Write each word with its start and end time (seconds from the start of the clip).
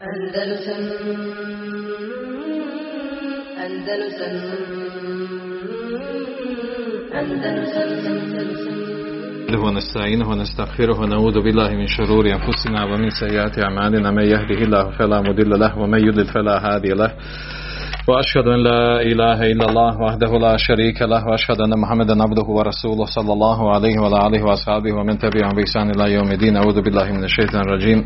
Andalusam 0.00 0.82
Andalusam 3.64 4.34
Andalusam 7.12 7.90
ونستعينه 9.60 10.28
ونستغفره 10.30 11.00
ونعوذ 11.00 11.40
بالله 11.40 11.70
من 11.70 11.86
شرور 11.86 12.24
أنفسنا 12.32 12.84
ومن 12.84 13.10
سيئات 13.10 13.58
أعمالنا. 13.58 14.10
من 14.10 14.24
يهده 14.24 14.60
الله 14.64 14.90
فلا 14.90 15.20
مضل 15.20 15.50
له 15.60 15.78
ومن 15.78 16.08
يضلل 16.08 16.26
فلا 16.26 16.56
هادي 16.66 16.88
له. 16.88 17.10
وأشهد 18.08 18.48
أن 18.48 18.62
لا 18.64 19.02
إله 19.02 19.52
إلا 19.52 19.64
الله 19.68 20.00
وحده 20.00 20.38
لا 20.38 20.56
شريك 20.56 21.02
له 21.02 21.26
وأشهد 21.26 21.60
أن 21.60 21.78
محمدا 21.80 22.22
عبده 22.22 22.42
ورسوله 22.42 23.04
صلى 23.04 23.32
الله 23.32 23.74
عليه 23.74 23.98
وعلى 24.00 24.26
آله 24.26 24.42
وأصحابه 24.44 24.92
ومن 24.92 25.18
تبعهم 25.18 25.54
بإحسان 25.56 25.90
إلى 25.90 26.12
يوم 26.12 26.30
الدين. 26.30 26.56
أعوذ 26.56 26.80
بالله 26.82 27.12
من 27.12 27.24
الشيطان 27.24 27.60
الرجيم. 27.60 28.04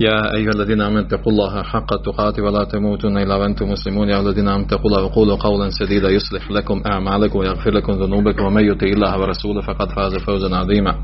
يا 0.00 0.34
أيها 0.36 0.50
الذين 0.56 0.80
آمنوا 0.80 1.00
اتقوا 1.00 1.32
الله 1.32 1.62
حق 1.62 1.90
تقاته 2.04 2.42
ولا 2.42 2.64
تموتن 2.64 3.16
إلا 3.18 3.34
وأنتم 3.34 3.70
مسلمون. 3.70 4.08
يا 4.08 4.20
الذين 4.20 4.48
آمنوا 4.48 4.66
اتقوا 4.66 4.90
الله 4.90 5.04
وقولوا 5.04 5.36
قولا 5.36 5.70
سديدا 5.70 6.08
يصلح 6.08 6.50
لكم 6.50 6.82
أعمالكم 6.86 7.38
ويغفر 7.38 7.70
لكم 7.70 7.92
ذنوبكم. 7.92 8.44
ومن 8.44 8.64
يطع 8.64 8.86
الله 8.86 9.20
ورسوله 9.20 9.60
فقد 9.60 9.88
فاز 9.92 10.16
فوزا 10.16 10.56
عظيما. 10.56 10.94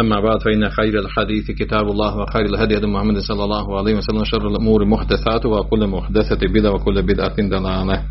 أما 0.00 0.20
بعد 0.20 0.42
فإن 0.42 0.70
خير 0.70 0.98
الحديث 0.98 1.50
كتاب 1.50 1.90
الله 1.90 2.16
وخير 2.16 2.46
الهدي 2.46 2.76
هدي 2.76 2.86
محمد 2.86 3.18
صلى 3.18 3.44
الله 3.44 3.78
عليه 3.78 3.94
وسلم 3.94 4.24
شر 4.24 4.48
الأمور 4.48 4.84
محدثات 4.84 5.46
وكل 5.46 5.86
محدثة 5.86 6.40
بدعة 6.54 6.72
وكل 6.72 7.02
بدعة 7.02 7.36
ضلالة 7.38 8.02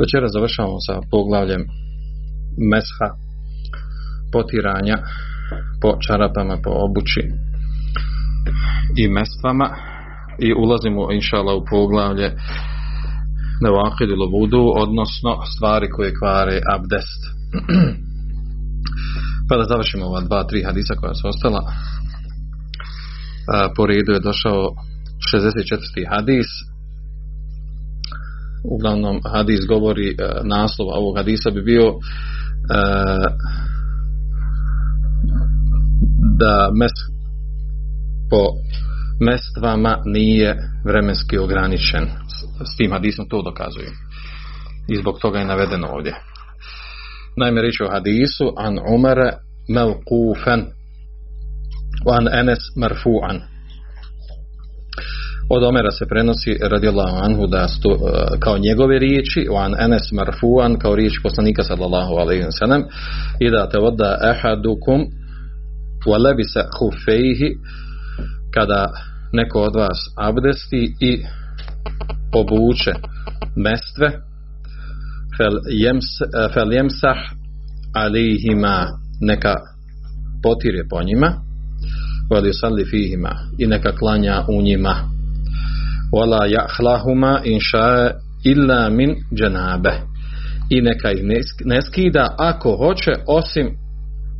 Večera 0.00 0.28
završavamo 0.28 0.80
sa 0.86 1.00
poglavljem 1.10 1.62
mesha, 2.70 3.08
potiranja 4.32 4.96
po 5.82 5.90
čarapama, 6.06 6.56
po 6.64 6.70
obući 6.86 7.22
i 8.96 9.08
mestvama 9.08 9.68
i 10.38 10.52
ulazimo 10.54 11.12
inšala 11.12 11.54
u 11.54 11.64
poglavlje 11.70 12.28
nevakid 13.60 14.08
ili 14.10 14.26
vudu, 14.34 14.72
odnosno 14.76 15.32
stvari 15.56 15.90
koje 15.90 16.14
kvare 16.18 16.60
abdest. 16.74 17.20
pa 19.49 19.57
da 19.57 19.63
završimo 19.63 20.05
ova 20.05 20.21
dva, 20.21 20.43
tri 20.43 20.63
hadisa 20.63 20.93
koja 20.93 21.13
su 21.13 21.27
ostala. 21.27 21.73
Po 23.75 23.85
redu 23.85 24.11
je 24.11 24.19
došao 24.19 24.69
64. 25.33 26.09
hadis. 26.09 26.47
Uglavnom 28.63 29.21
hadis 29.33 29.59
govori, 29.67 30.15
naslov 30.43 30.87
ovog 30.89 31.17
hadisa 31.17 31.49
bi 31.49 31.61
bio 31.61 31.93
da 36.39 36.69
mes 36.79 36.91
po 38.29 38.43
mestvama 39.19 39.97
nije 40.05 40.57
vremenski 40.85 41.37
ograničen. 41.37 42.05
S 42.73 42.77
tim 42.77 42.91
hadisom 42.91 43.29
to 43.29 43.41
dokazuju. 43.41 43.91
I 44.89 44.95
zbog 44.95 45.19
toga 45.21 45.39
je 45.39 45.45
navedeno 45.45 45.87
ovdje. 45.87 46.13
Naime, 47.37 47.61
reći 47.61 47.83
o 47.83 47.89
hadisu 47.89 48.53
an 48.57 48.79
Umara 48.95 49.31
melkufen 49.69 50.65
an 52.17 52.27
Enes 52.39 52.59
marfu'an. 52.75 53.41
Od 55.49 55.63
Omera 55.63 55.91
se 55.91 56.05
prenosi 56.05 56.57
radijallahu 56.61 57.17
anhu 57.17 57.47
da 57.47 57.67
sto, 57.67 57.89
kao 58.39 58.57
njegove 58.57 58.99
riječi 58.99 59.47
an 59.57 59.75
Enes 59.79 60.01
marfu'an 60.11 60.77
kao 60.77 60.95
riječ 60.95 61.13
poslanika 61.23 61.63
sallallahu 61.63 62.13
alaihi 62.13 62.43
wa 62.43 62.59
sallam 62.59 62.83
i 63.39 63.49
da 63.51 63.69
te 63.69 63.77
voda 63.79 64.17
ahadukum 64.21 65.01
wa 66.05 66.23
labisa 66.23 66.63
hufejhi 66.79 67.49
kada 68.53 68.91
neko 69.33 69.61
od 69.61 69.75
vas 69.75 69.99
abdesti 70.15 70.95
i 70.99 71.23
obuče 72.33 72.93
mestve 73.55 74.26
jems, 75.69 76.05
fel 76.53 76.73
jemsah 76.73 77.17
alihima 77.93 78.87
neka 79.21 79.55
potire 80.43 80.83
po 80.89 81.03
njima 81.03 81.33
veli 82.33 82.53
salli 82.53 82.85
fihima 82.85 83.31
i 83.57 83.67
neka 83.67 83.91
klanja 83.91 84.43
u 84.49 84.61
njima. 84.61 84.95
Wala 86.13 86.45
jahlahuma 86.45 87.41
inša 87.43 88.11
illa 88.43 88.89
min 88.89 89.15
dženabe. 89.35 89.93
I 90.69 90.81
neka 90.81 91.11
ih 91.11 91.23
ne 91.65 91.81
skida 91.81 92.35
ako 92.37 92.77
hoće 92.77 93.11
osim 93.27 93.67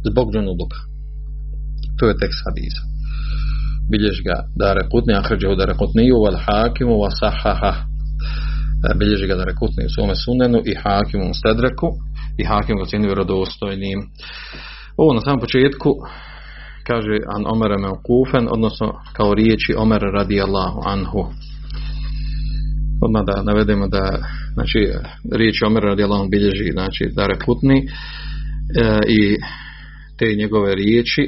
zbog 0.09 0.33
džunuduka 0.33 0.77
to 1.97 2.07
je 2.07 2.19
tekst 2.21 2.39
hadisa. 2.45 2.81
Bilježi 3.91 4.23
ga 4.23 4.37
da 4.55 4.73
rekutni 4.73 5.13
ahređehu 5.13 5.55
da 5.55 5.65
rekutniju 5.65 6.15
wal 6.15 6.39
hakimu 6.45 6.95
wa 7.03 7.11
sahaha 7.19 7.73
bilježi 8.99 9.27
ga 9.27 9.35
da 9.35 9.43
rekutni 9.43 9.85
u 9.85 9.93
svome 9.95 10.15
sunenu 10.15 10.59
i 10.65 10.73
hakimu 10.83 11.25
u 11.29 11.37
stedreku 11.39 11.87
i 12.37 12.43
hakim 12.45 12.77
ga 12.77 12.85
cijeni 12.85 13.07
vjerodostojnim. 13.07 13.99
Ovo 14.97 15.13
na 15.13 15.21
samom 15.21 15.39
početku 15.39 15.89
kaže 16.87 17.15
an 17.35 17.43
Omer 17.53 17.71
kufen 18.07 18.47
odnosno 18.51 18.87
kao 19.13 19.33
riječi 19.33 19.71
Omer 19.77 20.01
radijallahu 20.01 20.79
anhu. 20.85 21.21
Odmah 23.05 23.23
da 23.29 23.43
navedemo 23.43 23.87
da 23.87 24.03
znači 24.53 24.79
riječi 25.31 25.65
Omer 25.65 25.83
radijallahu 25.83 26.21
anhu 26.21 26.31
bilježi 26.31 26.71
znači 26.71 27.03
da 27.15 27.27
rekutni 27.27 27.77
e, 27.77 27.87
i 29.07 29.37
te 30.17 30.35
njegove 30.35 30.75
riječi 30.75 31.23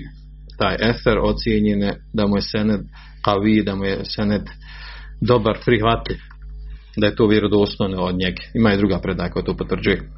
taj 0.57 0.75
efer 0.89 1.17
ocijenjene 1.23 1.91
da 2.13 2.27
mu 2.27 2.37
je 2.37 2.41
sened 2.41 2.81
kavi, 3.25 3.63
da 3.63 3.75
mu 3.75 3.85
je 3.85 4.05
sened 4.05 4.41
dobar, 5.21 5.57
prihvatljiv 5.65 6.28
da 6.99 7.07
je 7.07 7.15
to 7.15 7.27
vjerodostojno 7.27 8.01
od 8.01 8.15
njega 8.15 8.41
ima 8.55 8.73
i 8.73 8.77
druga 8.77 8.99
predaja 8.99 9.31
koja 9.31 9.43
to 9.43 9.57
potvrđuje. 9.57 10.09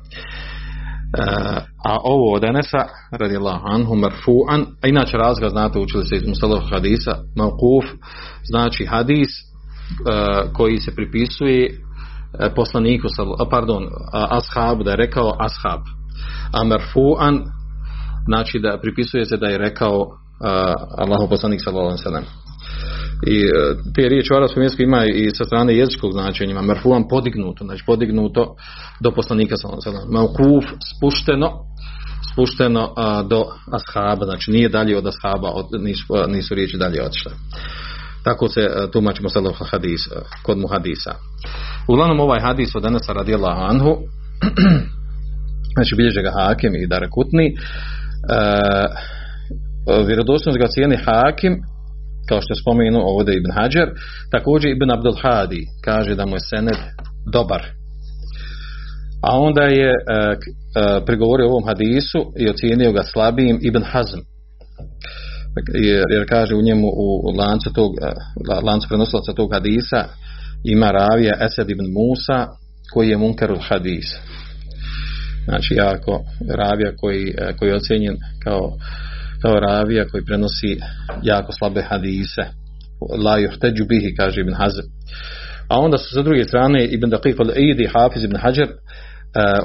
A 1.86 1.98
ovo 2.04 2.36
od 2.36 2.44
Enesa 2.44 2.86
radijallahu 3.12 3.62
anhu 3.66 3.96
marfu'an. 3.96 4.66
A 4.84 4.88
inače 4.88 5.18
razga 5.18 5.50
znate 5.50 5.80
učili 5.80 6.06
se 6.06 6.16
iz 6.16 6.28
Mustalah 6.28 6.64
hadisa 6.72 7.16
mawkuf 7.36 7.86
znači 8.44 8.86
hadis 8.86 9.30
koji 10.54 10.78
se 10.78 10.96
pripisuje 10.96 11.70
poslaniku 12.56 13.08
pardon 13.50 13.88
ashab 14.14 14.84
da 14.84 14.92
je 14.92 14.98
rekao 14.98 15.36
ashab. 15.40 15.82
A 16.54 16.64
marfu'an 16.64 17.40
znači 18.26 18.60
da 18.60 18.80
pripisuje 18.82 19.26
se 19.26 19.38
da 19.38 19.48
je 19.48 19.58
rekao 19.58 20.06
Allahu 20.98 21.30
poslanik 21.30 21.62
sallallahu 21.64 21.98
alejhi 22.06 22.26
ve 22.26 22.41
i 23.28 23.50
te 23.96 24.10
riječi 24.10 24.34
u 24.34 24.38
arapskom 24.38 24.64
jeziku 24.64 24.84
ima 24.84 25.06
i 25.06 25.30
sa 25.30 25.44
strane 25.44 25.78
jezičkog 25.78 26.12
značenja 26.12 26.62
marfuan 26.62 27.08
podignuto 27.10 27.66
znači 27.66 27.84
podignuto 27.86 28.56
do 29.00 29.12
poslanika 29.12 29.56
sallallahu 29.58 30.12
maukuf 30.12 30.66
spušteno 30.98 31.50
spušteno 32.32 32.94
a, 32.98 33.24
do 33.24 33.44
ashaba 33.72 34.26
znači 34.26 34.52
nije 34.52 34.70
dalje 34.70 34.98
od 34.98 35.08
ashaba 35.08 35.50
od, 35.50 35.66
nisu, 35.82 36.04
nisu 36.28 36.56
riječi 36.56 36.78
dalje 36.78 37.04
otišle. 37.04 37.32
Tako 38.24 38.48
se 38.48 38.68
tumačimo 38.94 39.30
sada 39.30 39.50
hadis 39.72 40.02
kod 40.44 40.58
mu 40.58 40.68
hadisa. 40.68 41.12
Uglavnom 41.88 42.20
ovaj 42.20 42.42
hadis 42.42 42.76
od 42.76 42.86
Anasa 42.86 43.14
radijallahu 43.14 43.62
anhu 43.62 43.98
znači 45.76 45.96
bilježe 45.98 46.22
ga 46.22 46.32
Hakim 46.32 46.76
i 46.76 46.88
Darekutni 46.88 47.46
e, 47.46 47.54
vjerodostojnost 50.08 50.60
ga 50.60 50.68
cijeni 50.68 50.98
Hakim 51.06 51.54
kao 52.30 52.42
što 52.42 52.54
je 52.54 52.62
spomenuo 52.62 53.04
ovdje 53.16 53.36
Ibn 53.36 53.52
Hajar 53.52 53.90
također 54.32 54.72
Ibn 54.72 54.92
Abdul 54.92 55.18
Hadi 55.22 55.66
kaže 55.86 56.16
da 56.16 56.26
mu 56.26 56.36
je 56.36 56.40
sened 56.40 56.80
dobar. 57.32 57.62
A 59.22 59.40
onda 59.40 59.62
je 59.62 59.90
e, 59.90 59.94
e, 59.94 60.36
prigovorio 61.06 61.48
ovom 61.48 61.66
hadisu 61.68 62.34
i 62.40 62.50
ocijenio 62.50 62.92
ga 62.92 63.04
slabijim 63.04 63.60
Ibn 63.62 63.84
Hazm. 63.84 64.20
Jer, 65.74 66.06
jer 66.10 66.30
kaže 66.30 66.56
u 66.56 66.62
njemu 66.62 66.88
u 66.88 67.34
lancu 67.38 67.74
tog 67.74 67.92
lancu 68.64 68.88
prenosilaca 68.88 69.34
tog 69.34 69.54
hadisa 69.54 70.06
ima 70.64 70.92
ravija 70.92 71.38
Esed 71.46 71.70
ibn 71.70 71.86
Musa 71.98 72.48
koji 72.94 73.10
je 73.10 73.18
munkarul 73.18 73.60
hadis. 73.70 74.06
Znači 75.46 75.74
jako 75.74 76.22
ravija 76.50 76.92
koji, 76.98 77.34
koji 77.60 77.70
je 77.70 77.76
ocjenjen 77.76 78.18
kao 78.44 78.78
kao 79.42 79.60
ravija 79.60 80.08
koji 80.12 80.26
prenosi 80.26 80.80
jako 81.24 81.52
slabe 81.52 81.82
hadise. 81.82 82.42
La 83.24 83.38
juhteđu 83.38 83.86
bihi 83.86 84.16
kaže 84.16 84.42
Ibn 84.42 84.54
Hazm. 84.54 84.86
A 85.68 85.80
onda 85.80 85.98
su 85.98 86.14
sa 86.14 86.22
druge 86.22 86.44
strane 86.44 86.86
Ibn 86.86 87.12
Daqiq 87.12 87.38
al-Eid 87.38 87.80
i 87.82 87.90
Hafiz 87.94 88.24
Ibn 88.24 88.38
Hajar 88.38 88.68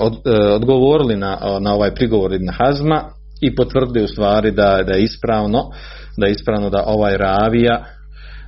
od, 0.00 0.14
odgovorili 0.54 1.16
na, 1.16 1.38
na 1.60 1.74
ovaj 1.74 1.94
prigovor 1.94 2.32
Ibn 2.32 2.48
Hazma 2.48 3.02
i 3.40 3.54
potvrdili 3.54 4.04
u 4.04 4.08
stvari 4.08 4.50
da, 4.50 4.82
da 4.86 4.92
je 4.92 5.02
ispravno 5.02 5.62
da 6.18 6.26
je 6.26 6.32
ispravno 6.32 6.70
da 6.70 6.84
ovaj 6.86 7.16
ravija 7.16 7.84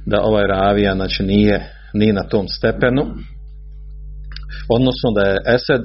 da 0.07 0.21
ovaj 0.23 0.47
ravija 0.47 0.95
znači 0.95 1.23
nije, 1.23 1.73
nije 1.95 2.13
na 2.13 2.23
tom 2.23 2.49
stepenu 2.49 3.03
odnosno 4.69 5.11
da 5.15 5.21
je 5.21 5.37
Esed 5.55 5.83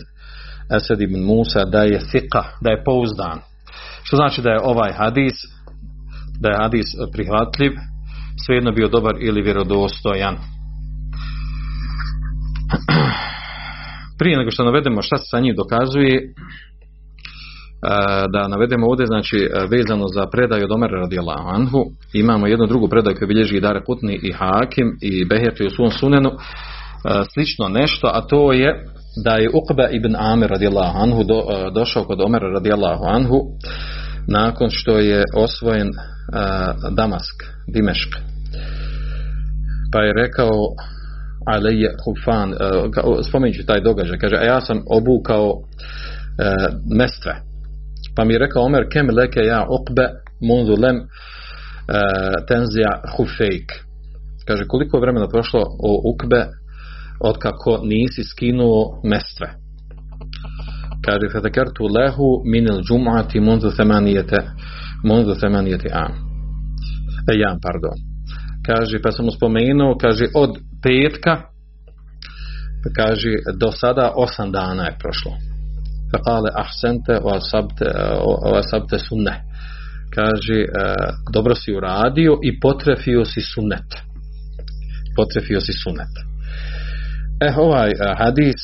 Esed 0.78 1.02
ibn 1.02 1.20
Musa 1.20 1.66
da 1.66 1.84
je 1.84 2.00
thika, 2.12 2.44
da 2.62 2.70
je 2.72 2.84
pouzdan 2.84 3.40
što 4.04 4.16
znači 4.16 4.42
da 4.42 4.50
je 4.50 4.60
ovaj 4.64 4.94
hadis 4.94 5.34
da 6.40 6.50
je 6.50 6.58
hadis 6.58 6.86
prihvatljiv 7.14 7.72
svejedno 8.46 8.72
bio 8.72 8.88
dobar 8.88 9.16
ili 9.20 9.42
vjerodostojan. 9.42 10.36
Prije 14.20 14.38
nego 14.38 14.52
što 14.52 14.64
navedemo 14.64 15.02
šta 15.02 15.18
se 15.18 15.24
sa 15.32 15.40
njim 15.40 15.56
dokazuje, 15.56 16.16
e, 16.16 16.24
da 18.34 18.48
navedemo 18.48 18.88
ovdje 18.88 19.06
znači 19.06 19.38
e, 19.38 19.50
vezano 19.68 20.08
za 20.08 20.28
predaju 20.28 20.64
od 20.64 20.72
Omera 20.72 21.00
radijallahu 21.00 21.50
anhu 21.50 21.86
imamo 22.14 22.48
jednu 22.48 22.68
drugu 22.68 22.88
predaju 22.88 23.16
koju 23.18 23.28
bilježi 23.28 23.58
i 23.58 23.62
Dare 23.62 23.84
Kutni 23.84 24.20
i 24.24 24.32
Hakim 24.32 24.98
i 25.02 25.26
Beherti 25.26 25.68
u 25.68 25.70
svom 25.70 25.92
sunenu 25.92 26.30
e, 26.30 26.36
slično 27.34 27.70
nešto 27.70 28.08
a 28.14 28.22
to 28.22 28.54
je 28.54 28.86
da 29.24 29.36
je 29.36 29.50
Uqba 29.50 29.90
ibn 29.90 30.16
Amir 30.16 30.50
radijallahu 30.50 30.98
anhu 30.98 31.24
do, 31.24 31.44
došao 31.74 32.04
kod 32.04 32.22
Omera 32.22 32.48
radijallahu 32.50 33.04
anhu 33.08 33.42
nakon 34.28 34.70
što 34.70 34.98
je 34.98 35.24
osvojen 35.36 35.90
Damask, 36.96 37.44
Dimešk 37.68 38.16
pa 39.94 40.02
je 40.02 40.14
rekao 40.14 40.52
Alije 41.46 41.96
Hufan, 42.06 42.54
spomenući 43.30 43.66
taj 43.66 43.82
događaj, 43.82 44.18
kaže, 44.18 44.36
a 44.36 44.44
ja 44.44 44.62
sam 44.62 44.84
obukao 44.90 45.54
mestve. 46.96 47.36
Pa 48.16 48.24
mi 48.24 48.34
je 48.34 48.40
rekao 48.40 48.64
Omer, 48.64 48.84
kem 48.92 49.10
leke 49.10 49.40
ja 49.40 49.66
okbe 49.70 50.10
mundu 50.42 50.76
lem 50.82 50.98
tenzija 52.48 53.02
hufejk. 53.18 53.72
Kaže, 54.48 54.68
koliko 54.68 54.98
je 54.98 55.02
vremena 55.02 55.28
prošlo 55.28 55.62
o 55.62 56.02
ukbe 56.14 56.48
od 57.20 57.38
kako 57.38 57.80
nisi 57.84 58.24
skinuo 58.24 59.02
mestve. 59.04 59.48
Kaže, 61.06 61.30
fetekertu 61.32 61.84
lehu 61.84 62.42
minil 62.46 62.82
džumati 62.82 63.40
mundu 63.40 63.72
themanijete 63.72 64.38
mundu 65.04 65.36
themanijete 65.36 65.90
am. 65.94 66.14
E, 67.32 67.38
jam, 67.40 67.58
pardon. 67.62 67.98
Kaže, 68.66 69.02
pa 69.02 69.12
sam 69.12 69.32
spomenuo, 69.32 69.98
kaže, 70.02 70.26
od 70.36 70.58
petka 70.84 71.54
kaže 72.96 73.32
do 73.60 73.72
sada 73.72 74.14
osam 74.16 74.52
dana 74.52 74.84
je 74.84 74.98
prošlo 75.00 75.32
kale 76.26 76.50
ahsente 76.56 77.20
o 78.44 78.56
asabte 78.58 79.00
sunne 79.00 79.44
kaže 80.16 80.60
e, 80.62 80.68
dobro 81.34 81.56
si 81.56 81.76
uradio 81.76 82.40
i 82.44 82.60
potrefio 82.60 83.26
si 83.26 83.42
sunnet 83.42 83.90
potrefio 85.16 85.62
si 85.62 85.74
sunnet 85.74 86.33
e 87.42 87.54
ovaj 87.58 87.90
e, 87.90 88.16
hadis 88.18 88.56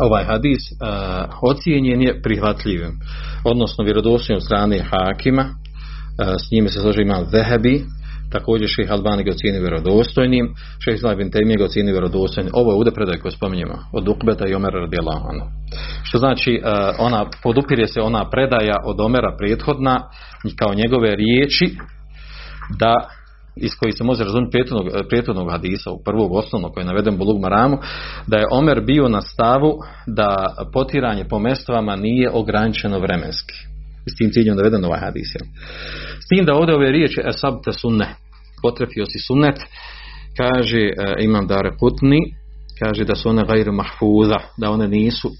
ovaj 0.00 0.24
hadis 0.24 0.58
uh, 0.58 1.50
ocijenjen 1.50 2.02
je 2.02 2.22
prihvatljivim 2.22 2.92
odnosno 3.44 3.84
vjerodostojnom 3.84 4.40
strane 4.40 4.84
Hakima 4.90 5.42
uh, 5.42 6.34
s 6.46 6.50
njime 6.52 6.68
se 6.68 6.80
složi 6.80 7.02
imam 7.02 7.24
Zehebi 7.30 7.84
također 8.30 8.68
šeh 8.68 8.90
Albani 8.90 9.24
ga 9.24 9.30
ocjeni 9.30 9.60
vjerodostojnim, 9.60 10.54
šeh 10.84 10.94
Islam 10.94 11.20
ibn 11.20 11.30
Taymi 11.30 11.58
ga 11.58 11.64
ocjeni 11.64 11.92
vjerodostojnim. 11.92 12.52
Ovo 12.54 12.70
je 12.70 12.76
ovdje 12.76 12.92
predaj 12.94 13.18
koju 13.18 13.32
spominjemo 13.32 13.74
od 13.92 14.08
Ukbeta 14.08 14.46
i 14.46 14.54
Omera 14.54 14.80
radijallahu 14.80 15.28
anhu. 15.32 15.46
Što 16.02 16.18
znači 16.18 16.60
uh, 16.62 16.70
ona 16.98 17.26
podupire 17.42 17.86
se 17.86 18.00
ona 18.00 18.30
predaja 18.30 18.76
od 18.84 19.00
Omera 19.00 19.36
prethodna 19.38 20.00
kao 20.58 20.74
njegove 20.74 21.16
riječi 21.16 21.76
da 22.78 22.94
iz 23.60 23.70
koji 23.80 23.92
se 23.92 24.04
može 24.04 24.24
razumjeti 24.24 24.58
prethodnog 25.08 25.50
hadisa, 25.50 25.90
u 25.90 26.02
prvog 26.04 26.34
osnovnog 26.34 26.72
koji 26.72 26.82
je 26.82 26.86
naveden 26.86 27.16
Bulug 27.16 27.40
Maramu, 27.40 27.78
da 28.26 28.36
je 28.36 28.46
Omer 28.50 28.80
bio 28.80 29.08
na 29.08 29.20
stavu 29.20 29.78
da 30.06 30.54
potiranje 30.72 31.24
po 31.24 31.38
mestvama 31.38 31.96
nije 31.96 32.30
ograničeno 32.30 32.98
vremenski. 32.98 33.54
S 34.06 34.16
tim 34.18 34.30
ciljem 34.30 34.56
naveden 34.56 34.84
ovaj 34.84 35.00
hadis. 35.00 35.28
S 36.24 36.28
tim 36.28 36.44
da 36.44 36.54
ovdje 36.54 36.74
ove 36.74 36.92
riječi 36.92 37.20
esabte 37.28 37.72
sunne, 37.72 38.14
potrefio 38.62 39.06
si 39.06 39.18
sunnet, 39.18 39.56
kaže 40.36 40.80
e, 40.80 40.92
imam 41.24 41.46
dare 41.46 41.72
putni, 41.80 42.18
kaže 42.78 43.04
da 43.04 43.14
su 43.14 43.28
one 43.28 43.44
gajru 43.44 43.72
mahfuza, 43.72 44.36
da 44.56 44.70
one 44.70 44.88
nisu 44.88 45.30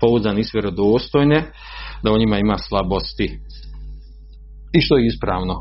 pouza, 0.00 0.32
nisu 0.32 0.50
vjerodostojne, 0.54 1.42
da 2.02 2.12
u 2.12 2.18
njima 2.18 2.38
ima 2.38 2.58
slabosti. 2.58 3.38
I 4.72 4.80
što 4.80 4.96
je 4.96 5.06
ispravno. 5.06 5.54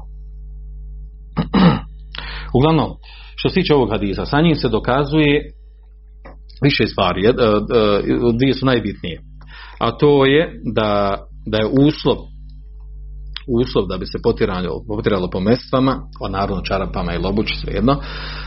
Uglavnom, 2.54 2.90
što 3.36 3.50
se 3.50 3.56
tiče 3.56 3.74
ovog 3.74 3.92
hadisa, 3.92 4.26
sa 4.26 4.42
njim 4.42 4.56
se 4.56 4.70
dokazuje 4.70 5.52
više 6.64 6.88
stvari, 6.88 7.22
dvije 8.38 8.54
su 8.54 8.66
najbitnije. 8.66 9.22
A 9.80 9.92
to 9.92 10.26
je 10.26 10.62
da, 10.76 11.18
da 11.46 11.58
je 11.58 11.70
uslov 11.88 12.18
uslov 13.48 13.88
da 13.88 13.98
bi 13.98 14.06
se 14.06 14.18
potiralo, 14.24 14.84
potiralo 14.88 15.30
po 15.30 15.40
mestvama, 15.40 16.02
o 16.20 16.28
naravno 16.28 16.62
čarapama 16.62 17.14
i 17.14 17.18
lobući 17.18 17.56
svejedno, 17.56 18.02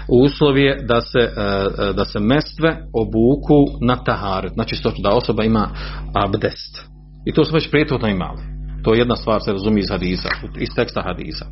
uslov 0.09 0.59
je 0.59 0.83
da 0.89 1.01
se, 1.01 1.19
e, 1.19 1.93
da 1.93 2.05
se 2.05 2.21
mestve 2.21 2.71
obuku 2.93 3.59
na 3.81 3.97
taharet, 3.97 4.53
znači 4.55 4.77
da 5.03 5.11
osoba 5.11 5.45
ima 5.45 5.69
abdest. 6.15 6.83
I 7.27 7.33
to 7.33 7.45
smo 7.45 7.55
već 7.55 7.71
prethodno 7.71 8.09
imali. 8.09 8.43
To 8.85 8.95
je 8.95 8.99
jedna 8.99 9.17
stvar 9.17 9.41
se 9.43 9.53
razumije 9.53 9.81
iz 9.81 9.91
hadisa, 9.91 10.29
iz 10.61 10.69
teksta 10.77 11.03
hadisa. 11.03 11.47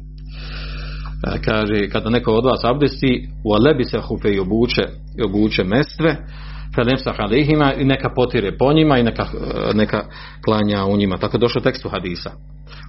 E, 1.26 1.40
kaže, 1.44 1.88
kada 1.88 2.10
neko 2.10 2.32
od 2.32 2.44
vas 2.44 2.64
abdesti, 2.64 3.28
u 3.44 3.54
alebi 3.54 3.84
se 3.84 4.00
hufe 4.00 4.28
i 4.28 4.40
obuče, 4.40 4.82
i 5.18 5.22
obuče 5.24 5.64
mestve, 5.64 6.16
i 7.78 7.84
neka 7.84 8.10
potire 8.16 8.56
po 8.58 8.72
njima 8.72 8.98
i 8.98 9.02
neka, 9.02 9.22
e, 9.22 9.74
neka 9.74 10.04
klanja 10.44 10.84
u 10.84 10.96
njima. 10.96 11.18
Tako 11.18 11.36
je 11.36 11.40
došlo 11.40 11.60
tekstu 11.60 11.88
hadisa 11.88 12.30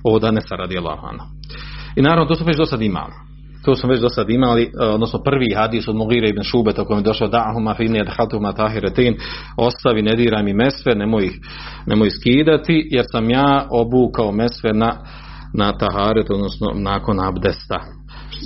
ovo 0.03 0.19
danesa 0.19 0.55
radi 0.55 0.77
Allahana. 0.77 1.23
I 1.95 2.01
naravno 2.01 2.25
to 2.25 2.35
smo 2.35 2.45
već 2.45 2.57
do 2.57 2.65
sad 2.65 2.81
imali. 2.81 3.13
To 3.65 3.75
smo 3.75 3.89
već 3.89 4.01
do 4.01 4.09
sad 4.09 4.29
imali, 4.29 4.71
odnosno 4.79 5.19
prvi 5.23 5.53
hadis 5.55 5.87
od 5.87 5.95
Mugire 5.95 6.29
ibn 6.29 6.43
Šubeta 6.43 6.81
u 6.81 6.85
kojem 6.85 6.99
je 6.99 7.03
došao 7.03 7.27
da'ahuma 7.27 7.77
finni 7.77 8.01
adhatuma 8.01 8.53
tahiretin, 8.53 9.15
ostavi, 9.57 10.01
ne 10.01 10.15
diraj 10.15 10.43
mi 10.43 10.53
mesve, 10.53 10.95
nemoj 10.95 11.25
ih, 11.25 11.39
nemoj 11.85 12.09
skidati, 12.09 12.87
jer 12.91 13.05
sam 13.11 13.29
ja 13.29 13.67
obukao 13.71 14.31
mesve 14.31 14.73
na, 14.73 14.97
na 15.53 15.77
taharet, 15.77 16.29
odnosno 16.29 16.67
nakon 16.75 17.19
abdesta. 17.19 17.79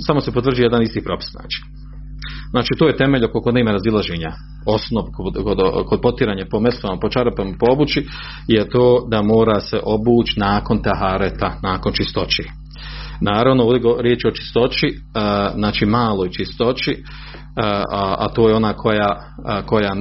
Samo 0.06 0.20
se 0.20 0.32
potvrđuje 0.32 0.64
jedan 0.64 0.82
isti 0.82 1.04
propis 1.04 1.28
znači. 1.30 1.62
Znači 2.50 2.74
to 2.78 2.86
je 2.86 2.96
temelj 2.96 3.24
oko 3.24 3.40
kod 3.40 3.54
nema 3.54 3.72
razilaženja. 3.72 4.32
Osnov 4.66 5.04
kod, 5.16 5.44
kod, 5.44 5.58
kod 5.86 6.00
potiranja 6.00 6.46
po 6.50 6.60
mestvama, 6.60 7.00
po 7.00 7.08
čarapama, 7.08 7.54
po 7.60 7.66
obući 7.72 8.06
je 8.48 8.68
to 8.68 9.06
da 9.10 9.22
mora 9.22 9.60
se 9.60 9.80
obući 9.84 10.40
nakon 10.40 10.82
tahareta, 10.82 11.58
nakon 11.62 11.92
čistoći. 11.92 12.42
Naravno, 13.20 13.64
ovdje 13.64 13.92
riječ 14.00 14.24
o 14.24 14.30
čistoći, 14.30 14.86
znači 15.54 15.86
maloj 15.86 16.30
čistoći, 16.30 17.02
a, 17.58 18.14
a 18.18 18.28
to 18.34 18.48
je 18.48 18.54
ona 18.54 18.72
koja, 18.72 19.16
koja, 19.66 19.92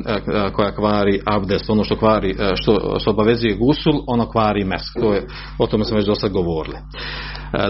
koja 0.55 0.71
kvari 0.75 1.21
abdest, 1.25 1.69
ono 1.69 1.83
što 1.83 1.95
kvari, 1.95 2.35
što, 2.55 2.99
što 2.99 3.11
obavezuje 3.11 3.55
gusul, 3.55 4.03
ono 4.07 4.29
kvari 4.29 4.63
mesk. 4.63 4.93
To 5.01 5.13
je, 5.13 5.27
o 5.59 5.67
tome 5.67 5.85
smo 5.85 5.97
već 5.97 6.05
dosta 6.05 6.27
govorili. 6.27 6.77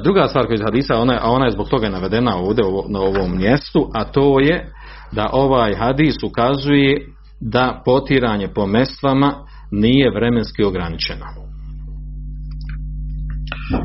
Druga 0.04 0.28
stvar 0.28 0.46
koja 0.46 0.54
je 0.54 0.56
iz 0.56 0.66
hadisa, 0.66 0.96
ona, 0.96 1.20
a 1.22 1.32
ona 1.32 1.46
je 1.46 1.52
zbog 1.52 1.70
toga 1.70 1.90
navedena 1.90 2.36
ovdje 2.38 2.64
na 2.90 3.00
ovom 3.00 3.38
mjestu, 3.38 3.90
a 3.94 4.04
to 4.04 4.40
je 4.40 4.72
da 5.12 5.30
ovaj 5.34 5.76
hadis 5.76 6.16
ukazuje 6.24 7.08
da 7.40 7.82
potiranje 7.86 8.48
po 8.48 8.66
mestvama 8.66 9.34
nije 9.72 10.12
vremenski 10.12 10.64
ograničeno. 10.64 11.47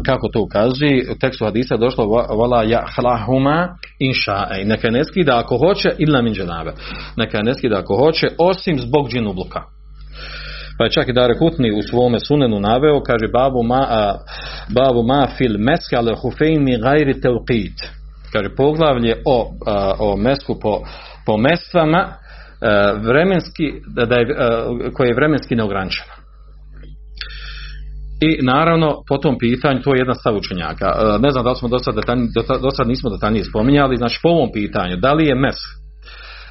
Kako 0.07 0.29
to 0.29 0.41
ukazuje? 0.41 1.07
U 1.13 1.19
tekstu 1.19 1.45
hadisa 1.45 1.77
došlo 1.77 2.07
vala 2.37 2.63
ja 2.63 2.85
hlahuma 2.97 3.77
inša 3.99 4.47
i 4.61 4.65
neka 4.65 4.91
ne 4.91 5.05
skida 5.05 5.39
ako 5.39 5.59
hoće 5.59 5.91
ila 5.99 6.23
min 6.23 6.35
dženabe. 6.35 6.73
Neka 7.17 7.43
ne 7.43 7.55
skida 7.55 7.79
ako 7.79 7.97
hoće 7.97 8.29
osim 8.39 8.79
zbog 8.79 9.09
džinubluka. 9.09 9.63
Pa 10.79 10.85
je 10.85 10.91
čak 10.91 11.09
i 11.09 11.13
Dare 11.13 11.39
Kutni 11.39 11.73
u 11.73 11.83
svome 11.83 12.21
sunenu 12.21 12.61
naveo, 12.61 13.01
kaže 13.01 13.29
babu 13.33 13.63
ma, 13.63 13.87
a, 13.89 14.19
babu 14.69 15.03
ma 15.03 15.27
fil 15.39 15.59
meske 15.59 15.97
ale 15.97 16.15
hufejn 16.15 16.65
mi 16.65 16.79
gajri 16.79 17.15
teuqid. 17.15 17.77
Kaže 18.33 18.55
poglavlje 18.57 19.17
o, 19.25 19.53
a, 19.67 19.93
o 19.99 20.17
mesku 20.17 20.59
po, 20.61 20.81
po 21.27 21.37
mestvama 21.37 21.99
a, 21.99 22.93
vremenski, 23.07 23.73
da, 23.87 24.17
je, 24.17 24.27
koje 24.95 25.09
je 25.09 25.15
vremenski 25.15 25.57
neograničeno. 25.57 26.22
I 28.27 28.39
naravno, 28.43 29.03
po 29.09 29.17
tom 29.19 29.39
pitanju, 29.39 29.83
to 29.83 29.95
je 29.95 29.99
jedna 29.99 30.15
stav 30.15 30.37
učenjaka. 30.37 30.87
Ne 31.21 31.31
znam 31.31 31.45
da 31.45 31.51
li 31.51 31.57
smo 31.57 31.69
do 31.69 31.79
sad, 31.79 31.95
detaljni, 31.95 32.29
do 32.63 32.71
sad 32.71 32.89
nismo 32.89 33.11
detaljnije 33.11 33.45
spominjali, 33.45 33.97
znači 33.97 34.21
po 34.23 34.29
ovom 34.29 34.51
pitanju, 34.53 34.97
da 34.97 35.13
li 35.13 35.27
je 35.27 35.35
mes, 35.35 35.57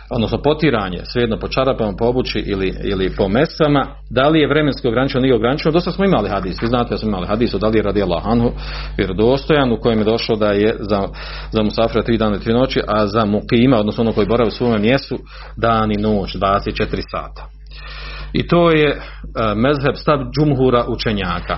odnosno 0.09 0.37
potiranje, 0.41 1.01
svejedno 1.03 1.37
po 1.39 1.47
čarapama, 1.47 1.93
po 1.97 2.05
obući 2.05 2.39
ili, 2.39 2.73
ili 2.83 3.15
po 3.17 3.27
mesama, 3.27 3.85
da 4.09 4.27
li 4.27 4.39
je 4.39 4.47
vremenski 4.47 4.87
ograničeno, 4.87 5.21
nije 5.21 5.35
ograničeno, 5.35 5.71
dosta 5.71 5.91
smo 5.91 6.05
imali 6.05 6.29
hadis, 6.29 6.61
vi 6.61 6.67
znate 6.67 6.89
da 6.89 6.97
smo 6.97 7.09
imali 7.09 7.27
hadis, 7.27 7.51
da 7.51 7.67
li 7.67 7.77
je 7.77 7.83
radi 7.83 8.03
Allahanhu 8.03 8.51
vjerodostojan, 8.97 9.71
u 9.71 9.79
kojem 9.81 9.99
je 9.99 10.05
došlo 10.05 10.35
da 10.35 10.51
je 10.51 10.75
za, 10.79 11.07
za 11.51 11.63
Musafira 11.63 12.03
tri 12.03 12.17
dana 12.17 12.35
i 12.35 12.39
tri 12.39 12.53
noći, 12.53 12.79
a 12.87 13.07
za 13.07 13.25
Mukima, 13.25 13.77
odnosno 13.79 14.03
ono 14.03 14.13
koji 14.13 14.27
boravi 14.27 14.47
u 14.47 14.51
svome 14.51 14.79
mjestu, 14.79 15.17
dan 15.57 15.91
i 15.91 15.97
noć, 15.97 16.35
24 16.35 17.01
sata. 17.11 17.60
I 18.33 18.47
to 18.47 18.71
je 18.71 18.89
uh, 18.95 19.01
mezheb 19.55 19.95
stav 19.95 20.19
džumhura 20.19 20.85
učenjaka. 20.87 21.57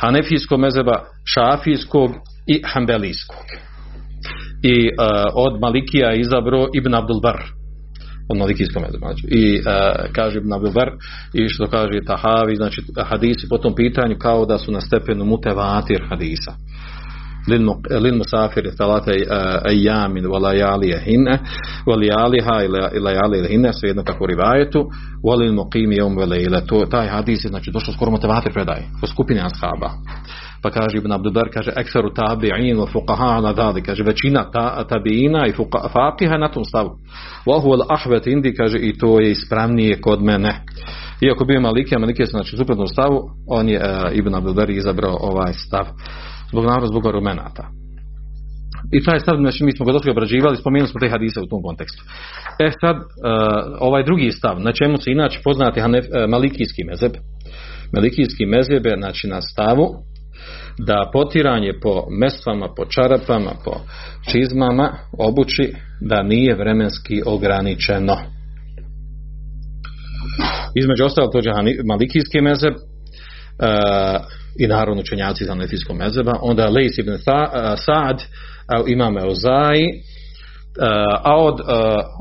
Hanefijskog 0.00 0.60
mezheba, 0.60 1.04
šafijskog 1.34 2.10
i 2.46 2.62
hambelijskog. 2.64 3.44
i 4.62 4.90
od 5.34 5.60
Malikija 5.60 6.08
je 6.08 6.20
izabro 6.20 6.66
Ibn 6.74 6.94
Abdul 6.94 7.20
Bar 7.20 7.42
od 8.30 8.38
Malikijskom. 8.38 8.84
Znači, 8.98 9.26
I 9.30 9.60
kaže 10.12 10.38
Ibn 10.38 10.52
Abdul 10.52 10.72
Bar 10.72 10.90
i 11.34 11.48
što 11.48 11.66
kaže 11.66 12.04
Tahavi, 12.06 12.56
znači 12.56 12.82
hadisi 13.04 13.48
po 13.48 13.58
tom 13.58 13.74
pitanju 13.74 14.16
kao 14.18 14.46
da 14.46 14.58
su 14.58 14.72
na 14.72 14.80
stepenu 14.80 15.24
mutevatir 15.24 16.06
hadisa 16.08 16.52
ayamin 19.70 20.26
wa 20.26 20.38
layalihinna 20.38 21.38
wa 21.86 21.96
layaliha 21.96 22.64
ila 22.64 22.90
layalihinna 23.00 23.72
svejedno 23.72 24.04
kako 24.04 24.26
rivajetu 24.26 24.90
lil 25.40 25.52
muqimi 25.52 25.96
yawm 25.96 26.14
wa 26.16 26.26
layla 26.26 26.66
to 26.66 26.86
taj 26.86 27.08
hadis 27.08 27.44
je 27.44 27.48
znači 27.48 27.70
došao 27.70 27.94
skoro 27.94 28.10
motivator 28.10 28.52
predaje 28.52 28.82
po 29.00 29.06
skupini 29.06 29.40
ashaba. 29.40 29.90
Pa 30.62 30.70
kaže 30.70 30.98
Ibn 30.98 31.12
Abdulbar 31.12 31.48
kaže 31.54 31.72
eksaru 31.76 32.10
tabi'in 32.10 32.76
wa 32.76 32.86
fuqaha 32.86 33.36
ala 33.38 33.52
dhalik. 33.52 33.86
Kaže 33.86 34.02
većina 34.02 34.50
ta, 34.50 34.84
tabiina 34.84 35.46
i 35.46 35.52
faqiha 35.92 36.38
na 36.38 36.48
tom 36.48 36.64
stavu. 36.64 36.90
Wa 37.46 37.60
huwa 37.62 37.76
al-ahwat 37.78 38.26
indi 38.26 38.54
kaže 38.54 38.78
i 38.78 38.98
to 38.98 39.20
je 39.20 39.30
ispravnije 39.30 40.00
kod 40.00 40.22
mene. 40.22 40.60
Iako 41.20 41.44
bio 41.44 41.60
Maliki, 41.60 41.98
Maliki 41.98 42.22
je 42.22 42.26
znači 42.26 42.56
suprotno 42.56 42.86
stavu, 42.86 43.30
on 43.48 43.68
je 43.68 43.78
uh, 43.78 44.18
Ibn 44.18 44.34
Abdulbar 44.34 44.70
izabrao 44.70 45.16
ovaj 45.20 45.52
stav 45.52 45.86
zbog 46.50 46.64
naroda, 46.64 46.86
zbog 46.86 47.06
argumenata. 47.06 47.64
I 48.92 49.02
taj 49.04 49.20
stav, 49.20 49.36
znači 49.36 49.64
mi 49.64 49.72
smo 49.72 49.86
ga 49.86 49.92
došli 49.92 50.10
obrađivali, 50.10 50.56
spomenuli 50.56 50.88
smo 50.88 51.00
te 51.00 51.08
hadise 51.08 51.40
u 51.40 51.46
tom 51.46 51.62
kontekstu. 51.62 52.02
E 52.58 52.70
sad, 52.80 52.96
uh, 52.96 53.04
ovaj 53.80 54.04
drugi 54.04 54.30
stav, 54.32 54.60
na 54.60 54.72
čemu 54.72 54.96
se 54.96 55.10
inače 55.10 55.40
poznati 55.44 55.80
Hanef, 55.80 56.04
uh, 56.04 56.30
Malikijski 56.30 56.84
mezeb, 56.84 57.12
Malikijski 57.92 58.46
mezeb 58.46 58.86
je 58.86 58.96
znači, 58.98 59.26
na 59.28 59.40
stavu 59.40 59.86
da 60.78 61.10
potiranje 61.12 61.72
po 61.82 62.06
mestvama, 62.20 62.68
po 62.76 62.84
čarapama, 62.84 63.52
po 63.64 63.72
čizmama, 64.30 64.92
obući, 65.18 65.74
da 66.00 66.22
nije 66.22 66.54
vremenski 66.54 67.22
ograničeno. 67.26 68.16
Između 70.74 71.04
ostalo 71.04 71.28
to 71.28 71.38
je 71.38 71.82
Malikijski 71.84 72.40
mezeb, 72.40 72.74
uh, 72.74 72.80
i 74.58 74.66
naravno 74.66 75.00
učenjaci 75.00 75.44
za 75.44 75.54
nefijskog 75.54 75.96
mezeba, 75.96 76.32
onda 76.42 76.68
Lejs 76.68 76.98
ibn 76.98 77.12
Sa'ad, 77.76 78.22
imam 78.86 79.18
Euzai, 79.18 79.84
a 81.24 81.36
od, 81.36 81.60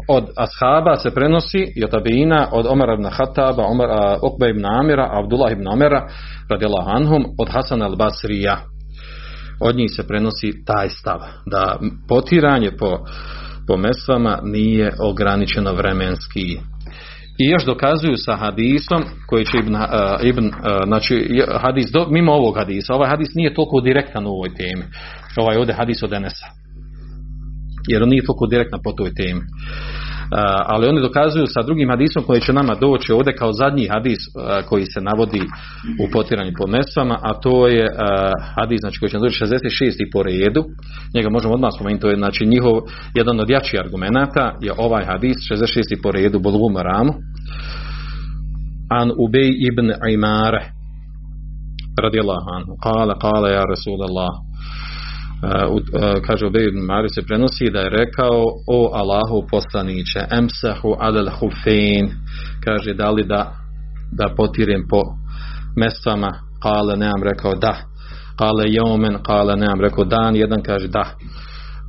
od 0.07 0.25
ashaba 0.35 0.95
se 0.95 1.11
prenosi 1.11 1.73
i 1.75 1.83
od 1.83 1.91
tabina 1.91 2.47
Omara 2.51 2.93
ibn 2.93 3.05
Hataba, 3.11 3.63
Omar, 3.63 3.89
Ukbe 4.23 4.49
ibn 4.49 4.65
Amira, 4.65 5.09
Abdullah 5.11 5.51
ibn 5.51 5.67
Amira, 5.67 6.07
radijallahu 6.49 6.89
anhum, 6.89 7.25
od 7.39 7.49
Hasan 7.49 7.81
al-Basrija. 7.81 8.57
Od 9.61 9.75
njih 9.75 9.91
se 9.95 10.07
prenosi 10.07 10.65
taj 10.65 10.89
stav, 10.89 11.19
da 11.45 11.79
potiranje 12.07 12.71
po, 12.79 12.99
po 13.67 13.77
mesvama 13.77 14.39
nije 14.43 14.93
ograničeno 14.99 15.73
vremenski 15.73 16.57
i 17.39 17.45
još 17.49 17.65
dokazuju 17.65 18.15
sa 18.17 18.35
hadisom 18.35 19.03
koji 19.27 19.45
će 19.45 19.57
Ibn, 19.57 19.75
uh, 19.75 19.81
ibn 20.23 20.45
uh, 20.45 20.53
znači 20.85 21.43
hadis 21.61 21.85
do, 21.93 22.07
mimo 22.09 22.31
ovog 22.33 22.57
hadisa, 22.57 22.93
ovaj 22.93 23.09
hadis 23.09 23.29
nije 23.35 23.53
toliko 23.53 23.81
direktan 23.81 24.25
u 24.25 24.29
ovoj 24.29 24.49
temi. 24.55 24.83
Ovaj 25.37 25.57
ovdje 25.57 25.75
hadis 25.75 26.03
od 26.03 26.13
Enesa. 26.13 26.47
Jer 27.87 28.03
on 28.03 28.09
nije 28.09 28.25
toliko 28.25 28.47
direktan 28.47 28.79
po 28.83 28.91
toj 28.91 29.13
temi. 29.13 29.41
Ali 30.65 30.87
oni 30.87 31.01
dokazuju 31.01 31.45
sa 31.47 31.61
drugim 31.61 31.89
hadisom 31.89 32.23
koji 32.23 32.41
će 32.41 32.53
nama 32.53 32.75
doći 32.75 33.11
ovdje 33.11 33.35
kao 33.35 33.51
zadnji 33.53 33.87
hadis 33.87 34.19
koji 34.69 34.85
se 34.85 35.01
navodi 35.01 35.41
u 36.03 36.11
potiranju 36.11 36.51
po 36.59 36.67
mestvama, 36.67 37.17
a 37.21 37.33
to 37.33 37.67
je 37.67 37.87
hadis 38.55 38.79
znači, 38.79 38.99
koji 38.99 39.09
će 39.09 39.17
doći 39.17 39.43
66. 39.43 40.11
po 40.13 40.23
redu. 40.23 40.63
Njega 41.15 41.29
možemo 41.29 41.53
odmah 41.53 41.71
spomenuti, 41.75 42.01
to 42.01 42.09
je 42.09 42.15
znači, 42.15 42.45
njihov 42.45 42.73
jedan 43.13 43.39
od 43.39 43.49
jačih 43.49 43.79
argumenata 43.79 44.55
je 44.61 44.71
ovaj 44.77 45.05
hadis 45.05 45.37
66. 45.51 46.01
po 46.03 46.11
redu 46.11 46.39
Bolugu 46.39 46.69
Maramu 46.69 47.13
an 48.89 49.11
Ubej 49.17 49.49
ibn 49.69 49.91
Imare 50.09 50.71
radijallahu 52.01 52.47
anhu 52.57 52.77
kala 52.83 53.19
kala 53.19 53.49
ja 53.49 53.63
Rasulallah 53.73 54.46
kaže 56.27 56.45
Ubej 56.45 56.67
ibn 56.67 56.79
Mari 56.79 57.09
se 57.09 57.21
prenosi 57.21 57.69
da 57.69 57.79
je 57.79 57.89
rekao 57.89 58.43
o 58.67 58.91
Allahu 58.93 59.47
poslaniće 59.51 60.19
emsahu 60.37 60.95
alel 60.99 61.29
hufein. 61.39 62.09
Kaže 62.63 62.93
da 62.93 63.11
li 63.11 63.23
da 63.23 63.53
da 64.11 64.33
potirem 64.37 64.83
po 64.89 65.01
mestvama 65.75 66.31
kale 66.61 66.97
nemam 66.97 67.23
rekao 67.23 67.55
da. 67.55 67.75
Kale 68.37 68.63
jomen 68.67 69.17
kale 69.23 69.55
nemam 69.55 69.81
rekao 69.81 70.03
dan. 70.03 70.35
Jedan 70.35 70.61
kaže 70.61 70.87
da. 70.87 71.05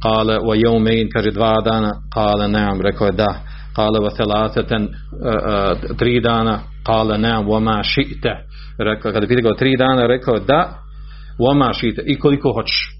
Kale 0.03 0.39
wa 0.39 0.55
jomein 0.65 1.09
kaže 1.13 1.31
dva 1.31 1.61
dana. 1.65 1.93
Kale 2.15 2.49
nemam 2.49 2.81
rekao 2.81 3.11
da. 3.11 3.41
Kale 3.77 3.99
wa 3.99 4.11
uh, 4.45 5.97
tri 5.97 6.21
dana. 6.21 6.59
Kale 6.87 7.19
nemam 7.19 7.47
wa 7.47 7.61
ma 7.61 7.83
šite. 7.83 8.35
Rekao, 8.79 9.13
kada 9.13 9.25
je 9.25 9.37
pitao 9.37 9.55
tri 9.55 9.77
dana 9.77 10.07
rekao 10.07 10.39
da 10.39 10.79
wa 11.39 11.55
ma 11.55 11.73
šite. 11.73 12.03
I 12.07 12.19
koliko 12.19 12.53
hoćeš 12.53 12.98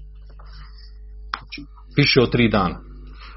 više 1.99 2.21
od 2.21 2.31
tri 2.31 2.49
dana. 2.49 2.75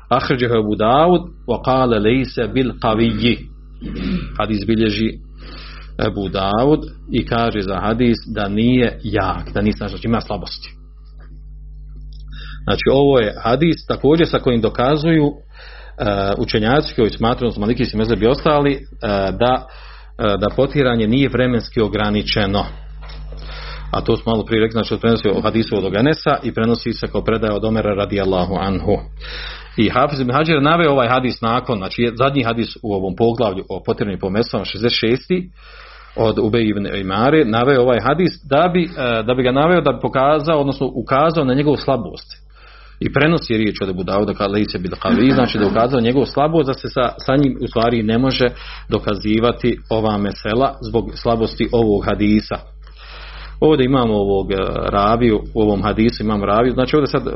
Ahređeho 0.09 0.55
Abu 0.55 0.75
Dawud 0.77 1.23
wa 1.47 1.59
kale 1.65 1.99
lejse 1.99 2.49
bil 2.55 2.71
qaviji. 2.83 3.37
Hadis 4.39 4.67
bilježi 4.67 5.11
Abu 5.99 6.29
Dawud 6.29 6.81
i 7.13 7.27
kaže 7.27 7.61
za 7.63 7.77
hadis 7.81 8.17
da 8.35 8.49
nije 8.49 8.99
jak, 9.03 9.53
da 9.55 9.61
nije 9.61 9.73
znači 9.73 10.07
ima 10.07 10.21
slabosti. 10.21 10.69
Znači 12.65 12.83
ovo 12.93 13.19
je 13.19 13.35
hadis 13.43 13.87
također 13.89 14.29
sa 14.29 14.39
kojim 14.39 14.61
dokazuju 14.61 15.25
uh, 15.25 15.35
učenjaci 16.39 16.95
koji 16.95 17.11
smatruju 17.11 17.53
da 17.55 17.61
maliki 17.61 17.85
se 17.85 17.99
mezlebi 17.99 18.27
ostali 18.27 18.73
uh, 18.73 18.79
da, 19.39 19.67
uh, 19.67 20.41
da 20.41 20.55
potiranje 20.57 21.07
nije 21.07 21.29
vremenski 21.29 21.81
ograničeno 21.81 22.65
a 23.93 24.01
to 24.01 24.17
smo 24.17 24.33
malo 24.33 24.45
prije 24.45 24.61
rekli, 24.61 24.73
znači 24.73 25.01
prenosi 25.01 25.29
o 25.29 25.41
hadisu 25.41 25.77
od 25.77 25.85
Oganesa 25.85 26.37
i 26.43 26.55
prenosi 26.55 26.93
se 26.93 27.07
kao 27.07 27.25
predaje 27.25 27.53
od 27.53 27.65
Omera 27.65 27.95
radijallahu 27.95 28.55
anhu. 28.61 28.99
I 29.77 29.89
Hafiz 29.89 30.21
ibn 30.21 30.33
Hađer 30.33 30.63
naveo 30.63 30.93
ovaj 30.93 31.09
hadis 31.09 31.41
nakon, 31.41 31.79
znači 31.79 32.11
zadnji 32.15 32.43
hadis 32.43 32.77
u 32.83 32.95
ovom 32.95 33.17
poglavlju 33.17 33.65
o 33.69 33.83
potrebnim 33.87 34.19
pomesama 34.19 34.65
66. 34.65 35.49
od 36.17 36.39
Ubej 36.39 36.69
ibn 36.69 36.87
Imare, 36.97 37.45
naveo 37.45 37.83
ovaj 37.83 38.01
hadis 38.01 38.33
da 38.45 38.71
bi, 38.75 38.83
e, 38.85 39.23
da 39.23 39.35
bi 39.35 39.43
ga 39.43 39.53
naveo 39.53 39.81
da 39.81 39.93
bi 39.93 40.01
pokazao, 40.01 40.61
odnosno 40.61 40.91
ukazao 40.95 41.45
na 41.45 41.55
njegovu 41.55 41.77
slabost. 41.77 42.43
I 43.01 43.13
prenosi 43.13 43.57
riječ 43.57 43.77
od 43.83 43.89
Ebu 43.89 44.03
Dauda 44.03 44.35
kada 44.35 44.53
lice 44.53 44.79
bil 44.79 44.93
znači 45.35 45.59
da 45.59 45.67
ukazao 45.67 46.01
njegovu 46.01 46.27
slabost 46.27 46.67
da 46.67 46.75
se 46.75 46.89
sa, 46.89 47.15
sa 47.27 47.37
njim 47.37 47.59
u 47.61 47.67
stvari 47.67 48.03
ne 48.03 48.19
može 48.19 48.49
dokazivati 48.89 49.79
ova 49.91 50.19
mesela 50.19 50.79
zbog 50.81 51.11
slabosti 51.15 51.69
ovog 51.73 52.05
hadisa. 52.05 52.57
Ovdje 53.65 53.85
imamo 53.85 54.15
ovog 54.15 54.53
e, 54.53 54.57
raviju, 54.91 55.41
u 55.55 55.63
ovom 55.63 55.83
hadisu 55.83 56.23
imamo 56.23 56.47
raviju, 56.47 56.73
znači 56.73 56.97
ovdje 56.97 57.07
sad 57.07 57.27
e, 57.27 57.31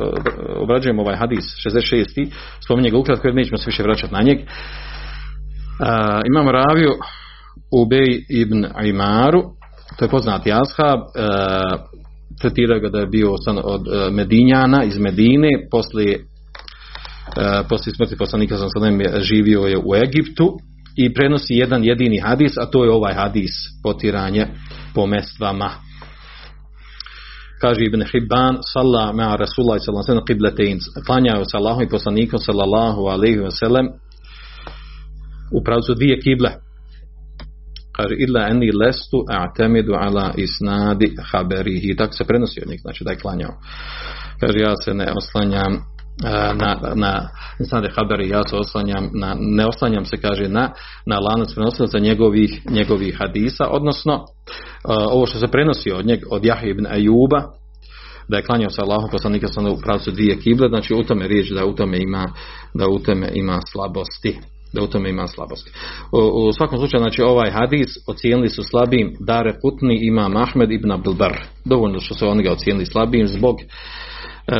obrađujemo 0.62 1.02
ovaj 1.02 1.16
hadis 1.16 1.45
66. 1.66 2.28
spominje 2.64 2.90
ga 2.90 2.99
ukratko 2.99 3.28
jer 3.28 3.35
nećemo 3.35 3.59
se 3.59 3.66
više 3.66 3.83
vraćati 3.83 4.14
na 4.14 4.23
njeg. 4.23 4.38
Uh, 4.38 6.21
imamo 6.26 6.52
raviju 6.52 6.90
Ubej 7.83 8.25
ibn 8.28 8.66
Imaru, 8.85 9.42
to 9.99 10.04
je 10.04 10.09
poznati 10.09 10.52
ashab, 10.52 11.00
tretira 12.40 12.78
ga 12.78 12.88
da 12.88 12.99
je 12.99 13.06
bio 13.06 13.30
od 13.64 14.12
Medinjana, 14.12 14.85
iz 14.85 14.99
Medine, 14.99 15.49
poslije, 15.71 16.18
poslije 17.68 17.95
smrti 17.95 18.16
poslanika 18.16 18.56
sam 18.56 18.68
sadem 18.68 19.00
živio 19.18 19.61
je 19.61 19.78
u 19.78 19.95
Egiptu 19.95 20.59
i 20.97 21.14
prenosi 21.14 21.54
jedan 21.54 21.85
jedini 21.85 22.18
hadis, 22.18 22.52
a 22.59 22.66
to 22.66 22.85
je 22.85 22.90
ovaj 22.90 23.14
hadis 23.14 23.50
potiranje 23.83 24.47
po 24.95 25.06
mestvama 25.06 25.71
kaže 27.66 27.82
Ibn 27.85 28.02
Hibban 28.12 28.54
salla 28.62 29.11
ma'a 29.12 29.35
Rasulullah 29.35 29.82
sallallahu 29.82 30.06
sellem 30.06 30.30
qiblatain 30.30 30.78
klanjao 31.06 31.42
sa 31.50 31.58
Allahom 31.58 31.82
i 31.82 31.88
poslanikom 31.88 32.38
sallallahu 32.38 33.00
alejhi 33.14 33.42
ve 33.42 33.50
sellem 33.50 33.87
u 35.52 35.58
pravcu 35.64 35.94
dvije 35.94 36.20
kible. 36.20 36.50
Kaže 37.96 38.14
illa 38.25 38.40
anni 38.50 38.70
lastu 38.73 39.18
a'tamidu 39.40 39.92
ala 39.94 40.35
isnadi 40.37 41.08
khabarihi 41.30 41.96
tak 41.96 42.14
se 42.14 42.25
prenosi 42.25 42.62
od 42.62 42.68
njih 42.70 42.80
znači 42.80 43.04
da 43.04 43.11
je 43.11 43.18
klanjao. 43.18 43.54
Kaže 44.40 44.58
ja 44.58 44.75
se 44.85 44.94
ne 44.94 45.06
oslanjam 45.20 45.73
na, 46.54 46.94
na 46.94 47.28
insande 47.58 47.90
haberi 47.96 48.28
ja 48.28 48.42
se 48.42 48.56
oslanjam 48.56 49.11
na, 49.12 49.37
ne 49.38 49.66
oslanjam 49.66 50.04
se 50.04 50.16
kaže 50.16 50.49
na, 50.49 50.70
na 51.06 51.18
lanac 51.18 51.54
prenosilaca 51.54 51.99
njegovih, 51.99 52.61
njegovih 52.70 53.16
hadisa 53.18 53.68
odnosno 53.70 54.25
ovo 55.11 55.26
što 55.26 55.38
se 55.38 55.46
prenosi 55.46 55.92
od 55.92 56.06
njeg 56.06 56.20
od 56.30 56.44
Jahje 56.44 56.70
ibn 56.70 56.87
Ajuba 56.87 57.42
da 58.28 58.37
je 58.37 58.42
klanjao 58.42 58.70
sa 58.70 58.82
Allahom 58.82 59.11
poslanika 59.11 59.49
sa 59.49 59.61
u 59.61 59.80
pravcu 59.85 60.11
dvije 60.11 60.38
kible 60.38 60.68
znači 60.68 60.94
u 60.94 61.02
tome 61.02 61.28
riječ 61.28 61.50
da 61.50 61.66
u 61.66 61.75
tome 61.75 61.99
ima 61.99 62.32
da 62.75 62.88
u 62.88 62.99
tome 62.99 63.30
ima 63.35 63.61
slabosti 63.73 64.38
da 64.73 64.82
u 64.82 64.87
tome 64.87 65.11
ima 65.11 65.26
slabosti. 65.26 65.70
U, 66.12 66.49
u 66.49 66.52
svakom 66.52 66.78
slučaju, 66.78 67.00
znači 67.00 67.23
ovaj 67.23 67.50
hadis 67.50 67.87
ocijenili 68.06 68.49
su 68.49 68.62
slabim 68.62 69.16
Dare 69.20 69.52
Kutni 69.62 69.99
ima 70.02 70.30
Ahmed 70.35 70.73
ibn 70.73 70.92
Abdul 70.92 71.14
Bar. 71.14 71.40
Dovoljno 71.64 72.00
što 72.00 72.14
su 72.14 72.28
oni 72.28 72.42
ga 72.42 72.52
ocijenili 72.52 72.87
slabim 72.87 73.28
zbog 73.28 73.56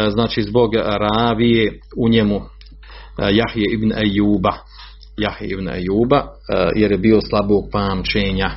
znači 0.09 0.43
zbog 0.43 0.71
ravije 0.75 1.73
u 1.97 2.09
njemu 2.09 2.41
Jahje 3.19 3.65
ibn 3.73 3.93
Ejuba 3.93 4.53
Jahje 5.17 5.49
ibn 5.49 5.69
Ejuba 5.69 6.23
jer 6.77 6.93
je 6.93 6.99
bio 6.99 7.21
slabog 7.21 7.65
pamćenja 7.73 8.51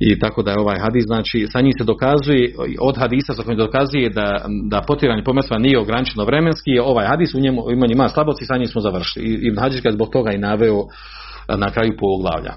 i 0.00 0.18
tako 0.18 0.42
da 0.42 0.50
je 0.50 0.60
ovaj 0.60 0.78
hadis, 0.78 1.04
znači 1.06 1.46
sa 1.52 1.60
njim 1.60 1.72
se 1.78 1.84
dokazuje, 1.84 2.54
od 2.80 2.96
hadisa 2.96 3.34
sa 3.34 3.42
kojim 3.42 3.58
dokazuje 3.58 4.10
da, 4.10 4.46
da 4.70 4.80
potiranje 4.80 5.24
pomesva 5.24 5.58
nije 5.58 5.78
ograničeno 5.78 6.24
vremenski, 6.24 6.78
ovaj 6.78 7.06
hadis 7.06 7.34
u 7.34 7.40
njemu 7.40 7.70
ima, 7.70 7.86
ima 7.86 8.08
slabosti, 8.08 8.44
sa 8.44 8.56
njim 8.56 8.66
smo 8.66 8.80
završili. 8.80 9.26
I 9.26 9.38
Ibn 9.48 9.58
Hadžić 9.58 9.82
zbog 9.92 10.08
toga 10.12 10.32
i 10.32 10.38
naveo 10.38 10.82
na 11.48 11.70
kraju 11.70 11.92
poglavlja. 11.98 12.54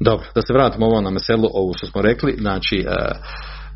Dobro, 0.00 0.26
da 0.34 0.40
se 0.42 0.52
vratimo 0.52 0.86
ovo 0.86 1.00
na 1.00 1.10
meselu, 1.10 1.48
ovo 1.54 1.72
što 1.76 1.86
smo 1.86 2.02
rekli, 2.02 2.36
znači 2.38 2.84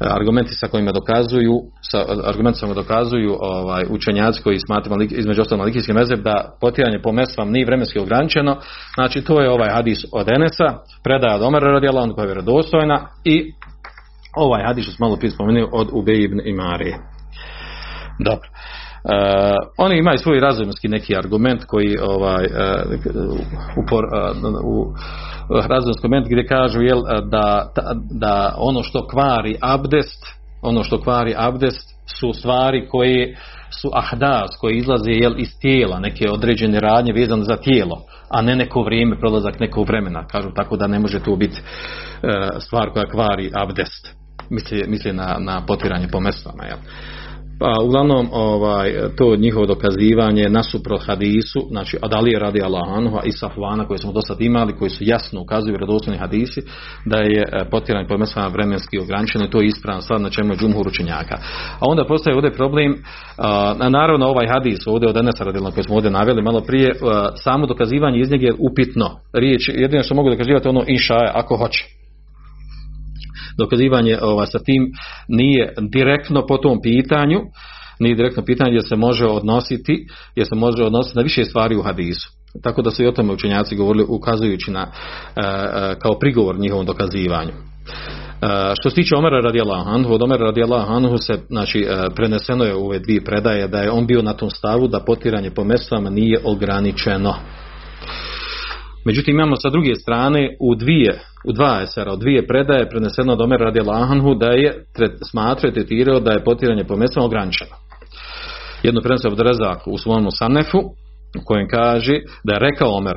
argumenti 0.01 0.55
sa 0.55 0.69
kojima 0.69 0.93
dokazuju 0.93 1.55
sa 1.91 2.05
argumenti 2.25 2.59
sa 2.59 2.67
kojima 2.67 2.83
dokazuju 2.83 3.37
ovaj 3.41 3.85
učenjaci 3.91 4.43
koji 4.43 4.59
smatraju 4.59 5.09
između 5.11 5.41
ostalog 5.41 5.59
malikijski 5.59 5.93
mezheb 5.93 6.21
da 6.21 6.57
potiranje 6.61 6.99
po 7.03 7.13
mesvam 7.13 7.51
nije 7.51 7.67
vremenski 7.67 7.99
ograničeno. 7.99 8.57
Znači 8.95 9.23
to 9.23 9.41
je 9.41 9.51
ovaj 9.51 9.71
hadis 9.71 10.05
od 10.13 10.29
Enesa 10.29 10.79
predaja 11.05 11.37
od 11.37 11.43
Omara 11.43 11.73
radijallahu 11.73 12.05
anhu 12.05 12.15
koja 12.15 12.23
je 12.23 12.29
vjerodostojna 12.29 13.07
i 13.25 13.53
ovaj 14.37 14.65
hadis 14.65 14.85
što 14.85 14.93
smo 14.93 15.07
malo 15.07 15.17
prije 15.17 15.31
spomenuli 15.31 15.69
od 15.73 15.89
Ubej 15.93 16.25
ibn 16.25 16.41
Imari. 16.45 16.95
Dobro 18.19 18.49
Uh, 19.05 19.13
oni 19.79 19.99
imaju 19.99 20.19
svoj 20.19 20.41
razumski 20.41 20.89
neki 20.89 21.17
argument 21.17 21.65
koji 21.65 21.97
ovaj 22.03 22.45
uh, 22.45 23.39
upor, 23.85 24.05
uh, 24.05 24.65
u 24.65 24.95
razumski 25.69 26.01
argument 26.07 26.27
gdje 26.27 26.47
kažu 26.47 26.83
jel, 26.83 27.01
da, 27.31 27.73
da 28.11 28.55
ono 28.59 28.83
što 28.83 29.07
kvari 29.07 29.57
abdest 29.61 30.27
ono 30.63 30.85
što 30.85 31.01
kvari 31.01 31.35
abdest 31.37 31.89
su 32.21 32.33
stvari 32.33 32.89
koje 32.89 33.37
su 33.81 33.91
ahdas 33.95 34.51
koje 34.61 34.77
izlaze 34.77 35.11
jel, 35.11 35.33
iz 35.39 35.59
tijela 35.61 36.01
neke 36.01 36.31
određene 36.31 36.81
radnje 36.81 37.13
vezane 37.13 37.43
za 37.43 37.57
tijelo 37.57 38.03
a 38.31 38.43
ne 38.43 38.57
neko 38.57 38.83
vrijeme 38.83 39.19
prolazak 39.19 39.61
nekog 39.61 39.89
vremena 39.89 40.27
kažu 40.27 40.51
tako 40.55 40.77
da 40.77 40.87
ne 40.87 40.99
može 40.99 41.21
to 41.21 41.37
biti 41.37 41.63
stvar 42.59 42.91
koja 42.93 43.11
kvari 43.11 43.51
abdest 43.55 44.17
misli, 44.51 44.85
misli 44.89 45.13
na, 45.13 45.37
na 45.39 45.67
potiranje 45.67 46.09
po 46.09 46.21
mestama 46.21 46.65
jel. 46.65 46.79
Pa 47.61 47.75
uglavnom 47.85 48.29
ovaj, 48.33 48.93
to 49.17 49.37
njihovo 49.37 49.67
dokazivanje 49.67 50.49
nasuprot 50.49 51.07
hadisu, 51.07 51.61
znači 51.71 51.97
od 52.03 52.15
Alije 52.15 52.39
radi 52.39 52.63
Allahanhu 52.63 53.19
i 53.25 53.33
Safvana 53.33 53.87
koje 53.87 53.99
smo 53.99 54.13
do 54.13 54.21
sad 54.21 54.41
imali, 54.41 54.77
koji 54.77 54.91
su 54.91 55.05
jasno 55.05 55.41
ukazuju 55.41 55.73
vjerodostojni 55.73 56.19
hadisi, 56.19 56.63
da 57.05 57.17
je 57.17 57.43
e, 57.43 57.65
potiranje 57.71 58.09
pomesama 58.09 58.47
vremenski 58.47 58.99
ograničeno 58.99 59.45
i 59.45 59.51
to 59.51 59.61
je 59.61 59.67
ispravno 59.67 60.03
stvar 60.03 60.21
na 60.21 60.31
čemu 60.31 60.53
je 60.53 60.57
džumhur 60.57 60.89
učenjaka. 60.89 61.37
A 61.81 61.83
onda 61.89 62.05
postaje 62.05 62.37
ovdje 62.37 62.53
problem, 62.53 62.95
a, 63.39 63.75
naravno 63.91 64.27
ovaj 64.27 64.47
hadis 64.49 64.87
ovdje 64.87 65.09
od 65.09 65.17
Enesa 65.17 65.45
radila 65.45 65.71
koji 65.71 65.85
smo 65.85 65.95
ovdje 65.95 66.11
naveli 66.11 66.43
malo 66.43 66.61
prije, 66.61 66.95
samo 67.35 67.67
dokazivanje 67.67 68.19
iz 68.19 68.31
njega 68.31 68.47
je 68.47 68.55
upitno. 68.59 69.11
Riječ, 69.33 69.69
jedino 69.75 70.03
što 70.03 70.15
mogu 70.15 70.31
dokazivati 70.31 70.69
ono 70.69 70.85
inša 70.87 71.15
ako 71.35 71.57
hoće 71.57 72.00
dokazivanje 73.59 74.19
ova, 74.23 74.47
sa 74.47 74.59
tim 74.59 74.93
nije 75.29 75.75
direktno 75.93 76.47
po 76.47 76.57
tom 76.57 76.79
pitanju, 76.83 77.41
nije 78.01 78.15
direktno 78.15 78.45
pitanje 78.45 78.73
jer 78.73 78.85
se 78.89 78.97
može 78.97 79.27
odnositi, 79.27 80.07
jer 80.37 80.47
se 80.47 80.55
može 80.55 80.85
odnositi 80.85 81.17
na 81.17 81.23
više 81.23 81.45
stvari 81.45 81.77
u 81.77 81.83
hadisu. 81.83 82.31
Tako 82.63 82.83
da 82.83 82.91
su 82.91 83.03
i 83.03 83.07
o 83.07 83.13
tome 83.13 83.33
učenjaci 83.33 83.77
govorili 83.77 84.05
ukazujući 84.09 84.71
na 84.71 84.81
e, 84.81 85.41
e, 85.41 85.95
kao 85.99 86.19
prigovor 86.19 86.59
njihovom 86.59 86.87
dokazivanju. 86.87 87.53
Uh, 88.43 88.49
što 88.81 88.91
se 88.91 88.95
tiče 88.95 89.17
Omera 89.17 89.41
radijallahu 89.41 89.91
anhu, 89.91 90.15
od 90.15 90.23
Omera 90.23 90.45
radijallahu 90.45 90.93
anhu 90.93 91.19
se 91.19 91.39
znači, 91.49 91.87
preneseno 92.15 92.65
je 92.65 92.75
u 92.75 92.87
ove 92.87 92.99
dvije 92.99 93.25
predaje 93.25 93.69
da 93.69 93.81
je 93.81 93.91
on 93.91 94.07
bio 94.07 94.23
na 94.23 94.33
tom 94.33 94.51
stavu 94.51 94.89
da 94.89 95.01
potiranje 95.01 95.51
po 95.51 95.65
mestvama 95.65 96.11
nije 96.11 96.41
ograničeno. 96.45 97.35
Međutim, 99.05 99.35
imamo 99.35 99.57
sa 99.57 99.71
druge 99.71 99.95
strane 99.95 100.57
u 100.61 100.75
dvije, 100.75 101.21
u 101.45 101.53
dva 101.53 101.81
esera, 101.83 102.13
u 102.13 102.17
dvije 102.17 102.47
predaje 102.47 102.89
preneseno 102.89 103.33
od 103.33 103.41
Omer 103.41 103.61
radi 103.61 103.81
Lahanhu 103.81 104.35
da 104.35 104.47
je 104.47 104.85
smatrao 105.31 105.71
i 105.71 105.75
tretirao 105.75 106.21
da 106.21 106.33
je 106.33 106.45
potiranje 106.45 106.85
po 106.85 106.97
mjestima 106.97 107.25
ograničeno. 107.25 107.71
Jedno 108.83 109.01
preneseno 109.01 109.33
od 109.33 109.41
Rezak 109.41 109.87
u 109.87 109.99
svom 109.99 110.31
Sanefu, 110.31 110.79
u 111.41 111.45
kojem 111.45 111.69
kaže 111.69 112.21
da 112.45 112.53
je 112.53 112.59
rekao 112.59 112.97
Omer 112.97 113.17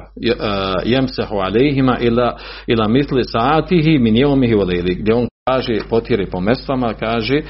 jem 0.86 1.08
se 1.08 1.24
alejhima 1.30 1.98
ila, 2.02 2.38
ila 2.68 2.88
misli 2.88 3.24
saatihi 3.24 4.00
min 4.00 4.16
jevomihi 4.16 4.54
voleli, 4.54 4.96
gdje 4.96 5.14
on 5.14 5.28
kaže 5.50 5.80
potiri 5.90 6.26
po 6.26 6.40
mestvama, 6.40 6.94
kaže 6.94 7.38
uh, 7.38 7.44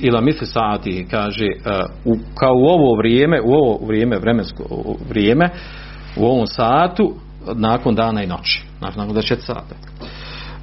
ila 0.00 0.20
misli 0.20 0.46
saatihi, 0.46 1.06
kaže 1.10 1.46
uh, 1.46 2.12
u, 2.12 2.18
kao 2.38 2.54
u 2.54 2.66
ovo 2.66 2.96
vrijeme, 2.98 3.40
u 3.40 3.52
ovo 3.52 3.86
vrijeme, 3.86 4.18
vremensko 4.18 4.64
vrijeme, 5.08 5.50
u 6.16 6.24
ovom 6.24 6.46
satu 6.46 7.14
nakon 7.54 7.94
dana 7.94 8.22
i 8.22 8.26
noći, 8.26 8.64
znači 8.78 8.98
nakon 8.98 9.16
24 9.16 9.36
sata. 9.40 9.74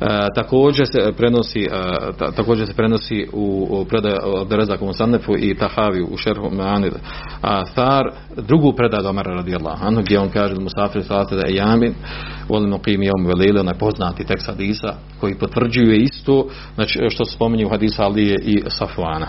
E, 0.01 0.27
također 0.35 0.87
se 0.87 1.11
prenosi 1.17 1.59
e, 1.61 1.69
ta, 2.17 2.31
također 2.31 2.67
se 2.67 2.73
prenosi 2.73 3.27
u, 3.33 3.67
u 3.69 3.85
predaj 3.85 4.13
od 4.23 4.51
Rezaku 4.51 4.93
Sanefu 4.93 5.33
i 5.37 5.57
Tahavi 5.57 6.01
u 6.01 6.17
šerhu 6.17 6.49
Me'anid 6.49 6.93
Athar 7.41 8.03
drugu 8.37 8.73
predaj 8.73 8.99
od 8.99 9.05
Omara 9.05 9.33
radijallahu 9.33 9.85
anhu 9.85 10.01
gdje 10.01 10.19
on 10.19 10.29
kaže 10.29 10.55
musafir 10.55 11.03
salate 11.03 11.35
da 11.35 11.47
je 11.47 11.55
jamin 11.55 11.93
volimo 12.49 12.77
qim 12.77 13.05
jom 13.05 13.25
velile 13.25 13.59
onaj 13.59 13.77
poznati 13.77 14.25
tekst 14.25 14.47
hadisa 14.47 14.93
koji 15.19 15.35
potvrđuje 15.35 15.97
isto 15.97 16.47
znači 16.75 16.99
što 17.09 17.25
se 17.25 17.35
spominje 17.35 17.65
u 17.65 17.69
hadisu 17.69 18.01
Alije 18.01 18.35
i 18.43 18.63
Safuana 18.67 19.27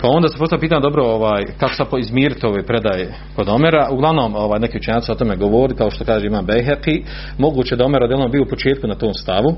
pa 0.00 0.08
onda 0.08 0.28
se 0.28 0.38
postavlja 0.38 0.60
pitanje 0.60 0.80
dobro 0.80 1.04
ovaj, 1.04 1.44
kako 1.58 1.74
sa 1.74 1.84
izmiriti 1.98 2.46
ove 2.46 2.62
predaje 2.62 3.14
kod 3.36 3.48
Omera 3.48 3.88
uglavnom 3.90 4.34
ovaj, 4.36 4.60
neki 4.60 4.78
učenjaci 4.78 5.12
o 5.12 5.14
tome 5.14 5.36
govori 5.36 5.74
kao 5.74 5.90
što 5.90 6.04
kaže 6.04 6.26
ima 6.26 6.42
Beheki 6.42 7.04
moguće 7.38 7.76
da 7.76 7.84
Omer 7.84 8.00
radijallahu 8.00 8.32
bio 8.32 8.42
u 8.42 8.48
početku 8.48 8.86
na 8.86 8.94
tom 8.94 9.14
stavu 9.14 9.56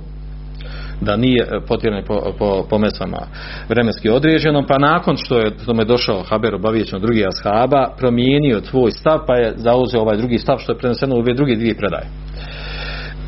da 1.01 1.17
nije 1.17 1.43
e, 1.43 1.67
potjeranje 1.69 2.03
po, 2.05 2.33
po, 2.39 2.67
po 2.71 2.79
mesama 2.79 3.19
vremenski 3.69 4.11
određeno, 4.11 4.65
pa 4.69 4.79
nakon 4.79 5.17
što 5.17 5.39
je 5.39 5.57
tome 5.57 5.85
došao 5.85 6.23
Haber 6.23 6.55
obavijeć 6.55 6.91
drugi 6.91 7.25
ashaba, 7.27 7.95
promijenio 7.99 8.61
tvoj 8.61 8.91
stav, 8.91 9.19
pa 9.27 9.37
je 9.37 9.53
zauzeo 9.57 10.01
ovaj 10.01 10.17
drugi 10.17 10.39
stav 10.39 10.59
što 10.59 10.73
je 10.73 10.79
preneseno 10.79 11.15
u 11.17 11.19
ove 11.19 11.35
druge 11.35 11.57
dvije 11.57 11.75
predaje. 11.77 12.07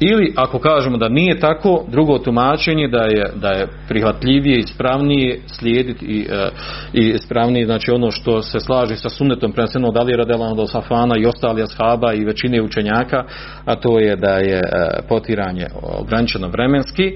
Ili 0.01 0.33
ako 0.37 0.59
kažemo 0.59 0.97
da 0.97 1.09
nije 1.09 1.41
tako, 1.41 1.85
drugo 1.89 2.19
tumačenje 2.19 2.89
da 2.89 3.03
je, 3.03 3.33
da 3.35 3.49
je 3.49 3.69
prihvatljivije 3.89 4.59
ispravnije 4.59 5.41
slijediti 5.47 6.05
i, 6.07 6.27
e, 6.31 6.49
i 6.93 7.09
ispravnije, 7.09 7.67
znači 7.67 7.91
ono 7.91 8.11
što 8.11 8.43
se 8.43 8.61
slaži 8.61 8.97
sa 8.97 9.09
sunnetom 9.09 9.53
preneseno 9.53 9.89
od 9.89 9.97
Ali 9.97 10.17
Radelana 10.17 10.55
do 10.55 10.67
Safana 10.67 11.15
i 11.19 11.27
ostali 11.27 11.63
ashaba 11.63 12.13
i 12.13 12.25
većine 12.25 12.63
učenjaka, 12.63 13.25
a 13.65 13.75
to 13.75 13.99
je 13.99 14.17
da 14.17 14.37
je 14.37 14.57
e, 14.57 14.63
potiranje 15.09 15.67
ograničeno 15.83 16.49
vremenski, 16.49 17.13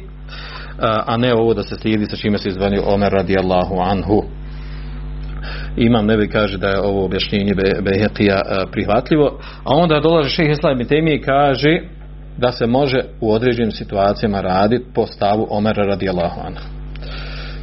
a 0.81 1.17
ne 1.17 1.35
ovo 1.35 1.55
da 1.55 1.63
se 1.63 1.77
slijedi 1.77 2.07
sa 2.07 2.17
čime 2.17 2.39
se 2.39 2.49
izvanio 2.49 2.83
Omer 2.87 3.13
radijallahu 3.13 3.75
anhu. 3.81 4.23
Imam 5.77 6.07
nebi 6.07 6.29
kaže 6.29 6.59
da 6.59 6.69
je 6.69 6.81
ovo 6.81 7.05
objašnjenje 7.05 7.55
Behekija 7.83 8.43
prihvatljivo, 8.73 9.39
a 9.65 9.75
onda 9.75 10.01
dolaže 10.01 10.31
šehe 10.31 10.51
Islam 10.51 10.81
i 10.81 11.21
kaže 11.21 11.81
da 12.39 12.53
se 12.53 12.67
može 12.67 13.01
u 13.21 13.33
određenim 13.33 13.73
situacijama 13.73 14.41
raditi 14.41 14.85
po 14.95 15.07
stavu 15.07 15.47
Omera 15.51 15.83
radijallahu 15.83 16.41
anhu. 16.47 16.63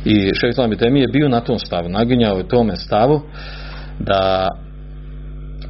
I 0.06 0.34
šehe 0.34 0.50
Islam 0.50 0.74
i 0.74 1.00
je 1.00 1.08
bio 1.08 1.30
na 1.30 1.40
tom 1.40 1.60
stavu, 1.60 1.90
naginjao 1.90 2.38
je 2.38 2.48
tome 2.48 2.76
stavu 2.76 3.22
da 4.00 4.48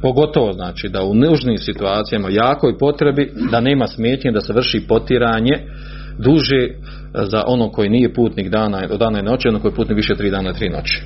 pogotovo 0.02 0.52
znači 0.52 0.88
da 0.88 1.02
u 1.02 1.14
nužnim 1.14 1.58
situacijama 1.58 2.28
jakoj 2.30 2.78
potrebi 2.78 3.32
da 3.50 3.60
nema 3.60 3.86
smetnje 3.86 4.32
da 4.32 4.40
se 4.40 4.52
vrši 4.52 4.84
potiranje 4.88 5.58
duže 6.18 6.68
za 7.14 7.42
ono 7.46 7.70
koji 7.70 7.88
nije 7.88 8.14
putnik 8.14 8.48
dana, 8.48 8.86
dana 8.86 9.18
i 9.18 9.22
noći, 9.22 9.48
ono 9.48 9.60
koji 9.60 9.72
je 9.72 9.76
putnik 9.76 9.96
više 9.96 10.14
tri 10.14 10.30
dana 10.30 10.50
i 10.50 10.54
tri 10.54 10.68
noći. 10.68 11.02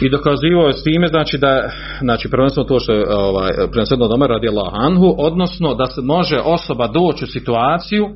I 0.00 0.10
dokazivao 0.10 0.66
je 0.66 0.72
s 0.72 0.82
time, 0.82 1.08
znači 1.08 1.38
da, 1.38 1.70
znači 2.00 2.28
prvenstveno 2.30 2.68
to 2.68 2.80
što 2.80 2.92
je 2.92 3.04
ovaj, 3.16 3.50
prvenstveno 3.70 4.08
doma 4.08 4.26
radi 4.26 4.48
Anhu, 4.72 5.14
odnosno 5.18 5.74
da 5.74 5.86
se 5.86 6.00
može 6.00 6.38
osoba 6.44 6.86
doći 6.86 7.24
u 7.24 7.26
situaciju 7.26 8.06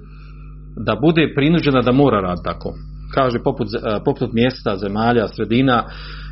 da 0.87 0.97
bude 1.03 1.33
prinuđena 1.37 1.81
da 1.83 1.93
mora 1.93 2.21
rad 2.21 2.39
tako. 2.45 2.73
Kaže 3.15 3.39
poput, 3.45 3.69
poput 4.05 4.33
mjesta, 4.33 4.77
zemalja, 4.77 5.29
sredina 5.29 5.85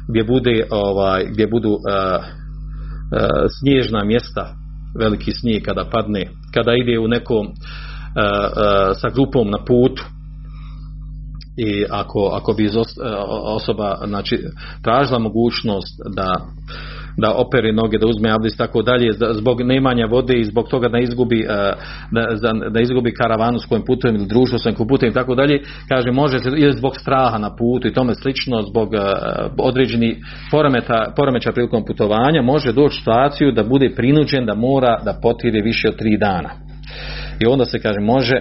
gdje 0.09 0.25
bude 0.25 0.67
ovaj, 0.71 1.25
gdje 1.33 1.47
budu 1.47 1.69
uh, 1.69 1.79
uh, 1.79 2.21
snježna 3.61 4.05
mjesta, 4.05 4.55
veliki 4.99 5.33
snijeg 5.33 5.63
kada 5.63 5.85
padne, 5.93 6.27
kada 6.55 6.73
ide 6.75 6.99
u 6.99 7.09
nekom 7.09 7.47
e, 7.47 7.53
sa 8.95 9.09
grupom 9.09 9.51
na 9.51 9.59
putu 9.59 10.03
i 11.57 11.85
ako, 11.91 12.31
ako 12.33 12.53
bi 12.53 12.71
osoba 13.45 13.99
znači, 14.07 14.39
tražila 14.83 15.19
mogućnost 15.19 16.01
da 16.17 16.35
da 17.17 17.35
opere 17.35 17.73
noge, 17.73 17.99
da 17.99 18.07
uzme 18.07 18.31
abdest 18.31 18.59
tako 18.59 18.83
dalje, 18.83 19.13
zbog 19.33 19.63
nemanja 19.63 20.07
vode 20.07 20.35
i 20.35 20.45
zbog 20.45 20.69
toga 20.69 20.89
da 20.89 20.99
izgubi, 20.99 21.47
da, 22.11 22.53
da 22.71 22.81
izgubi 22.81 23.15
karavanu 23.15 23.59
s 23.59 23.67
kojim 23.67 23.85
putujem 23.85 24.17
ili 24.17 24.27
društvo 24.27 24.59
s 24.59 24.63
kojim 24.63 24.89
putujem 24.89 25.15
tako 25.15 25.35
dalje, 25.35 25.63
kaže 25.89 26.11
može 26.11 26.39
se 26.39 26.49
ili 26.49 26.73
zbog 26.73 26.97
straha 26.97 27.39
na 27.39 27.57
putu 27.57 27.89
i 27.89 27.93
tome 27.93 28.15
slično, 28.15 28.63
zbog 28.63 28.89
određenih 29.59 30.17
poremeća 31.17 31.53
prilikom 31.53 31.85
putovanja, 31.85 32.43
može 32.43 32.73
doći 32.73 32.99
situaciju 32.99 33.53
da 33.53 33.63
bude 33.63 33.95
prinuđen 33.97 34.47
da 34.47 34.55
mora 34.55 34.99
da 35.05 35.19
potire 35.23 35.63
više 35.63 35.89
od 35.89 35.97
tri 35.97 36.19
dana. 36.19 36.51
I 37.41 37.47
onda 37.47 37.65
se 37.65 37.79
kaže 37.79 38.01
može 38.01 38.35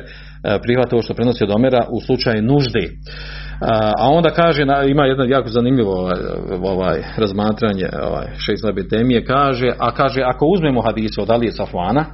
prihvatiti 0.63 0.95
ovo 0.95 1.01
što 1.01 1.13
prenosi 1.13 1.43
od 1.43 1.51
Omera 1.51 1.85
u 1.89 2.01
slučaju 2.05 2.41
nužde. 2.41 2.89
A 3.97 4.09
onda 4.09 4.29
kaže, 4.29 4.63
ima 4.89 5.05
jedno 5.05 5.23
jako 5.23 5.49
zanimljivo 5.49 5.91
ovaj, 5.91 6.19
ovaj 6.63 6.99
razmatranje 7.17 7.85
ovaj, 8.03 8.27
šest 8.37 8.63
temije, 8.89 9.25
kaže, 9.25 9.71
a 9.79 9.91
kaže, 9.91 10.21
ako 10.25 10.45
uzmemo 10.45 10.81
hadise 10.81 11.21
od 11.21 11.29
Alije 11.29 11.51
Safvana, 11.51 12.05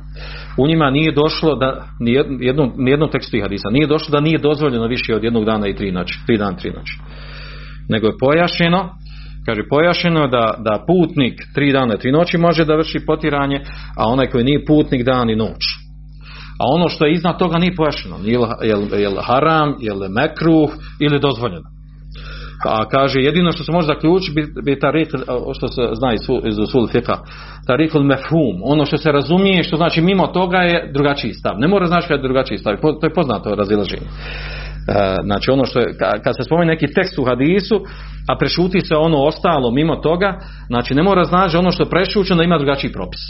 u 0.57 0.67
njima 0.67 0.89
nije 0.89 1.11
došlo 1.11 1.55
da, 1.55 1.87
ni 1.99 2.11
jednom, 2.39 2.87
jednom 2.87 3.11
tekstu 3.11 3.37
hadisa, 3.41 3.69
nije 3.69 3.87
došlo 3.87 4.11
da 4.11 4.19
nije 4.19 4.37
dozvoljeno 4.37 4.87
više 4.87 5.15
od 5.15 5.23
jednog 5.23 5.45
dana 5.45 5.67
i 5.67 5.75
tri 5.75 5.91
noći, 5.91 6.19
tri 6.25 6.37
dana, 6.37 6.57
tri 6.57 6.69
noći. 6.69 6.99
Nego 7.89 8.07
je 8.07 8.17
pojašeno, 8.19 8.89
kaže 9.45 9.61
pojašeno 9.69 10.27
da, 10.27 10.53
da 10.59 10.83
putnik 10.87 11.33
tri 11.55 11.71
dana 11.71 11.95
i 11.95 11.97
tri 11.97 12.11
noći 12.11 12.37
može 12.37 12.65
da 12.65 12.75
vrši 12.75 12.99
potiranje, 13.05 13.61
a 13.97 14.03
onaj 14.07 14.27
koji 14.27 14.43
nije 14.43 14.65
putnik 14.65 15.03
dan 15.03 15.29
i 15.29 15.35
noć. 15.35 15.76
A 16.59 16.63
ono 16.75 16.89
što 16.89 17.05
je 17.05 17.13
iznad 17.13 17.39
toga 17.39 17.57
nije 17.57 17.75
pojašnjeno. 17.75 18.17
Je 18.97 19.09
li 19.09 19.17
haram, 19.21 19.69
li 19.69 20.09
mekruh 20.09 20.69
ili 20.99 21.19
dozvoljeno. 21.19 21.77
A 22.65 22.89
kaže, 22.89 23.19
jedino 23.19 23.51
što 23.51 23.63
se 23.63 23.71
može 23.71 23.87
zaključiti 23.87 24.33
bi, 24.35 24.61
bi 24.65 24.79
tarik, 24.79 25.07
što 25.57 25.67
se 25.67 25.81
zna 25.93 26.13
iz 26.47 26.59
usul 26.59 26.87
fika, 26.87 27.17
tarikul 27.67 28.03
mefhum, 28.03 28.61
ono 28.63 28.85
što 28.85 28.97
se 28.97 29.11
razumije, 29.11 29.63
što 29.63 29.77
znači 29.77 30.01
mimo 30.01 30.27
toga 30.27 30.57
je 30.57 30.91
drugačiji 30.93 31.33
stav. 31.33 31.59
Ne 31.59 31.67
mora 31.67 31.85
znači 31.85 32.07
kada 32.07 32.19
je 32.19 32.27
drugačiji 32.27 32.57
stav, 32.57 32.75
to 32.81 33.05
je 33.07 33.13
poznato 33.13 33.55
razilaženje. 33.55 34.07
E, 34.07 35.15
znači 35.23 35.51
ono 35.51 35.65
što 35.65 35.79
je, 35.79 35.85
kad 36.23 36.35
se 36.35 36.43
spomene 36.43 36.73
neki 36.73 36.93
tekst 36.93 37.19
u 37.19 37.25
hadisu, 37.25 37.75
a 38.29 38.37
prešuti 38.39 38.81
se 38.81 38.95
ono 38.95 39.17
ostalo 39.17 39.71
mimo 39.71 39.95
toga, 39.95 40.39
znači 40.67 40.95
ne 40.95 41.03
mora 41.03 41.23
znači 41.23 41.57
ono 41.57 41.71
što 41.71 41.83
je 41.83 41.89
prešućeno 41.89 42.37
da 42.37 42.43
ima 42.43 42.57
drugačiji 42.57 42.91
propis. 42.91 43.21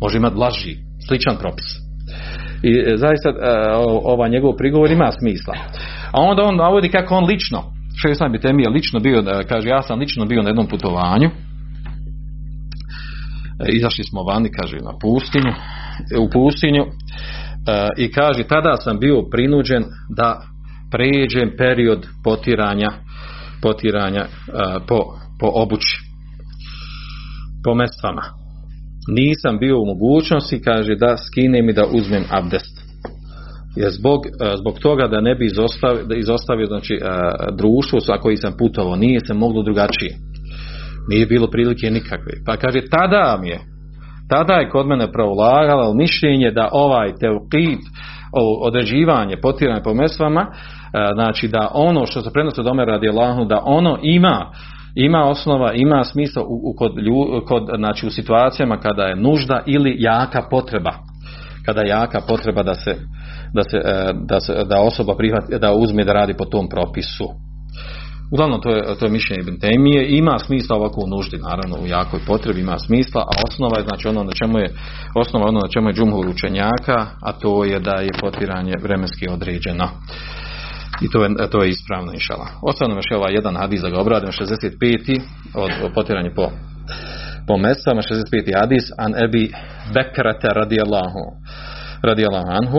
Može 0.00 0.18
imati 0.18 0.34
blaži, 0.34 0.76
sličan 1.08 1.36
propis. 1.36 1.83
I 2.62 2.70
e, 2.78 2.96
zaista 2.96 3.28
e, 3.28 3.34
ovaj 4.04 4.30
njegov 4.30 4.56
prigovor 4.56 4.90
ima 4.90 5.12
smisla. 5.12 5.54
A 6.12 6.20
onda 6.20 6.42
on 6.42 6.56
navodi 6.56 6.88
kako 6.88 7.14
on 7.14 7.24
lično, 7.24 7.62
šestan 8.02 8.32
bi 8.32 8.40
temija 8.40 8.70
lično 8.70 9.00
bio, 9.00 9.24
kaže 9.48 9.68
ja 9.68 9.82
sam 9.82 9.98
lično 9.98 10.24
bio 10.24 10.42
na 10.42 10.48
jednom 10.48 10.66
putovanju, 10.66 11.28
e, 11.28 11.32
izašli 13.72 14.04
smo 14.04 14.22
vani, 14.22 14.50
kaže, 14.60 14.76
na 14.76 14.92
pustinju, 15.00 15.52
u 16.20 16.30
pustinju. 16.32 16.84
I 17.96 18.12
kaže, 18.12 18.42
tada 18.42 18.76
sam 18.76 18.98
bio 18.98 19.22
prinuđen 19.30 19.84
da 20.16 20.40
pređem 20.90 21.50
period 21.58 22.06
potiranja 22.24 22.90
potiranja 23.62 24.26
po, 24.88 24.98
po 25.40 25.50
obući 25.54 26.00
po 27.64 27.74
mestvama 27.74 28.22
nisam 29.08 29.58
bio 29.58 29.80
u 29.80 29.86
mogućnosti, 29.86 30.62
kaže, 30.62 30.94
da 30.94 31.16
skinem 31.16 31.68
i 31.68 31.72
da 31.72 31.84
uzmem 31.92 32.24
abdest. 32.30 32.84
Jer 33.76 33.90
zbog, 33.90 34.26
e, 34.26 34.56
zbog 34.56 34.78
toga 34.78 35.08
da 35.08 35.20
ne 35.20 35.34
bi 35.34 35.46
izostavio, 35.46 36.04
da 36.04 36.14
izostavio 36.14 36.66
znači, 36.66 36.94
e, 36.94 37.00
društvo 37.56 38.00
sa 38.00 38.12
koji 38.12 38.36
sam 38.36 38.52
putovao, 38.58 38.96
nije 38.96 39.20
se 39.26 39.34
moglo 39.34 39.62
drugačije. 39.62 40.14
Nije 41.08 41.26
bilo 41.26 41.46
prilike 41.50 41.90
nikakve. 41.90 42.32
Pa 42.46 42.56
kaže, 42.56 42.80
tada 42.90 43.38
mi 43.42 43.48
je, 43.48 43.60
tada 44.30 44.54
je 44.54 44.70
kod 44.70 44.86
mene 44.86 45.12
provlagalo 45.12 45.94
mišljenje 45.94 46.50
da 46.50 46.68
ovaj 46.72 47.12
teukit, 47.20 47.80
određivanje, 48.62 49.36
potiranje 49.42 49.82
po 49.82 49.94
mesvama, 49.94 50.40
e, 50.40 50.50
znači 51.14 51.48
da 51.48 51.70
ono 51.74 52.06
što 52.06 52.20
se 52.20 52.30
prenosi 52.32 52.60
od 52.60 52.66
Omer 52.66 52.88
radi 52.88 53.10
da 53.48 53.62
ono 53.64 53.98
ima 54.02 54.50
ima 54.94 55.24
osnova, 55.24 55.72
ima 55.72 56.04
smisla 56.04 56.42
u, 56.46 56.74
kod, 56.78 56.92
kod, 57.46 57.62
znači 57.76 58.06
u 58.06 58.10
situacijama 58.10 58.76
kada 58.76 59.02
je 59.02 59.16
nužda 59.16 59.62
ili 59.66 59.96
jaka 59.98 60.42
potreba. 60.50 60.92
Kada 61.64 61.80
je 61.80 61.88
jaka 61.88 62.20
potreba 62.28 62.62
da 62.62 62.74
se, 62.74 62.96
da 63.54 63.62
se, 63.62 63.76
e, 63.76 64.12
da, 64.28 64.40
se, 64.40 64.64
da 64.64 64.80
osoba 64.80 65.14
prihvati, 65.16 65.58
da 65.58 65.74
uzme 65.74 66.04
da 66.04 66.12
radi 66.12 66.34
po 66.34 66.44
tom 66.44 66.68
propisu. 66.68 67.28
Uglavnom, 68.32 68.60
to 68.60 68.70
je, 68.70 68.82
to 68.98 69.06
je 69.06 69.10
mišljenje 69.10 69.42
Ibn 69.42 69.58
Temije. 69.60 70.18
Ima 70.18 70.38
smisla 70.38 70.76
ovako 70.76 71.00
u 71.04 71.06
nuždi, 71.16 71.38
naravno, 71.38 71.76
u 71.82 71.86
jakoj 71.86 72.20
potrebi 72.26 72.60
ima 72.60 72.78
smisla, 72.78 73.20
a 73.20 73.32
osnova 73.48 73.78
je, 73.78 73.84
znači 73.84 74.08
ono 74.08 74.24
na 74.24 74.32
čemu 74.32 74.58
je, 74.58 74.74
osnova 75.14 75.48
ono 75.48 75.60
na 75.60 75.68
čemu 75.68 75.88
je 75.88 75.94
džumhur 75.94 76.28
učenjaka, 76.28 77.06
a 77.22 77.32
to 77.32 77.64
je 77.64 77.80
da 77.80 77.94
je 78.00 78.10
potiranje 78.20 78.72
vremenski 78.82 79.28
određeno. 79.28 79.88
I 81.00 81.08
to 81.10 81.24
je, 81.24 81.50
to 81.50 81.62
je 81.62 81.70
ispravno 81.70 82.12
inšala. 82.12 82.46
Ostavno 82.62 82.94
još 82.94 83.10
ovaj 83.10 83.34
jedan 83.34 83.56
hadis 83.56 83.80
da 83.82 83.90
ga 83.90 84.00
obradimo, 84.00 84.32
65. 84.32 85.20
od, 85.54 85.70
od 85.84 85.92
potiranje 85.94 86.34
po, 86.34 86.50
po 87.46 87.56
mesama, 87.56 88.02
65. 88.02 88.60
hadis, 88.60 88.84
an 88.98 89.14
ebi 89.24 89.52
bekrata 89.94 90.48
radijallahu, 90.48 91.20
radijallahu 92.02 92.48
anhu, 92.50 92.78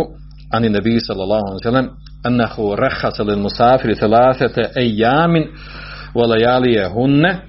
ani 0.52 0.70
nebi 0.70 1.00
sallallahu 1.00 1.44
alaihi 1.46 1.64
sallam, 1.64 1.90
annahu 2.24 2.76
rahasa 2.76 3.24
lil 3.24 3.38
musafiri 3.38 3.96
thalathete 3.96 4.72
ejamin 4.76 5.44
wa 6.16 6.90
hunne 6.94 7.42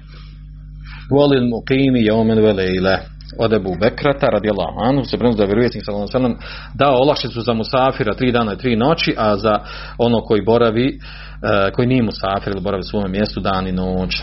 wa 1.11 1.27
lil 1.31 1.45
muqimi 1.49 2.09
wa 2.09 2.53
layla 2.53 3.16
od 3.39 3.53
Ebu 3.53 3.75
Bekrata 3.79 4.27
radijallahu 4.27 4.79
anhu 4.79 5.03
se 5.03 5.17
prenosi 5.17 5.37
da 5.37 5.43
je 5.43 5.47
vjerovjesnik 5.47 5.83
sallallahu 5.85 6.37
dao 6.73 7.01
olakšicu 7.01 7.41
za 7.41 7.53
musafira 7.53 8.13
tri 8.13 8.31
dana 8.31 8.53
i 8.53 8.57
tri 8.57 8.75
noći, 8.75 9.15
a 9.17 9.37
za 9.37 9.59
ono 9.97 10.21
koji 10.21 10.41
boravi 10.41 10.87
e, 10.87 11.71
koji 11.71 11.87
nije 11.87 12.03
musafir 12.03 12.53
ili 12.53 12.61
boravi 12.61 12.79
u 12.79 12.89
svom 12.89 13.11
mjestu 13.11 13.39
dan 13.39 13.67
i 13.67 13.71
noć. 13.71 14.15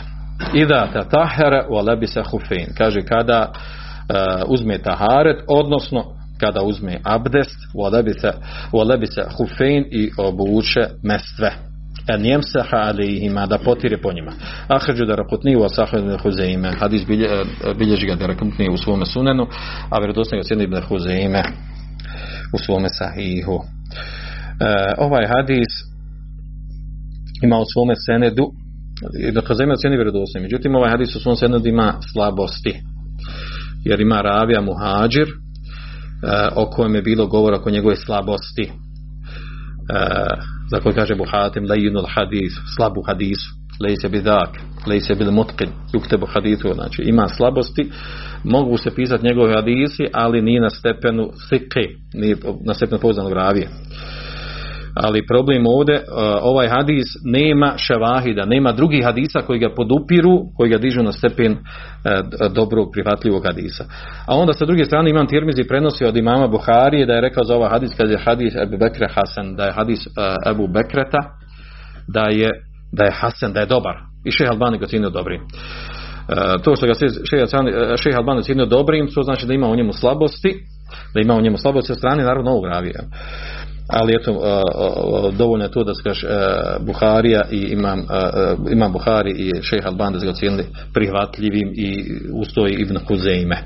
I 0.54 0.66
ta 0.92 1.04
tahara 1.04 1.66
u 1.70 2.06
se 2.06 2.22
hufein. 2.30 2.66
Kaže 2.78 3.00
kada 3.00 3.52
uh, 3.52 4.42
uzme 4.46 4.78
taharet, 4.78 5.44
odnosno 5.48 6.04
kada 6.40 6.62
uzme 6.62 7.00
abdest 7.04 7.56
u 7.74 7.86
se 9.06 9.22
hufein 9.36 9.84
i 9.90 10.10
obuče 10.18 10.88
mestve 11.02 11.52
en 12.08 12.24
jemsaha 12.24 12.76
alihima, 12.76 13.46
da 13.46 13.58
potire 13.58 13.98
po 14.02 14.12
njima. 14.12 14.32
Ahređu 14.68 15.04
da 15.04 15.14
rakutni 15.14 15.56
u 15.56 15.64
asahad 15.64 16.00
ibn 16.00 16.18
Huzeime, 16.22 16.72
hadis 16.80 17.06
bilje, 17.06 17.26
e, 17.26 17.44
bilježi 17.78 18.06
ga 18.06 18.14
da 18.14 18.26
rakutni 18.26 18.68
u 18.70 18.76
svome 18.76 19.06
sunenu, 19.06 19.46
a 19.90 19.98
vjerodostojno 19.98 20.42
ga 20.42 20.48
sjedni 20.48 20.64
ibn 20.64 20.80
Huzeime 20.88 21.42
u 22.54 22.58
svome 22.58 22.88
sahihu. 22.88 23.58
E, 23.62 23.64
ovaj 24.98 25.26
hadis 25.26 25.72
ima 27.42 27.58
u 27.58 27.64
svome 27.72 27.94
senedu, 28.06 28.46
Ibn 29.28 29.40
Huzeime 29.48 29.72
ocjeni 29.72 29.96
vjerodostojno, 29.96 30.44
međutim 30.44 30.74
ovaj 30.74 30.90
hadis 30.90 31.16
u 31.16 31.20
svom 31.20 31.36
senedu 31.36 31.68
ima 31.68 31.94
slabosti, 32.12 32.80
jer 33.84 34.00
ima 34.00 34.20
ravija 34.20 34.60
muhađir, 34.60 35.28
e, 35.28 35.32
o 36.56 36.66
kojem 36.70 36.94
je 36.94 37.02
bilo 37.02 37.26
govora 37.26 37.56
oko 37.56 37.70
njegove 37.70 37.96
slabosti. 37.96 38.72
Za 40.70 40.80
koji 40.80 40.94
kaže 40.94 41.14
Buhatim 41.14 41.64
lejinul 41.70 42.06
hadis, 42.08 42.52
slabu 42.76 43.02
hadisu, 43.06 43.50
lejse 43.80 44.08
bidak, 44.08 44.48
lejse 44.86 45.14
bil 45.14 45.30
mutkin, 45.30 45.68
yuktebu 45.94 46.26
hadisu, 46.26 46.74
znači 46.74 47.02
ima 47.02 47.28
slabosti, 47.28 47.90
mogu 48.44 48.76
se 48.76 48.90
pisati 48.94 49.26
njegove 49.26 49.54
hadisi, 49.54 50.06
ali 50.12 50.42
nije 50.42 50.60
na 50.60 50.70
stepenu 50.70 51.30
sike, 51.48 51.88
nije 52.14 52.36
na 52.66 52.74
stepenu 52.74 53.00
poznanog 53.00 53.32
ravije 53.32 53.68
ali 54.94 55.26
problem 55.26 55.66
ovdje, 55.66 55.94
uh, 55.94 56.04
ovaj 56.42 56.68
hadis 56.68 57.06
nema 57.24 57.72
ševahida, 57.76 58.44
nema 58.44 58.72
drugih 58.72 59.04
hadisa 59.04 59.40
koji 59.40 59.58
ga 59.58 59.74
podupiru, 59.76 60.42
koji 60.56 60.70
ga 60.70 60.78
dižu 60.78 61.02
na 61.02 61.12
stepen 61.12 61.52
uh, 61.52 61.58
dobrog 62.52 62.88
prihvatljivog 62.92 63.44
hadisa. 63.46 63.84
A 64.26 64.36
onda 64.36 64.52
sa 64.52 64.64
druge 64.64 64.84
strane 64.84 65.10
imam 65.10 65.26
Tirmizi 65.26 65.68
prenosi 65.68 66.04
od 66.04 66.16
imama 66.16 66.46
Buharije 66.46 67.06
da 67.06 67.12
je 67.12 67.20
rekao 67.20 67.44
za 67.44 67.54
ovaj 67.54 67.70
hadis 67.70 67.94
kad 67.96 68.10
je 68.10 68.18
hadis 68.24 68.54
Ebu 68.62 68.78
Bekre 68.78 69.08
Hasan, 69.14 69.56
da 69.56 69.64
je 69.64 69.72
hadis 69.72 70.06
uh, 70.06 70.50
Ebu 70.50 70.68
Bekreta, 70.68 71.18
da 72.08 72.24
je, 72.30 72.50
da 72.92 73.04
je 73.04 73.12
Hasan, 73.14 73.52
da 73.52 73.60
je 73.60 73.66
dobar. 73.66 73.94
I 74.24 74.30
šeha 74.30 74.50
Albani 74.50 74.78
ga 74.78 74.86
cijenio 74.86 75.10
dobrim. 75.10 75.40
to 76.64 76.76
što 76.76 76.86
ga 76.86 76.94
šeha 77.96 78.18
Albani 78.18 78.42
cijenio 78.42 78.66
dobrim, 78.66 79.08
to 79.14 79.22
znači 79.22 79.46
da 79.46 79.54
ima 79.54 79.66
u 79.66 79.76
njemu 79.76 79.92
slabosti, 79.92 80.54
da 81.14 81.20
ima 81.20 81.34
u 81.34 81.40
njemu 81.40 81.56
slabosti 81.56 81.86
sa 81.86 81.94
strane 81.94 82.24
naravno 82.24 82.50
ovog 82.50 82.66
ravija 82.66 83.00
ali 83.88 84.14
eto 84.20 84.32
dovoljno 85.38 85.64
je 85.64 85.70
to 85.70 85.84
da 85.84 85.94
se 85.94 86.02
kaže 86.02 86.26
Buharija 86.80 87.42
i 87.50 87.58
imam, 87.58 88.06
imam 88.70 88.92
Buhari 88.92 89.30
i 89.30 89.62
šejh 89.62 89.86
Alban 89.86 90.12
da 90.12 90.18
ga 90.18 90.30
ocijenili 90.30 90.64
prihvatljivim 90.94 91.72
i 91.74 92.04
ustoj 92.32 92.74
Ibn 92.78 92.98
Huzeime. 93.08 93.58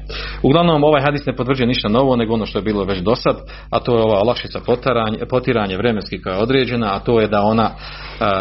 Uglavnom 0.43 0.85
ovaj 0.85 1.03
hadis 1.03 1.27
ne 1.27 1.37
potvrđuje 1.37 1.67
ništa 1.67 1.89
novo 1.89 2.17
nego 2.17 2.35
ono 2.35 2.47
što 2.47 2.59
je 2.59 2.63
bilo 2.63 2.85
već 2.85 2.99
do 2.99 3.17
sad, 3.17 3.37
a 3.71 3.81
to 3.81 3.97
je 3.97 4.03
ova 4.03 4.21
olakšica 4.21 4.61
potiranje, 4.67 5.19
potiranje 5.31 5.77
vremenski 5.77 6.23
koja 6.23 6.35
je 6.35 6.43
određena, 6.43 6.95
a 6.95 6.99
to 6.99 7.21
je 7.21 7.29
da 7.29 7.43
ona 7.43 7.71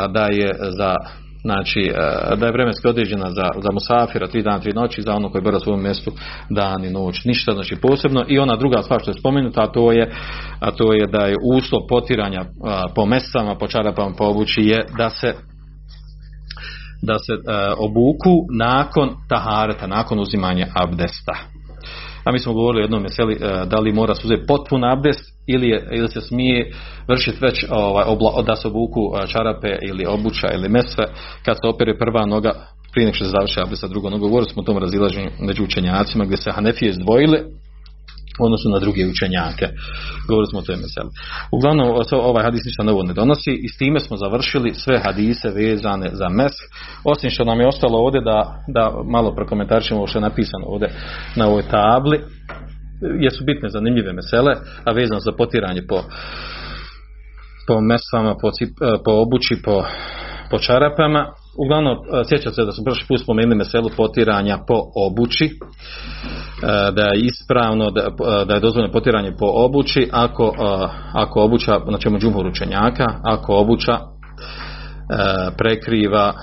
da 0.10 0.28
je 0.32 0.56
za 0.78 0.96
znači 1.42 1.80
e, 1.80 2.36
da 2.36 2.46
je 2.46 2.52
vremenski 2.52 2.88
određena 2.88 3.30
za, 3.30 3.50
za 3.64 3.72
musafira 3.72 4.28
tri 4.28 4.44
dana, 4.44 4.60
tri 4.60 4.74
noći, 4.74 5.02
za 5.02 5.16
ono 5.16 5.30
koji 5.30 5.44
je 5.44 5.56
u 5.56 5.60
svom 5.60 5.84
mjestu 5.84 6.12
dan 6.50 6.86
i 6.86 6.90
noć, 6.90 7.26
ništa 7.26 7.54
znači 7.54 7.76
posebno 7.76 8.26
i 8.28 8.40
ona 8.40 8.56
druga 8.56 8.82
stvar 8.82 9.02
što 9.02 9.12
je 9.12 9.20
spomenuta, 9.20 9.62
a 9.62 9.68
to 9.68 9.92
je, 9.92 10.12
a 10.60 10.72
to 10.72 10.94
je 10.94 11.08
da 11.08 11.26
je 11.26 11.36
uslov 11.54 11.82
potiranja 11.90 12.46
po 12.96 13.06
mesama, 13.06 13.56
po 13.56 13.68
čarapama, 13.68 14.16
po 14.18 14.26
obući 14.26 14.62
je 14.62 14.86
da 14.98 15.10
se 15.10 15.34
da 17.02 17.20
se 17.20 17.34
obuku 17.78 18.46
nakon 18.58 19.10
tahareta, 19.30 19.88
nakon 19.88 20.20
uzimanja 20.20 20.68
abdesta. 20.74 21.57
A 22.28 22.32
mi 22.32 22.40
smo 22.40 22.54
govorili 22.54 22.82
o 22.82 22.86
jednom 22.86 23.02
meseli 23.02 23.38
da 23.66 23.80
li 23.80 23.94
mora 23.94 24.16
se 24.16 24.22
uzeti 24.28 24.48
potpun 24.48 24.84
abdest 24.84 25.24
ili, 25.48 25.70
je, 25.70 25.88
ili 25.92 26.08
se 26.08 26.22
smije 26.22 26.72
vršiti 27.08 27.38
već 27.42 27.66
ovaj, 27.70 28.04
obla, 28.08 28.42
da 28.42 28.56
se 28.56 28.68
obuku 28.68 29.02
čarape 29.28 29.76
ili 29.90 30.06
obuća 30.06 30.48
ili 30.54 30.70
mesve 30.70 31.04
kad 31.46 31.56
se 31.56 31.68
opere 31.68 31.98
prva 31.98 32.26
noga 32.26 32.52
prije 32.94 33.06
nek 33.06 33.16
što 33.16 33.26
se 33.26 33.32
završi 33.32 33.60
abdesta 33.60 33.88
drugo 33.88 34.10
noga. 34.10 34.22
Govorili 34.22 34.50
smo 34.50 34.62
o 34.62 34.66
tom 34.66 34.78
razilaženju 34.78 35.30
među 35.40 35.64
učenjacima 35.64 36.26
gdje 36.26 36.38
se 36.38 36.52
Hanefije 36.52 36.90
izdvojili 36.90 37.40
odnosu 38.46 38.70
na 38.70 38.80
druge 38.80 39.08
učenjake. 39.08 39.68
Govorili 40.28 40.48
smo 40.48 40.60
o 40.60 40.68
toj 40.68 40.76
meseli. 40.76 41.10
Uglavnom, 41.52 41.88
ovaj 42.12 42.44
hadis 42.44 42.66
ništa 42.66 42.84
novo 42.84 43.04
ne 43.04 43.14
donosi 43.14 43.52
i 43.52 43.68
s 43.68 43.78
time 43.78 44.00
smo 44.00 44.18
završili 44.18 44.74
sve 44.74 45.00
hadise 45.06 45.50
vezane 45.50 46.10
za 46.14 46.30
mes, 46.30 46.54
osim 47.04 47.30
što 47.30 47.44
nam 47.46 47.60
je 47.60 47.68
ostalo 47.68 47.98
ovdje 48.00 48.22
da, 48.22 48.64
da 48.68 48.92
malo 49.06 49.36
prokomentarišemo 49.36 50.08
što 50.08 50.18
je 50.18 50.28
napisano 50.30 50.66
ovdje 50.66 50.90
na 51.36 51.48
ovoj 51.48 51.64
tabli 51.72 52.22
jesu 53.20 53.44
bitne 53.46 53.70
zanimljive 53.70 54.14
mesele, 54.14 54.54
a 54.84 54.92
vezano 54.92 55.20
za 55.20 55.32
potiranje 55.32 55.82
po, 55.90 56.04
po 57.68 57.82
mesama, 57.82 58.36
po, 58.42 58.52
po 59.06 59.12
obući, 59.12 59.62
po, 59.66 59.84
po 60.52 60.60
čarapama. 60.60 61.26
Uglavnom, 61.58 61.94
e, 61.94 62.24
sjećam 62.30 62.54
se 62.54 62.66
da 62.66 62.72
su 62.72 62.84
prošli 62.84 63.06
put 63.08 63.22
spomenuli 63.22 63.56
meselu 63.56 63.90
potiranja 63.98 64.58
po 64.68 64.76
obući, 64.96 65.46
e, 65.46 65.52
da 66.92 67.04
je 67.04 67.20
ispravno, 67.20 67.92
da, 67.92 68.02
da 68.46 68.54
je 68.54 68.60
dozvoljeno 68.60 68.94
potiranje 68.94 69.32
po 69.40 69.46
obući 69.54 70.10
ako, 70.12 70.54
ako 71.14 71.44
obuća, 71.44 71.80
na 71.92 71.98
čemu 71.98 72.20
džumhur 72.20 72.48
učenjaka, 72.48 73.06
ako 73.24 73.54
obuća 73.56 73.98
prekriva 75.58 76.34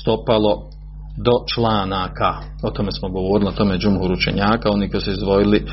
stopalo 0.00 0.70
do 1.16 1.32
članaka. 1.54 2.32
O 2.62 2.70
tome 2.70 2.92
smo 2.92 3.08
govorili, 3.08 3.48
o 3.48 3.52
tome 3.52 3.78
džumhur 3.78 4.12
učenjaka, 4.12 4.70
oni 4.70 4.90
koji 4.90 5.00
su 5.00 5.10
izdvojili 5.10 5.56
e, 5.56 5.64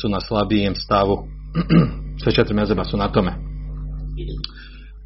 su 0.00 0.08
na 0.08 0.20
slabijem 0.20 0.74
stavu. 0.74 1.18
Sve 2.22 2.32
četiri 2.32 2.54
mezeba 2.54 2.84
su 2.84 2.96
na 2.96 3.08
tome. 3.08 3.32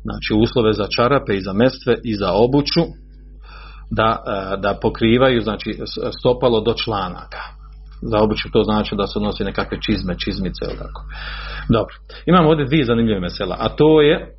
Znači 0.07 0.35
uslove 0.43 0.73
za 0.73 0.87
čarape 0.97 1.37
i 1.37 1.41
za 1.41 1.53
mestve 1.53 1.95
i 2.05 2.15
za 2.15 2.33
obuću 2.33 2.83
da, 3.91 4.23
e, 4.27 4.57
da 4.57 4.79
pokrivaju 4.83 5.41
znači 5.41 5.79
stopalo 6.19 6.61
do 6.61 6.75
članaka. 6.85 7.43
Za 8.03 8.19
obuću 8.19 8.49
to 8.53 8.63
znači 8.63 8.97
da 8.97 9.07
se 9.07 9.19
odnosi 9.19 9.45
nekakve 9.45 9.79
čizme, 9.87 10.19
čizmice 10.25 10.65
ili 10.65 10.79
tako. 10.79 11.03
Dobro. 11.69 11.95
Imamo 12.27 12.49
ovdje 12.49 12.67
dvije 12.67 12.85
zanimljive 12.85 13.21
mesela, 13.21 13.57
a 13.61 13.69
to 13.69 14.03
je 14.03 14.37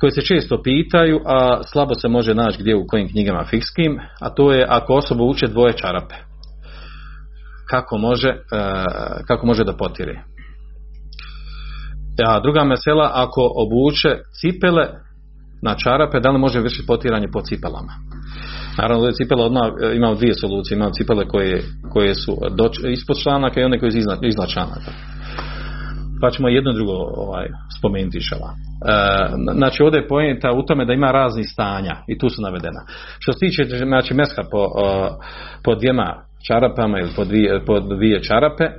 koji 0.00 0.10
se 0.10 0.22
često 0.22 0.62
pitaju, 0.62 1.20
a 1.26 1.62
slabo 1.72 1.94
se 1.94 2.08
može 2.08 2.34
naći 2.34 2.62
gdje 2.62 2.76
u 2.76 2.86
kojim 2.86 3.08
knjigama 3.08 3.44
fikskim, 3.44 3.98
a 4.20 4.30
to 4.30 4.52
je 4.52 4.66
ako 4.68 4.94
osoba 4.94 5.24
uče 5.24 5.46
dvoje 5.46 5.72
čarape. 5.72 6.14
Kako 7.70 7.98
može, 7.98 8.28
e, 8.28 8.36
kako 9.26 9.46
može 9.46 9.64
da 9.64 9.76
potire. 9.76 10.24
A 12.26 12.40
druga 12.40 12.64
mesela, 12.64 13.10
ako 13.14 13.52
obuče 13.54 14.16
cipele 14.40 14.86
na 15.62 15.74
čarape, 15.74 16.20
da 16.20 16.30
li 16.30 16.38
može 16.38 16.60
vršiti 16.60 16.86
potiranje 16.86 17.28
po 17.32 17.40
cipelama? 17.40 17.92
Naravno, 18.78 19.06
da 19.06 19.12
cipele 19.12 19.44
odmah 19.44 19.66
e, 19.82 19.96
imamo 19.96 20.14
dvije 20.14 20.34
solucije. 20.34 20.76
Imamo 20.76 20.92
cipele 20.92 21.28
koje, 21.28 21.62
koje 21.92 22.14
su 22.14 22.36
ispod 22.92 23.16
članaka 23.22 23.60
i 23.60 23.64
one 23.64 23.78
koje 23.78 23.90
su 23.90 23.98
iznad, 23.98 24.18
iznad 24.22 24.48
članaka 24.48 24.90
pa 26.20 26.30
ćemo 26.30 26.48
jedno 26.48 26.72
drugo 26.72 26.92
ovaj, 26.92 27.46
spomenuti 27.78 28.20
šala. 28.20 28.50
E, 28.52 29.54
znači 29.54 29.82
ovdje 29.82 29.98
je 30.00 30.08
pojenta 30.08 30.52
u 30.52 30.62
tome 30.62 30.84
da 30.84 30.92
ima 30.92 31.10
raznih 31.10 31.46
stanja 31.52 31.96
i 32.08 32.18
tu 32.18 32.28
su 32.28 32.42
navedena. 32.42 32.80
Što 33.18 33.32
se 33.32 33.38
tiče 33.38 33.64
znači, 33.64 34.14
meska 34.14 34.42
po, 34.50 34.66
po 35.64 35.74
dvijema 35.74 36.14
čarapama 36.46 36.98
ili 36.98 37.10
po 37.16 37.24
dvije, 37.24 37.64
po 37.64 37.80
dvije 37.80 38.22
čarape, 38.22 38.64
e, 38.64 38.74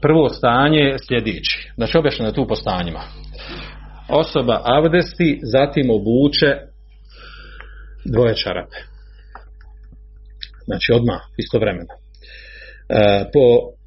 prvo 0.00 0.28
stanje 0.28 0.78
je 0.78 0.96
sljedeći. 1.08 1.72
Znači 1.74 1.98
objašnjeno 1.98 2.28
je 2.28 2.34
tu 2.34 2.46
po 2.48 2.54
stanjima. 2.54 3.00
Osoba 4.08 4.60
avdesti, 4.64 5.40
zatim 5.42 5.90
obuče 5.90 6.56
dvoje 8.04 8.34
čarape. 8.36 8.76
Znači 10.64 10.92
odmah, 10.94 11.20
istovremeno. 11.36 11.94
E, 12.88 13.24
po 13.32 13.40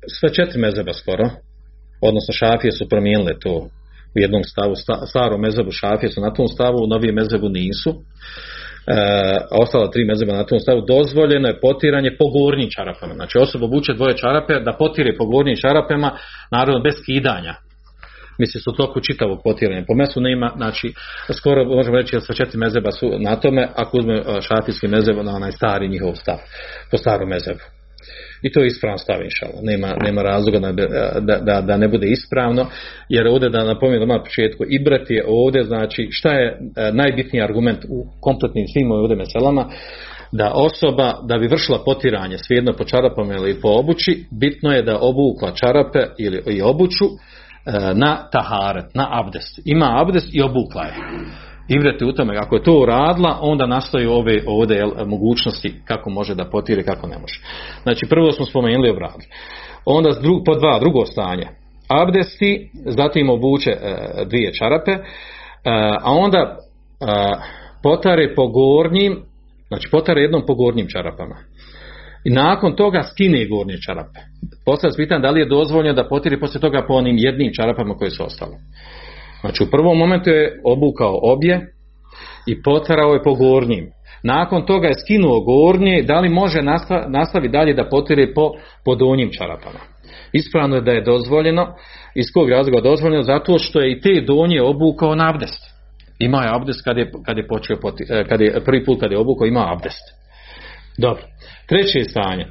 sve 0.07 0.33
četiri 0.33 0.59
mezeba 0.59 0.93
skoro, 0.93 1.29
odnosno 2.01 2.33
šafije 2.33 2.71
su 2.71 2.89
promijenile 2.89 3.39
to 3.39 3.69
u 4.15 4.19
jednom 4.19 4.43
stavu, 4.43 4.73
starom 5.07 5.41
mezebu 5.41 5.71
šafije 5.71 6.09
su 6.09 6.21
na 6.21 6.33
tom 6.33 6.47
stavu, 6.47 6.83
u 6.83 6.87
novijem 6.87 7.15
mezebu 7.15 7.49
nisu. 7.49 7.93
E, 8.87 8.95
ostala 9.51 9.91
tri 9.91 10.05
mezeba 10.05 10.33
na 10.33 10.43
tom 10.43 10.59
stavu, 10.59 10.81
dozvoljeno 10.87 11.47
je 11.47 11.59
potiranje 11.59 12.11
po 12.19 12.25
gornjim 12.27 12.69
čarapama. 12.69 13.13
Znači 13.13 13.37
osoba 13.37 13.65
obuče 13.65 13.93
dvoje 13.93 14.17
čarape 14.17 14.59
da 14.59 14.73
potire 14.73 15.17
po 15.17 15.25
gornjim 15.25 15.57
čarapama, 15.57 16.11
naravno 16.51 16.79
bez 16.79 16.93
skidanja. 17.01 17.55
Misli 18.39 18.61
su 18.61 18.71
toku 18.77 18.99
čitavog 18.99 19.41
potiranja. 19.43 19.83
Po 19.87 19.95
mesu 19.95 20.21
nema, 20.21 20.51
znači 20.55 20.93
skoro 21.37 21.65
možemo 21.65 21.97
reći 21.97 22.15
da 22.15 22.21
sva 22.21 22.35
četiri 22.35 22.57
mezeba 22.57 22.91
su 22.91 23.11
na 23.19 23.35
tome, 23.35 23.67
ako 23.75 23.97
uzme 23.97 24.15
e, 24.15 24.23
šafijski 24.41 24.87
mezeb 24.87 25.15
na 25.23 25.35
onaj 25.35 25.51
stari 25.51 25.89
njihov 25.89 26.15
stav, 26.15 26.37
po 26.91 26.97
starom 26.97 27.29
mezebu. 27.29 27.74
I 28.45 28.51
to 28.51 28.59
je 28.59 28.67
ispravno 28.67 28.97
stav 28.97 29.19
Nema, 29.61 29.95
nema 30.03 30.21
razloga 30.21 30.59
da, 30.59 31.39
da, 31.41 31.61
da, 31.61 31.77
ne 31.77 31.87
bude 31.87 32.07
ispravno, 32.07 32.65
jer 33.09 33.27
ovdje 33.27 33.49
da 33.49 33.63
napomenem 33.63 34.07
na 34.07 34.23
početku, 34.23 34.63
ibrat 34.69 35.09
je 35.09 35.25
ovdje, 35.27 35.63
znači 35.63 36.07
šta 36.11 36.31
je 36.31 36.47
e, 36.47 36.91
najbitniji 36.91 37.43
argument 37.43 37.85
u 37.89 38.05
kompletnim 38.21 38.67
svim 38.67 38.91
ovdje 38.91 39.15
meselama, 39.15 39.69
da 40.31 40.51
osoba 40.53 41.13
da 41.27 41.37
bi 41.37 41.47
vršila 41.47 41.79
potiranje 41.85 42.37
svejedno 42.37 42.73
po 42.73 42.83
čarapama 42.83 43.33
ili 43.33 43.61
po 43.61 43.69
obući, 43.69 44.25
bitno 44.31 44.71
je 44.71 44.81
da 44.81 44.99
obukla 45.01 45.51
čarape 45.51 45.99
ili 46.17 46.43
i 46.47 46.61
obuću 46.61 47.05
e, 47.05 47.13
na 47.93 48.29
taharet, 48.31 48.85
na 48.93 49.07
abdest. 49.11 49.59
Ima 49.65 50.01
abdest 50.01 50.29
i 50.33 50.41
obukla 50.41 50.83
je 50.83 50.93
igrati 51.67 52.05
u 52.05 52.11
tome, 52.11 52.37
ako 52.37 52.55
je 52.55 52.63
to 52.63 52.79
uradila, 52.79 53.39
onda 53.41 53.65
nastaju 53.65 54.11
ove 54.11 54.43
ovdje 54.47 54.85
mogućnosti 55.05 55.73
kako 55.85 56.09
može 56.09 56.35
da 56.35 56.49
potire, 56.49 56.83
kako 56.83 57.07
ne 57.07 57.17
može. 57.19 57.41
Znači 57.83 58.05
prvo 58.09 58.31
smo 58.31 58.45
spomenuli 58.45 58.89
obrad. 58.89 59.21
Onda 59.85 60.09
po 60.45 60.55
dva, 60.55 60.79
drugo 60.79 61.05
stanje. 61.05 61.47
Abdesti, 61.87 62.69
zatim 62.85 63.29
obuče 63.29 63.69
e, 63.69 63.97
dvije 64.25 64.53
čarape, 64.53 64.91
e, 64.91 64.99
a 66.01 66.13
onda 66.13 66.37
e, 66.37 66.55
potare 67.83 68.35
po 68.35 68.47
gornjim, 68.47 69.21
znači 69.67 69.89
potare 69.91 70.21
jednom 70.21 70.43
po 70.47 70.55
gornjim 70.55 70.87
čarapama. 70.87 71.35
I 72.23 72.29
nakon 72.29 72.75
toga 72.75 73.03
skine 73.03 73.45
gornje 73.45 73.77
čarape. 73.85 74.19
Postavlja 74.65 74.91
se 74.91 74.97
pitanje 74.97 75.21
da 75.21 75.29
li 75.29 75.39
je 75.39 75.45
dozvoljeno 75.45 75.93
da 75.93 76.09
potire 76.09 76.39
poslije 76.39 76.61
toga 76.61 76.85
po 76.87 76.93
onim 76.93 77.17
jednim 77.17 77.51
čarapama 77.53 77.93
koje 77.93 78.11
su 78.11 78.23
ostale. 78.25 78.57
Znači 79.45 79.63
u 79.63 79.71
prvom 79.71 79.97
momentu 79.97 80.29
je 80.29 80.61
obukao 80.63 81.19
obje 81.23 81.67
i 82.47 82.63
potarao 82.63 83.13
je 83.13 83.23
po 83.23 83.33
gornjim. 83.33 83.91
Nakon 84.23 84.65
toga 84.65 84.87
je 84.87 84.93
skinuo 85.03 85.39
gornje, 85.39 86.03
da 86.03 86.19
li 86.19 86.29
može 86.29 86.61
nastaviti 87.07 87.51
dalje 87.51 87.73
da 87.73 87.89
potire 87.89 88.33
po, 88.33 88.51
po 88.85 88.95
donjim 88.95 89.29
čarapama. 89.31 89.79
Ispravno 90.33 90.75
je 90.75 90.81
da 90.81 90.91
je 90.91 91.03
dozvoljeno, 91.03 91.75
iz 92.15 92.25
kog 92.33 92.49
razloga 92.49 92.81
dozvoljeno, 92.81 93.23
zato 93.23 93.57
što 93.57 93.81
je 93.81 93.91
i 93.91 93.99
te 94.01 94.21
donje 94.27 94.61
obukao 94.61 95.15
na 95.15 95.29
abdest. 95.29 95.61
Ima 96.19 96.43
je 96.43 96.49
abdest 96.55 96.83
kad 96.83 96.97
je, 96.97 97.11
kad 97.25 97.37
je, 97.37 97.47
počeo 97.47 97.77
e, 98.09 98.23
kad 98.29 98.41
je 98.41 98.61
prvi 98.65 98.85
put 98.85 98.99
kad 98.99 99.11
je 99.11 99.17
obukao, 99.17 99.47
ima 99.47 99.73
abdest. 99.73 100.03
Dobro. 100.97 101.23
Treće 101.67 102.03
stanje. 102.03 102.45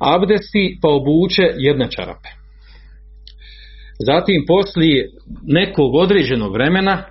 Abdesti 0.00 0.78
pa 0.82 0.88
obuče 0.88 1.42
jedne 1.56 1.90
čarape. 1.90 2.28
Zatim 3.98 4.44
poslije 4.46 5.08
nekog 5.46 5.94
određenog 5.94 6.52
vremena, 6.52 7.04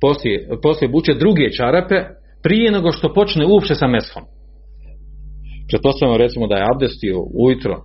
poslije, 0.00 0.48
poslije 0.62 0.88
buče 0.88 1.14
druge 1.14 1.50
čarape, 1.50 1.94
prije 2.42 2.70
nego 2.70 2.92
što 2.92 3.14
počne 3.14 3.46
uopće 3.46 3.74
sa 3.74 3.86
meshom. 3.86 4.22
Pretpostavljamo 5.68 6.18
recimo 6.18 6.46
da 6.46 6.54
je 6.54 6.66
abdestio 6.74 7.16
ujutro 7.34 7.82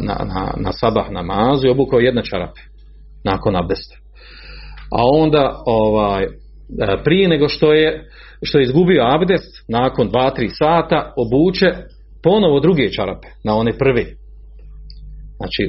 na, 0.00 0.16
na, 0.24 0.52
na 0.56 0.72
sabah 0.72 1.10
namazu 1.10 1.66
i 1.66 1.70
obukao 1.70 1.98
jedne 1.98 2.24
čarape 2.24 2.60
nakon 3.24 3.56
abdesta. 3.56 3.96
A 4.90 5.00
onda 5.12 5.62
ovaj, 5.66 6.26
prije 7.04 7.28
nego 7.28 7.48
što 7.48 7.72
je, 7.72 8.08
što 8.42 8.58
je 8.58 8.62
izgubio 8.62 9.04
abdest, 9.14 9.64
nakon 9.68 10.10
2-3 10.10 10.48
sata, 10.58 11.12
obuče 11.16 11.66
ponovo 12.22 12.60
druge 12.60 12.92
čarape 12.92 13.28
na 13.44 13.54
one 13.54 13.78
prve 13.78 14.04
Znači, 15.36 15.62
e, 15.62 15.68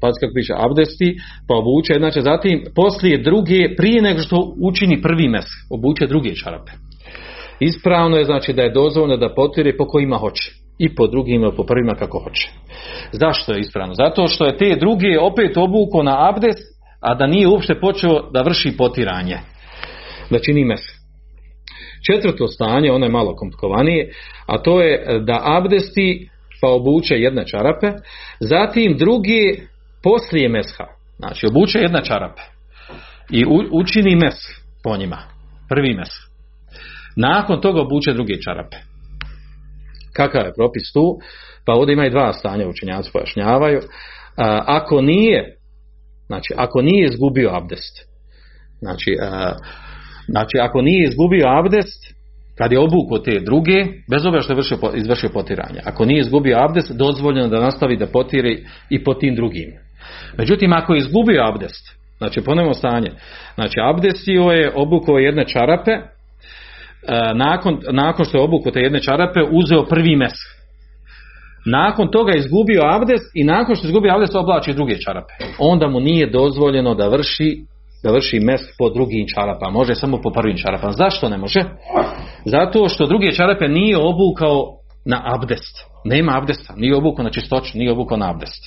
pazite 0.00 0.20
kako 0.26 0.34
piše, 0.34 0.54
abdesti, 0.56 1.16
pa 1.48 1.54
obuče, 1.54 1.94
znači 1.98 2.20
zatim 2.20 2.64
poslije 2.74 3.18
druge, 3.18 3.76
prije 3.76 4.02
nego 4.02 4.20
što 4.20 4.54
učini 4.62 5.02
prvi 5.02 5.28
mes, 5.28 5.46
obuče 5.70 6.06
druge 6.06 6.34
čarape. 6.34 6.72
Ispravno 7.60 8.16
je 8.16 8.24
znači 8.24 8.52
da 8.52 8.62
je 8.62 8.72
dozvoljeno 8.72 9.16
da 9.16 9.34
potire 9.34 9.76
po 9.76 9.84
kojima 9.84 10.16
hoće. 10.16 10.52
I 10.78 10.94
po 10.94 11.06
drugima, 11.06 11.50
po 11.50 11.64
prvima 11.64 11.94
kako 11.94 12.18
hoće. 12.18 12.48
Zašto 13.12 13.52
je 13.52 13.60
ispravno? 13.60 13.94
Zato 13.94 14.26
što 14.26 14.46
je 14.46 14.56
te 14.56 14.76
druge 14.80 15.18
opet 15.20 15.56
obuko 15.56 16.02
na 16.02 16.28
abdest, 16.28 16.76
a 17.00 17.14
da 17.14 17.26
nije 17.26 17.48
uopšte 17.48 17.80
počeo 17.80 18.30
da 18.30 18.42
vrši 18.42 18.76
potiranje. 18.76 19.38
Da 20.30 20.38
čini 20.38 20.64
mes. 20.64 20.80
Četvrto 22.10 22.46
stanje, 22.46 22.92
ono 22.92 23.06
je 23.06 23.12
malo 23.12 23.36
komplikovanije, 23.36 24.10
a 24.46 24.58
to 24.58 24.82
je 24.82 25.20
da 25.20 25.40
abdesti 25.44 26.28
pa 26.60 26.68
obuče 26.68 27.14
jedne 27.14 27.46
čarape, 27.46 27.92
zatim 28.40 28.96
drugi 28.96 29.60
poslije 30.02 30.48
mesha, 30.48 30.84
znači 31.18 31.46
obuče 31.46 31.78
jedne 31.78 32.04
čarape 32.04 32.42
i 33.30 33.44
učini 33.72 34.16
mes 34.16 34.34
po 34.84 34.96
njima, 34.96 35.18
prvi 35.68 35.94
mes. 35.94 36.08
Nakon 37.16 37.60
toga 37.60 37.80
obuče 37.80 38.12
druge 38.12 38.40
čarape. 38.40 38.76
Kakav 40.12 40.46
je 40.46 40.54
propis 40.54 40.92
tu? 40.92 41.18
Pa 41.66 41.72
ovdje 41.72 41.92
ima 41.92 42.06
i 42.06 42.10
dva 42.10 42.32
stanja 42.32 42.68
učenjaci 42.68 43.10
pojašnjavaju. 43.12 43.80
Ako 44.66 45.00
nije, 45.00 45.56
znači 46.26 46.54
ako 46.56 46.82
nije 46.82 47.08
izgubio 47.08 47.50
abdest, 47.52 47.96
znači, 48.78 49.16
znači 50.28 50.58
ako 50.62 50.82
nije 50.82 51.08
izgubio 51.08 51.46
abdest, 51.58 52.15
kad 52.58 52.72
je 52.72 52.78
obuko 52.78 53.18
te 53.18 53.40
druge, 53.40 53.84
bez 54.10 54.26
obzira 54.26 54.42
što 54.42 54.52
je 54.52 54.56
vršio, 54.56 54.78
izvršio 54.94 55.30
potiranje. 55.32 55.80
Ako 55.84 56.04
nije 56.04 56.20
izgubio 56.20 56.58
abdest, 56.60 56.92
dozvoljeno 56.96 57.48
da 57.48 57.60
nastavi 57.60 57.96
da 57.96 58.06
potiri 58.06 58.64
i 58.90 59.04
po 59.04 59.14
tim 59.14 59.34
drugim. 59.34 59.72
Međutim, 60.38 60.72
ako 60.72 60.94
je 60.94 60.98
izgubio 60.98 61.42
abdest, 61.44 61.96
znači 62.18 62.40
ponovno 62.40 62.74
stanje, 62.74 63.10
znači 63.54 63.80
abdestio 63.80 64.42
je 64.42 64.72
obuko 64.74 65.18
jedne 65.18 65.46
čarape, 65.46 65.90
e, 65.90 66.02
nakon, 67.34 67.78
nakon 67.92 68.24
što 68.24 68.38
je 68.38 68.44
obuko 68.44 68.70
te 68.70 68.80
jedne 68.80 69.00
čarape, 69.00 69.40
uzeo 69.50 69.84
prvi 69.84 70.16
mes. 70.16 70.32
Nakon 71.66 72.10
toga 72.10 72.32
je 72.32 72.38
izgubio 72.38 72.82
abdest 72.84 73.30
i 73.34 73.44
nakon 73.44 73.76
što 73.76 73.86
je 73.86 73.88
izgubio 73.88 74.14
abdest 74.14 74.34
oblači 74.34 74.74
druge 74.74 74.98
čarape. 74.98 75.32
Onda 75.58 75.88
mu 75.88 76.00
nije 76.00 76.30
dozvoljeno 76.30 76.94
da 76.94 77.08
vrši 77.08 77.64
da 78.02 78.12
vrši 78.12 78.40
mes 78.40 78.60
po 78.78 78.90
drugim 78.90 79.26
čarapama. 79.34 79.70
Može 79.70 79.94
samo 79.94 80.20
po 80.22 80.30
prvim 80.30 80.56
čarapama. 80.56 80.92
Zašto 80.92 81.28
ne 81.28 81.36
može? 81.36 81.60
Zato 82.46 82.88
što 82.88 83.06
druge 83.06 83.32
čarape 83.32 83.68
nije 83.68 83.96
obukao 83.98 84.78
na 85.04 85.22
abdest. 85.24 85.76
Nema 86.04 86.38
abdesta. 86.38 86.74
Nije 86.76 86.96
obukao 86.96 87.24
na 87.24 87.30
čistoću, 87.30 87.78
nije 87.78 87.92
obukao 87.92 88.16
na 88.16 88.30
abdest. 88.30 88.62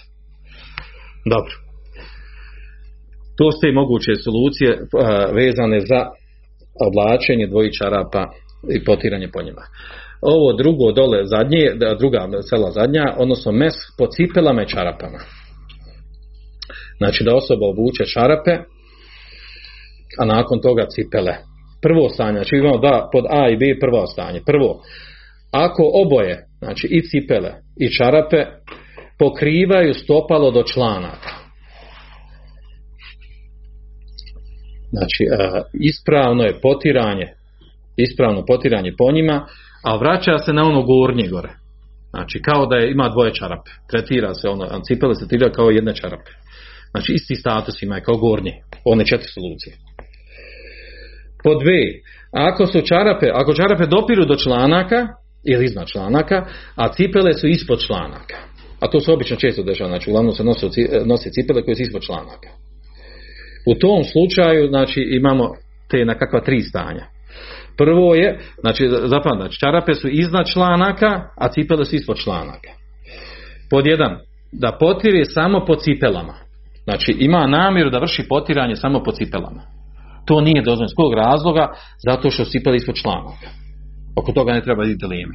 Dobro. 1.30 1.54
To 3.38 3.52
ste 3.52 3.70
i 3.70 3.74
moguće 3.74 4.12
solucije 4.16 4.80
vezane 5.34 5.80
za 5.80 6.06
oblačenje 6.88 7.48
dvojih 7.48 7.74
čarapa 7.74 8.26
i 8.76 8.84
potiranje 8.84 9.30
po 9.34 9.42
njima. 9.42 9.62
Ovo 10.22 10.54
drugo 10.54 10.92
dole 10.92 11.26
zadnje, 11.26 11.72
druga 12.00 12.28
cela 12.50 12.72
zadnja, 12.72 13.16
odnosno 13.18 13.52
mes 13.52 13.74
po 13.98 14.08
cipelama 14.08 14.64
i 14.64 14.68
čarapama. 14.68 15.20
Znači 16.98 17.24
da 17.24 17.36
osoba 17.36 17.66
obuče 17.66 18.06
čarape, 18.06 18.52
a 20.20 20.26
nakon 20.26 20.62
toga 20.62 20.86
cipele. 20.90 21.36
Prvo 21.82 22.10
stanje, 22.10 22.34
znači 22.34 22.56
imamo 22.56 22.78
da 22.78 23.10
pod 23.12 23.26
A 23.30 23.50
i 23.50 23.58
B 23.58 23.80
prvo 23.80 24.08
stanje. 24.08 24.42
Prvo, 24.46 24.82
ako 25.52 25.92
oboje, 25.94 26.46
znači 26.60 26.88
i 26.92 27.02
cipele 27.02 27.52
i 27.80 27.90
čarape, 27.90 28.46
pokrivaju 29.20 29.94
stopalo 29.94 30.52
do 30.52 30.64
članaka. 30.64 31.30
Znači, 34.92 35.24
e, 35.24 35.62
ispravno 35.74 36.44
je 36.44 36.60
potiranje, 36.62 37.28
ispravno 37.98 38.46
potiranje 38.46 38.94
po 38.98 39.12
njima, 39.12 39.46
a 39.86 39.96
vraća 39.96 40.38
se 40.38 40.54
na 40.54 40.64
ono 40.64 40.82
gornje 40.84 41.28
gore. 41.28 41.50
Znači, 42.10 42.42
kao 42.42 42.66
da 42.66 42.76
je, 42.76 42.92
ima 42.92 43.10
dvoje 43.10 43.34
čarape. 43.34 43.72
Tretira 43.90 44.34
se 44.34 44.50
ono, 44.50 44.82
cipele 44.82 45.16
se 45.16 45.28
tretira 45.28 45.52
kao 45.52 45.70
jedne 45.70 45.96
čarape. 45.96 46.32
Znači, 46.92 47.14
isti 47.14 47.36
status 47.36 47.82
ima 47.82 48.00
kao 48.00 48.18
gornje. 48.18 48.54
One 48.86 49.06
četiri 49.06 49.28
solucije. 49.28 49.76
Po 51.44 51.56
dve, 51.56 51.82
ako 52.32 52.66
su 52.66 52.82
čarape, 52.82 53.30
ako 53.34 53.54
čarape 53.54 53.86
dopiru 53.86 54.26
do 54.26 54.36
članaka 54.36 55.08
ili 55.44 55.66
iznad 55.66 55.88
članaka, 55.88 56.46
a 56.76 56.94
cipele 56.94 57.34
su 57.34 57.48
ispod 57.48 57.80
članaka. 57.88 58.38
A 58.80 58.88
to 58.88 59.00
se 59.00 59.12
obično 59.12 59.38
često 59.38 59.64
dešava, 59.64 59.90
znači 59.90 60.10
uglavnom 60.10 60.34
se 60.34 60.44
nose, 61.06 61.30
cipele 61.30 61.62
koje 61.62 61.76
su 61.76 61.82
ispod 61.82 62.02
članaka. 62.02 62.50
U 63.68 63.76
tom 63.76 64.04
slučaju, 64.04 64.68
znači, 64.68 65.02
imamo 65.02 65.54
te 65.90 66.06
nekakva 66.06 66.42
tri 66.42 66.62
stanja. 66.62 67.06
Prvo 67.78 68.16
je, 68.16 68.40
znači, 68.60 68.90
zapravo, 68.90 69.36
znači, 69.38 69.60
čarape 69.60 69.94
su 69.94 70.08
iznad 70.08 70.48
članaka, 70.54 71.22
a 71.38 71.50
cipele 71.50 71.86
su 71.86 71.96
ispod 71.96 72.18
članaka. 72.18 72.70
Pod 73.70 73.88
jedan, 73.88 74.18
da 74.52 74.78
potire 74.80 75.26
samo 75.26 75.66
po 75.66 75.76
cipelama. 75.76 76.36
Znači, 76.84 77.12
ima 77.20 77.48
namjeru 77.48 77.90
da 77.90 78.00
vrši 78.00 78.26
potiranje 78.30 78.76
samo 78.76 79.04
po 79.04 79.12
cipelama. 79.12 79.79
To 80.26 80.42
nije 80.42 80.62
dozvoljeno. 80.62 80.90
S 80.90 80.96
kojeg 80.96 81.14
razloga? 81.18 81.68
Zato 82.06 82.30
što 82.30 82.46
sipali 82.46 82.78
ispod 82.78 82.96
članaka. 82.96 83.50
Oko 84.16 84.32
toga 84.32 84.54
ne 84.54 84.62
treba 84.62 84.84
vidjeti 84.84 85.06
lijeme. 85.06 85.34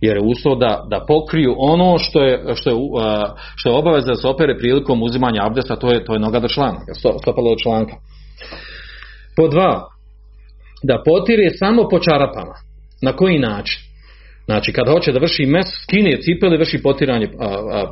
Jer 0.00 0.16
je 0.16 0.22
uslov 0.22 0.58
da, 0.58 0.84
da 0.90 1.04
pokriju 1.08 1.54
ono 1.58 1.98
što 1.98 2.24
je, 2.24 2.42
što 2.54 2.70
je, 2.70 2.76
što 3.56 3.68
je 3.68 3.76
obaveza 3.76 4.06
da 4.06 4.14
se 4.14 4.28
opere 4.28 4.58
prilikom 4.58 5.02
uzimanja 5.02 5.46
abdesta, 5.46 5.76
to 5.76 5.92
je, 5.92 6.04
to 6.04 6.12
je 6.12 6.20
noga 6.20 6.40
do 6.40 6.48
članaka, 6.48 6.94
stopalo 7.22 7.50
do 7.50 7.56
članka. 7.62 7.94
Po 9.36 9.48
dva, 9.48 9.82
da 10.82 11.02
potire 11.04 11.50
samo 11.58 11.88
po 11.88 11.98
čarapama. 11.98 12.54
Na 13.02 13.12
koji 13.12 13.38
način? 13.38 13.80
Znači, 14.44 14.72
kad 14.72 14.88
hoće 14.88 15.12
da 15.12 15.18
vrši 15.18 15.46
mes, 15.46 15.66
skine 15.82 16.20
cipele, 16.20 16.56
vrši 16.56 16.82
potiranje 16.82 17.28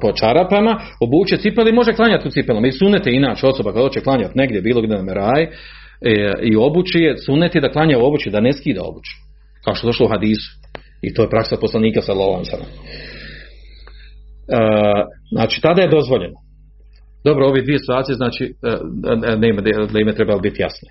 po 0.02 0.12
čarapama, 0.12 0.80
obuče 1.00 1.36
cipele 1.36 1.70
i 1.70 1.74
može 1.74 1.92
klanjati 1.92 2.28
u 2.28 2.30
cipelama. 2.30 2.66
I 2.66 2.72
sunete 2.72 3.12
inače 3.12 3.46
osoba 3.46 3.72
kad 3.72 3.82
hoće 3.82 4.00
klanjati 4.00 4.38
negdje, 4.38 4.60
bilo 4.60 4.82
gdje 4.82 4.96
na 4.96 5.02
meraj, 5.02 5.46
e, 6.04 6.32
i 6.42 6.56
obući 6.56 6.98
je, 6.98 7.18
suneti 7.18 7.60
da 7.60 7.72
klanja 7.72 7.98
u 7.98 8.04
obući, 8.04 8.30
da 8.30 8.40
ne 8.40 8.52
skida 8.52 8.80
obući. 8.82 9.12
Kao 9.64 9.74
što 9.74 9.86
je 9.86 9.88
došlo 9.88 10.06
u 10.06 10.08
hadisu. 10.08 10.50
I 11.02 11.14
to 11.14 11.22
je 11.22 11.30
praksa 11.30 11.56
poslanika 11.56 12.00
sa 12.00 12.12
lovancama. 12.12 12.64
E, 12.64 14.58
znači, 15.32 15.60
tada 15.60 15.82
je 15.82 15.88
dozvoljeno. 15.88 16.34
Dobro, 17.24 17.46
ove 17.46 17.62
dvije 17.62 17.78
situacije, 17.78 18.14
znači, 18.14 18.44
e, 18.44 19.36
ne 19.36 19.48
ima, 19.48 19.62
da 19.92 20.00
ime 20.00 20.14
trebalo 20.14 20.38
biti 20.38 20.62
jasne. 20.62 20.88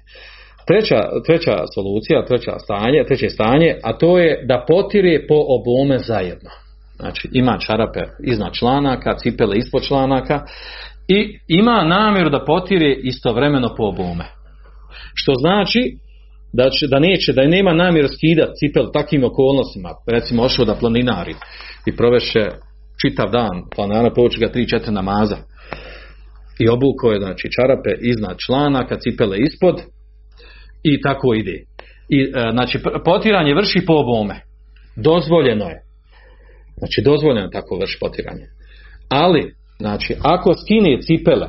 Treća, 0.67 0.99
treća 1.25 1.55
solucija, 1.75 2.25
treća 2.25 2.59
stanje, 2.59 3.03
treće 3.07 3.29
stanje, 3.29 3.75
a 3.83 3.97
to 3.97 4.19
je 4.19 4.45
da 4.45 4.65
potire 4.67 5.25
po 5.27 5.35
obome 5.47 5.99
zajedno. 5.99 6.49
Znači, 6.95 7.29
ima 7.31 7.57
čarape 7.57 7.99
iznad 8.23 8.53
članaka, 8.53 9.17
cipele 9.17 9.57
ispod 9.57 9.83
članaka 9.83 10.41
i 11.07 11.39
ima 11.47 11.83
namjeru 11.83 12.29
da 12.29 12.45
potire 12.45 12.95
istovremeno 13.03 13.75
po 13.77 13.83
obome. 13.83 14.25
Što 15.13 15.33
znači 15.33 15.97
da, 16.53 16.69
će, 16.69 16.87
da 16.87 16.99
neće, 16.99 17.33
da 17.33 17.47
nema 17.47 17.73
namjer 17.73 18.07
skidati 18.15 18.51
cipel 18.55 18.85
takvim 18.93 19.23
okolnostima, 19.23 19.89
recimo 20.07 20.43
ošao 20.43 20.65
da 20.65 20.75
planinari 20.75 21.35
i 21.85 21.95
proveše 21.95 22.49
čitav 23.01 23.31
dan 23.31 23.63
planara, 23.75 24.13
povuče 24.15 24.39
ga 24.39 24.47
3-4 24.53 24.89
namaza 24.89 25.37
i 26.59 26.69
obuko 26.69 27.11
je 27.11 27.19
znači 27.19 27.49
čarape 27.51 27.91
iznad 28.01 28.37
članaka, 28.45 28.99
cipele 28.99 29.37
ispod 29.39 29.81
i 30.83 31.01
tako 31.01 31.33
ide. 31.33 31.63
I, 32.09 32.21
e, 32.21 32.51
znači 32.51 32.79
potiranje 33.05 33.55
vrši 33.55 33.85
po 33.85 33.93
obome. 33.93 34.41
Dozvoljeno 34.95 35.65
je. 35.65 35.81
Znači 36.77 37.01
dozvoljeno 37.05 37.49
tako 37.49 37.77
vrši 37.77 37.97
potiranje. 37.99 38.45
Ali, 39.09 39.53
znači, 39.79 40.15
ako 40.21 40.53
skine 40.53 41.01
cipele, 41.01 41.47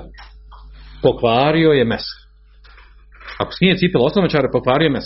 pokvario 1.02 1.70
je 1.70 1.85
meso. 1.85 2.23
Ako 3.38 3.53
skine 3.53 3.77
cipele 3.77 4.05
osnovne 4.05 4.29
pokvario 4.53 4.90
mes. 4.90 5.05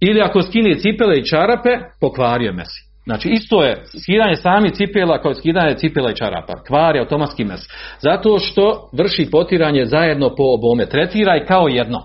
Ili 0.00 0.20
ako 0.20 0.42
skine 0.42 0.74
cipele 0.74 1.18
i 1.18 1.24
čarape, 1.24 1.70
pokvario 2.00 2.52
mes. 2.52 2.68
Znači 3.04 3.28
isto 3.28 3.62
je 3.62 3.82
skidanje 4.02 4.36
sami 4.36 4.70
cipela 4.70 5.22
kao 5.22 5.34
skidanje 5.34 5.74
cipela 5.74 6.10
i 6.10 6.16
čarapa. 6.16 6.52
Kvari 6.66 6.98
automatski 6.98 7.44
mes. 7.44 7.60
Zato 8.00 8.38
što 8.38 8.88
vrši 8.92 9.28
potiranje 9.30 9.84
zajedno 9.84 10.28
po 10.28 10.42
obome. 10.42 10.86
Tretiraj 10.86 11.44
kao 11.44 11.68
jedno. 11.68 11.98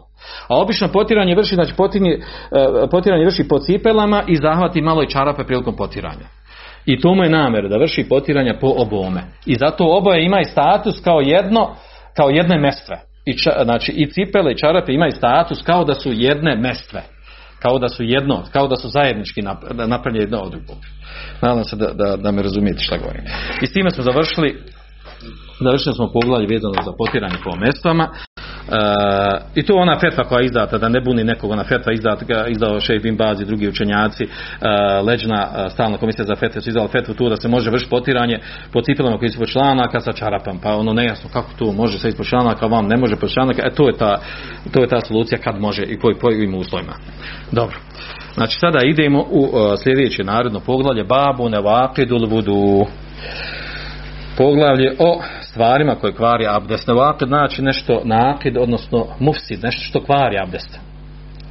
A 0.48 0.62
obično 0.62 0.88
potiranje 0.88 1.36
vrši, 1.36 1.56
znači 1.56 1.74
potiranje, 1.78 2.18
potiranje 2.92 3.26
vrši 3.26 3.48
po 3.48 3.60
cipelama 3.60 4.24
i 4.28 4.36
zahvati 4.36 4.82
malo 4.82 5.04
i 5.04 5.10
čarape 5.10 5.44
prilikom 5.44 5.76
potiranja. 5.76 6.26
I 6.86 7.02
to 7.02 7.16
mu 7.16 7.24
je 7.24 7.30
namjer 7.30 7.70
da 7.70 7.78
vrši 7.78 8.06
potiranja 8.10 8.54
po 8.62 8.74
obome. 8.78 9.22
I 9.46 9.56
zato 9.56 9.84
oboje 9.88 10.26
imaju 10.26 10.46
status 10.46 11.00
kao 11.04 11.20
jedno, 11.22 11.76
kao 12.16 12.30
jedne 12.30 12.58
mestve 12.58 13.09
i, 13.26 13.38
znači, 13.64 13.92
i 13.92 14.12
cipele 14.12 14.52
i 14.52 14.58
čarape 14.58 14.94
imaju 14.94 15.12
status 15.12 15.62
kao 15.62 15.84
da 15.84 15.94
su 15.94 16.10
jedne 16.14 16.56
mestve. 16.56 17.02
Kao 17.62 17.80
da 17.80 17.90
su 17.90 18.04
jedno, 18.04 18.44
kao 18.52 18.68
da 18.68 18.76
su 18.76 18.90
zajednički 18.90 19.42
napravljeni 19.88 20.24
jedno 20.24 20.38
od 20.38 20.52
drugog. 20.52 20.78
Nadam 21.42 21.64
se 21.64 21.76
da, 21.76 21.94
da, 21.94 22.18
da 22.18 22.32
me 22.32 22.42
razumijete 22.42 22.84
šta 22.84 22.98
govorim. 22.98 23.24
I 23.62 23.68
s 23.68 23.74
time 23.74 23.92
smo 23.92 24.04
završili 24.04 24.64
Završili 25.60 25.96
smo 25.96 26.12
poglavlje 26.12 26.48
vezano 26.48 26.74
za 26.86 26.92
potiranje 26.98 27.38
po 27.44 27.56
mestvama. 27.56 28.06
E, 28.72 29.40
I 29.56 29.64
to 29.64 29.74
ona 29.76 30.00
fetva 30.00 30.24
koja 30.24 30.40
je 30.40 30.46
izdata, 30.46 30.78
da 30.78 30.90
ne 30.90 31.02
buni 31.02 31.24
nekog, 31.24 31.52
ona 31.52 31.64
fetva 31.64 31.94
izdata, 31.94 32.48
izdao 32.48 32.80
Šejh 32.80 33.02
bin 33.02 33.18
Baz 33.18 33.42
i 33.42 33.46
drugi 33.46 33.68
učenjaci, 33.68 34.24
e, 34.24 34.28
leđna 35.02 35.48
e, 35.56 35.70
stalna 35.70 35.98
komisija 35.98 36.26
za 36.26 36.36
fetve 36.36 36.62
su 36.62 36.70
izdala 36.70 36.88
fetvu 36.88 37.14
tu 37.14 37.30
da 37.30 37.36
se 37.36 37.48
može 37.48 37.72
vršiti 37.72 37.90
potiranje 37.90 38.40
po 38.74 38.82
cipelama 38.82 39.18
koji 39.18 39.30
su 39.30 39.34
ispod 39.34 39.50
članaka 39.50 40.00
sa 40.00 40.12
čarapom, 40.12 40.60
pa 40.64 40.76
ono 40.76 40.94
nejasno 40.94 41.30
kako 41.34 41.50
to 41.60 41.72
može 41.72 42.00
se 42.00 42.10
ispod 42.10 42.26
članaka, 42.26 42.66
vam 42.66 42.88
ne 42.88 42.98
može 42.98 43.16
pod 43.16 43.34
članaka, 43.34 43.62
e 43.66 43.74
to 43.76 43.88
je 43.88 43.98
ta, 43.98 44.22
to 44.72 44.82
je 44.82 44.88
ta 44.88 45.02
solucija 45.02 45.42
kad 45.44 45.60
može 45.60 45.84
i 45.84 46.00
koji 46.00 46.16
kojim 46.16 46.56
uslovima. 46.56 46.94
Dobro. 47.52 47.78
Znači 48.34 48.58
sada 48.60 48.80
idemo 48.86 49.26
u 49.30 49.40
uh, 49.40 49.52
sljedeće 49.84 50.24
narodno 50.24 50.60
poglavlje 50.60 51.04
Babu 51.04 51.50
Nevakidul 51.50 52.28
Vudu 52.30 52.86
poglavlje 54.40 54.96
o 55.00 55.22
stvarima 55.42 55.96
koje 55.96 56.14
kvari 56.14 56.48
abdest. 56.48 56.88
Nevakid 56.88 57.28
znači 57.28 57.62
nešto 57.62 58.02
nakid, 58.04 58.58
odnosno 58.58 59.06
mufsid, 59.20 59.60
nešto 59.64 59.82
što 59.82 60.04
kvari 60.04 60.38
abdest. 60.44 60.80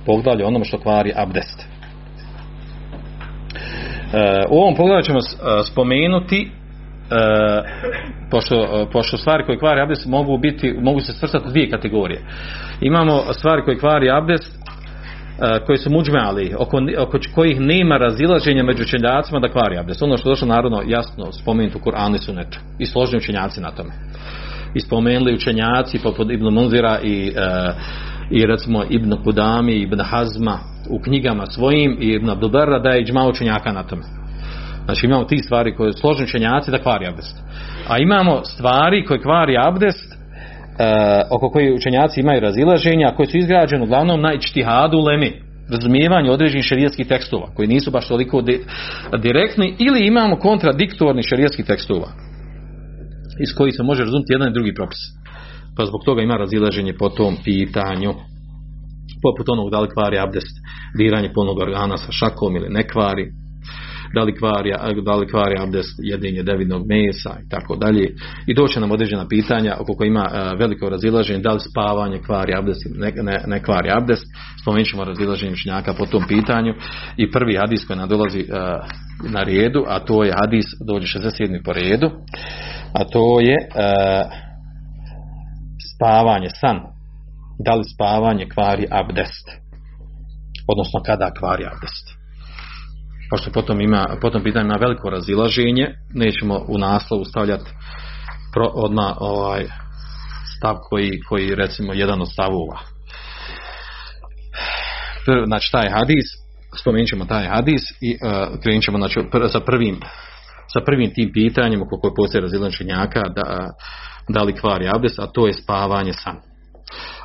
Poglavlje 0.07 0.45
onome 0.45 0.64
što 0.64 0.78
kvari 0.78 1.12
abdest. 1.16 1.68
E, 4.12 4.45
u 4.51 4.59
ovom 4.59 4.74
poglavlju 4.74 5.03
ćemo 5.03 5.18
spomenuti 5.72 6.41
e, 6.41 6.51
pošto, 8.30 8.89
pošto 8.93 9.16
stvari 9.16 9.45
koje 9.45 9.59
kvari 9.59 9.80
abdest 9.80 10.07
mogu 10.07 10.39
biti, 10.39 10.74
mogu 10.80 11.01
se 11.01 11.12
svrstati 11.12 11.49
u 11.49 11.51
dvije 11.51 11.70
kategorije. 11.70 12.20
Imamo 12.80 13.32
stvari 13.32 13.62
koje 13.64 13.78
kvari 13.78 14.11
abdest 14.11 14.68
koji 15.66 15.78
su 15.78 15.91
muđmali, 15.91 16.55
oko, 16.59 16.80
oko 16.99 17.18
kojih 17.34 17.61
nema 17.61 17.97
razilaženja 17.97 18.62
među 18.62 18.82
učenjacima 18.82 19.41
da 19.41 19.49
kvari 19.49 19.78
abdest. 19.78 20.03
Ono 20.03 20.16
što 20.16 20.28
je 20.28 20.32
došlo 20.32 20.49
narodno 20.49 20.82
jasno 20.86 21.32
spomenuti 21.32 21.76
u 21.76 21.80
Kur'anu 21.80 22.14
i 22.14 22.18
Sunetu. 22.18 22.59
I 22.78 22.86
složni 22.86 23.16
učenjaci 23.16 23.61
na 23.61 23.70
tome. 23.70 23.91
I 24.74 24.80
spomenuli 24.80 25.34
učenjaci 25.34 25.99
poput 26.03 26.30
Ibn 26.30 26.45
Munzira 26.45 26.99
i, 27.03 27.32
uh, 27.36 27.74
i 28.30 28.47
recimo 28.47 28.84
Ibn 28.91 29.12
Kudami, 29.24 29.72
Ibn 29.72 30.01
Hazma 30.01 30.59
u 30.91 31.01
knjigama 31.01 31.47
svojim 31.47 31.97
i 32.01 32.07
Ibn 32.07 32.30
Abdubera 32.30 32.78
da 32.78 32.91
je 32.91 33.03
iđma 33.03 33.28
učenjaka 33.28 33.72
na 33.72 33.82
tome. 33.82 34.03
Znači 34.84 35.07
imamo 35.07 35.24
ti 35.24 35.39
stvari 35.39 35.76
koje 35.76 35.93
složni 35.93 36.24
učenjaci 36.24 36.70
da 36.70 36.82
kvari 36.82 37.07
abdest. 37.07 37.36
A 37.89 37.99
imamo 37.99 38.45
stvari 38.45 39.05
koje 39.05 39.22
kvari 39.22 39.57
abdest 39.59 40.18
oko 41.31 41.51
koji 41.51 41.74
učenjaci 41.74 42.20
imaju 42.20 42.41
razilaženja, 42.41 43.14
koji 43.16 43.26
su 43.26 43.39
izgrađeni 43.39 43.85
uglavnom 43.85 44.20
na 44.20 44.33
ičtihadu 44.33 44.99
lemi, 44.99 45.33
razumijevanju 45.70 46.33
određenih 46.33 46.64
šerijskih 46.64 47.07
tekstova, 47.07 47.47
koji 47.57 47.68
nisu 47.68 47.91
baš 47.91 48.09
toliko 48.09 48.43
di, 48.43 48.61
direktni, 49.22 49.76
ili 49.79 50.07
imamo 50.07 50.37
kontradiktorni 50.37 51.22
šerijskih 51.22 51.66
tekstova, 51.66 52.09
iz 53.41 53.55
kojih 53.57 53.74
se 53.76 53.83
može 53.83 54.03
razumjeti 54.03 54.33
jedan 54.33 54.49
i 54.49 54.55
drugi 54.55 54.74
propis. 54.74 54.99
Pa 55.76 55.87
zbog 55.87 56.01
toga 56.05 56.22
ima 56.22 56.37
razilaženje 56.37 56.95
po 56.99 57.09
tom 57.09 57.37
pitanju. 57.45 58.14
Poput 59.22 59.49
onog 59.49 59.70
da 59.70 59.81
li 59.81 59.89
kvari 59.89 60.18
abdest, 60.18 60.55
diranje 60.99 61.31
polnog 61.35 61.59
organa 61.59 61.97
sa 61.97 62.12
šakom 62.12 62.57
ili 62.57 62.68
ne 62.68 62.89
kvari, 62.89 63.33
da 64.15 64.23
li 64.23 64.35
kvari, 64.35 64.73
da 65.05 65.15
li 65.15 65.29
kvari 65.29 65.57
abdest 65.61 65.95
jedinje 65.99 66.43
devidnog 66.43 66.87
mesa 66.87 67.37
i 67.47 67.49
tako 67.49 67.77
dalje. 67.77 68.15
I 68.47 68.55
doće 68.55 68.81
nam 68.81 68.91
određena 68.91 69.29
pitanja 69.29 69.77
oko 69.81 69.95
koja 69.95 70.09
ima 70.09 70.27
uh, 70.31 70.59
veliko 70.59 70.89
razilaženje, 70.89 71.39
da 71.39 71.53
li 71.53 71.61
spavanje 71.61 72.19
kvari 72.27 72.55
abdest 72.55 72.87
ne, 72.95 73.13
ne, 73.23 73.43
ne 73.47 73.63
kvari 73.63 73.91
abdest. 73.91 74.25
Spomenut 74.63 74.89
ćemo 74.89 75.05
razilaženje 75.05 75.53
učenjaka 75.53 75.95
po 75.95 76.07
tom 76.07 76.25
pitanju. 76.29 76.75
I 77.17 77.31
prvi 77.31 77.57
hadis 77.57 77.87
koji 77.87 77.99
nam 77.99 78.09
dolazi 78.09 78.41
uh, 78.41 79.31
na 79.33 79.43
redu, 79.43 79.85
a 79.89 80.01
to 80.01 80.25
je 80.25 80.33
hadis, 80.43 80.67
dođe 80.87 81.19
67. 81.19 81.65
po 81.65 81.73
redu, 81.73 82.11
a 82.93 83.05
to 83.05 83.41
je 83.41 83.57
uh, 83.57 84.49
spavanje, 85.95 86.49
san. 86.61 86.81
Da 87.65 87.75
li 87.75 87.85
spavanje 87.95 88.47
kvari 88.55 88.87
abdest? 88.91 89.51
Odnosno 90.69 91.01
kada 91.07 91.31
kvari 91.39 91.65
abdest? 91.65 92.18
Pošto 93.31 93.51
potom 93.51 93.81
ima, 93.81 94.16
potom 94.20 94.43
pitanje 94.43 94.64
ima 94.64 94.76
veliko 94.81 95.11
razilaženje, 95.11 95.95
nećemo 96.14 96.64
u 96.68 96.79
naslovu 96.79 97.24
stavljati 97.24 97.70
pro, 98.55 98.66
odmah 98.74 99.16
ovaj 99.20 99.64
stav 100.57 100.76
koji, 100.89 101.20
koji 101.29 101.55
recimo 101.55 101.93
jedan 101.93 102.20
od 102.20 102.33
stavova. 102.33 102.79
Znači 105.47 105.72
taj 105.72 105.91
hadis, 105.91 106.24
spomenut 106.81 107.09
ćemo 107.09 107.24
taj 107.24 107.47
hadis 107.47 107.83
i 108.01 108.16
uh, 108.22 108.61
krenut 108.62 108.85
ćemo 108.85 108.99
znači, 108.99 109.20
pr, 109.33 109.49
sa 109.53 109.61
prvim 109.61 110.01
sa 110.72 110.81
prvim 110.87 111.14
tim 111.14 111.31
pitanjem 111.33 111.83
oko 111.83 112.01
koje 112.01 112.14
postoje 112.14 112.43
razilaženjaka 112.43 113.22
da, 113.37 113.68
da 114.29 114.43
li 114.43 114.57
kvari 114.57 114.89
abdes, 114.95 115.18
a 115.18 115.26
to 115.26 115.47
je 115.47 115.53
spavanje 115.53 116.12
san. 116.12 116.37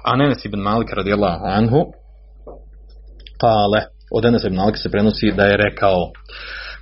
A 0.03 0.15
Nenes 0.15 0.45
ibn 0.45 0.59
Malik 0.59 0.89
radijallahu 0.93 1.45
anhu 1.45 1.81
kale 3.41 3.81
od 4.13 4.25
Enes 4.25 4.43
ibn 4.43 4.57
se 4.75 4.89
prenosi 4.89 5.31
da 5.31 5.43
je 5.45 5.57
rekao 5.57 6.11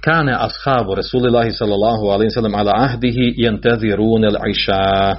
Kane 0.01 0.33
ashabu 0.39 0.95
Rasulillahi 0.95 1.51
sallallahu 1.51 2.05
alaihi 2.13 2.29
sallam 2.29 2.55
ala 2.55 2.71
ahdihi 2.75 3.33
jentezirun 3.37 4.23
el 4.23 4.37
iša. 4.49 5.15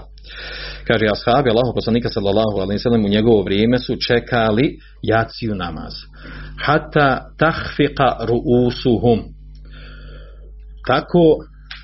Kaže, 0.86 1.06
ashabi 1.06 1.50
Allahu 1.50 1.74
poslanika 1.74 2.08
sallallahu 2.08 2.60
alaihi 2.60 2.78
sallam 2.78 3.04
u 3.04 3.08
njegovo 3.08 3.42
vrijeme 3.42 3.78
su 3.78 3.96
čekali 4.08 4.78
jaciju 5.02 5.54
namaz. 5.54 5.92
Hatta 6.64 7.20
tahfiqa 7.38 8.26
ruusuhum. 8.28 9.20
Tako 10.86 11.36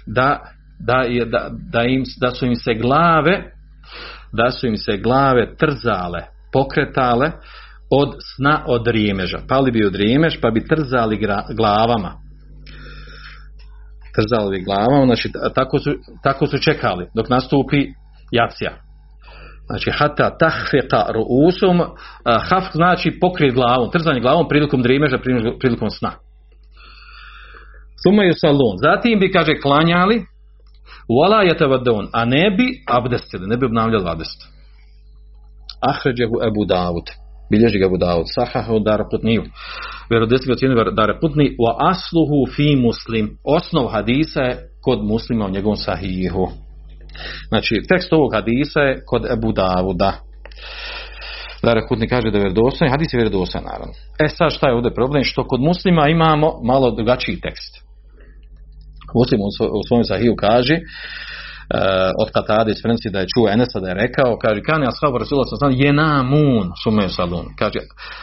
da, 0.06 0.40
da, 0.86 1.04
da, 1.32 1.50
da, 1.72 1.82
im, 1.82 2.04
da 2.20 2.30
su 2.30 2.46
im 2.46 2.54
se 2.54 2.74
glave 2.74 3.42
da 4.32 4.50
su 4.50 4.66
im 4.66 4.76
se 4.76 4.96
glave 4.96 5.56
trzale, 5.56 6.26
pokretale 6.52 7.30
od 7.90 8.14
sna 8.36 8.64
od 8.66 8.86
rijemeža. 8.86 9.38
Pali 9.48 9.70
bi 9.70 9.86
od 9.86 9.94
rijemež 9.94 10.40
pa 10.40 10.50
bi 10.50 10.66
trzali 10.66 11.26
glavama. 11.56 12.12
Trzali 14.14 14.64
glavama, 14.64 15.06
znači 15.06 15.32
tako 15.54 15.78
su, 15.78 15.90
tako 16.22 16.46
su 16.46 16.58
čekali 16.58 17.06
dok 17.14 17.28
nastupi 17.28 17.86
jacija. 18.32 18.72
Znači 19.66 19.90
hata 19.90 20.36
tahfeqa 20.40 21.12
ruusum, 21.12 21.80
haf 22.48 22.64
znači 22.72 23.18
pokrit 23.20 23.54
glavom, 23.54 23.90
trzanje 23.90 24.20
glavom 24.20 24.48
prilikom 24.48 24.82
drimeža, 24.82 25.18
prilikom 25.60 25.90
sna. 25.90 26.12
Sumaju 28.02 28.32
salun. 28.36 28.76
Zatim 28.82 29.20
bi, 29.20 29.32
kaže, 29.32 29.52
klanjali, 29.62 30.24
wala 31.08 31.40
yatavadun, 31.50 32.08
a 32.12 32.24
ne 32.24 32.50
bi 32.50 32.66
abdestili, 32.88 33.46
ne 33.46 33.56
bi 33.56 33.66
obnavljali 33.66 34.04
abdest. 34.08 34.48
Ahređehu 35.90 36.34
Ebu 36.48 36.64
Davud 36.64 37.04
bilježi 37.50 37.78
ga 37.78 37.86
Abu 37.86 37.96
Dawud, 37.96 38.24
sahahu 38.34 38.78
daraputniju, 38.78 39.42
vjerodestiv 40.10 40.52
ocjenio 40.52 40.90
daraputni, 40.90 41.56
wa 41.58 41.90
asluhu 41.90 42.46
fi 42.56 42.76
muslim, 42.76 43.38
osnov 43.44 43.86
hadisa 43.86 44.40
je 44.42 44.58
kod 44.82 45.04
muslima 45.04 45.46
u 45.46 45.50
njegovom 45.50 45.76
sahihu. 45.76 46.48
Znači, 47.48 47.74
tekst 47.88 48.12
ovog 48.12 48.34
hadisa 48.34 48.80
je 48.80 49.02
kod 49.06 49.26
Abu 49.30 49.52
Dawuda. 49.52 50.12
Daraputni 51.62 52.08
kaže 52.08 52.30
da 52.30 52.38
je 52.38 52.44
vjerodostojan, 52.44 52.92
hadis 52.92 53.12
je 53.12 53.16
vjerodostojan 53.16 53.64
naravno. 53.64 53.92
E 54.24 54.28
sad 54.28 54.52
šta 54.52 54.68
je 54.68 54.74
ovdje 54.74 54.94
problem? 54.94 55.24
Što 55.24 55.48
kod 55.48 55.60
muslima 55.60 56.08
imamo 56.08 56.60
malo 56.64 56.90
drugačiji 56.90 57.40
tekst. 57.40 57.72
Muslim 59.14 59.40
u 59.80 59.82
svojom 59.88 60.04
sahihu 60.04 60.34
kaže, 60.36 60.78
od 62.18 62.30
Katade 62.34 62.70
iz 62.70 62.82
prenosi 62.82 63.10
da 63.10 63.20
je 63.20 63.26
čuo 63.34 63.48
Enesa 63.48 63.80
da 63.80 63.88
je 63.88 63.94
rekao, 63.94 64.38
kaže, 64.42 64.60
kani 64.62 64.86
ashabu 64.86 65.18
Rasulullah 65.18 65.48
sallam 65.48 65.80
je 65.80 65.92
namun 65.92 66.70
sume 66.82 67.08
salun. 67.08 67.46
Kaže, 67.58 67.80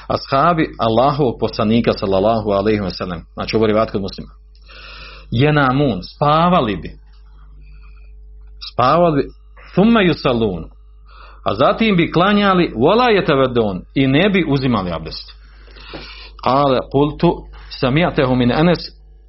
ashabi 0.08 0.70
Allahovog 0.80 1.36
poslanika 1.40 1.92
sallallahu 1.94 2.50
alaihi 2.50 2.82
wa 2.82 2.90
sallam, 2.98 3.22
znači 3.34 3.56
ovo 3.56 3.68
je 3.68 3.86
kod 3.92 4.02
muslima, 4.02 4.32
je 5.32 5.54
namun, 5.54 6.00
spavali 6.16 6.76
bi. 6.76 6.90
Spavali 8.74 9.24
bi, 9.24 9.30
thumme 9.74 10.02
yusalun. 10.10 10.64
A 11.46 11.56
zatim 11.56 11.96
bi 11.96 12.12
klanjali, 12.12 12.74
vola 12.76 13.10
je 13.10 13.26
tevedon, 13.26 13.82
i 13.96 14.08
ne 14.08 14.30
bi 14.30 14.46
uzimali 14.48 14.92
abdest. 14.92 15.32
Ale, 16.44 16.80
kultu, 16.92 17.34
samijatehu 17.80 18.36
min 18.36 18.52
Enes, 18.52 18.80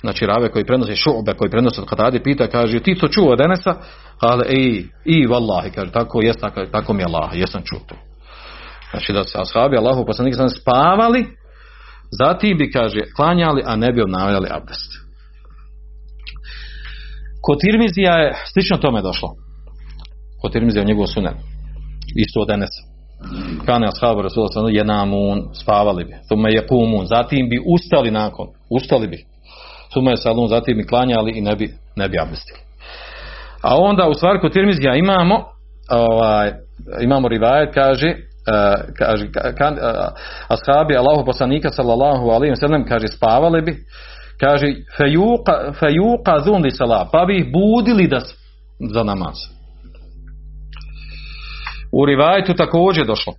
znači 0.01 0.27
rave 0.27 0.49
koji 0.49 0.65
prenose 0.65 0.93
šu'be 0.93 1.37
koji 1.37 1.51
prenose 1.51 1.81
od 1.81 1.89
Katadi 1.89 2.23
pita 2.23 2.47
kaže 2.47 2.81
ti 2.81 2.95
to 2.95 3.09
čuo 3.09 3.33
od 3.33 3.41
Enesa? 3.41 3.75
Ali 4.21 4.45
i, 4.49 4.87
i 5.05 5.27
vallahi 5.27 5.71
kaže 5.71 5.93
tako 5.93 6.23
jest 6.23 6.41
tako, 6.41 6.67
tako 6.73 6.93
mi 6.93 7.03
je 7.03 7.07
Allah 7.07 7.31
jesam 7.33 7.63
čuo 7.65 7.79
to. 7.89 7.95
Znači 8.91 9.13
da 9.13 9.25
se 9.25 9.39
ashabi 9.39 9.77
Allahu 9.77 10.07
poslanik 10.07 10.35
sam 10.35 10.49
spavali 10.49 11.27
zatim 12.11 12.59
bi 12.59 12.71
kaže 12.71 13.01
klanjali 13.17 13.63
a 13.67 13.77
ne 13.77 13.93
bi 13.93 14.03
obnavljali 14.03 14.49
abdest. 14.51 14.91
Kod 17.43 17.59
Tirmizija 17.61 18.13
je 18.13 18.35
slično 18.53 18.77
tome 18.77 19.03
došlo. 19.03 19.29
Kod 20.43 20.53
Tirmizija 20.53 20.83
u 20.83 20.87
njegovu 20.87 21.07
sunet 21.07 21.37
isto 22.17 22.41
od 22.41 22.51
Enesa. 22.51 22.83
Kane 23.67 23.87
ashabu 23.87 24.23
Rasulullah 24.23 24.75
je 24.75 24.85
namun 24.85 25.43
spavali 25.63 26.05
bi. 26.05 26.13
Tome 26.29 26.51
je 26.53 26.67
kumun 26.67 27.07
zatim 27.07 27.49
bi 27.49 27.59
ustali 27.75 28.11
nakon. 28.11 28.47
Ustali 28.71 29.09
bi 29.09 29.25
suma 29.97 30.11
je 30.11 30.17
salun, 30.17 30.49
zatim 30.49 30.81
i 30.81 30.87
klanjali 30.87 31.33
i 31.33 31.41
ne 31.41 31.57
bi, 31.57 31.71
ne 31.97 32.09
bi 32.09 32.19
abdestili. 32.19 32.59
A 33.63 33.77
onda 33.77 34.09
u 34.09 34.15
stvari 34.15 34.41
kod 34.41 34.53
Tirmizija 34.53 34.95
imamo 34.95 35.45
ovaj, 35.91 36.53
imamo 37.01 37.29
rivajet 37.29 37.75
kaže 37.75 38.15
Uh, 38.49 38.95
kaže 38.99 39.27
kan, 39.59 39.75
uh, 39.75 39.81
ashabi 40.49 40.97
Allahu 40.97 41.25
poslanika 41.25 41.71
sallallahu 41.71 42.31
alejhi 42.31 42.51
ve 42.51 42.57
sellem 42.57 42.85
kaže 42.85 43.09
spavali 43.09 43.63
bi. 43.63 43.77
Kaže 44.41 44.67
fejuqa 44.97 45.73
fejuqa 45.81 46.39
zundi 46.45 46.71
sala 46.71 47.09
pa 47.13 47.25
bi 47.25 47.37
ih 47.39 47.47
budili 47.53 48.09
da 48.09 48.21
za 48.95 49.03
namaz. 49.03 49.35
U 51.93 52.07
rivajetu 52.07 52.55
također 52.55 53.07
došlo. 53.07 53.33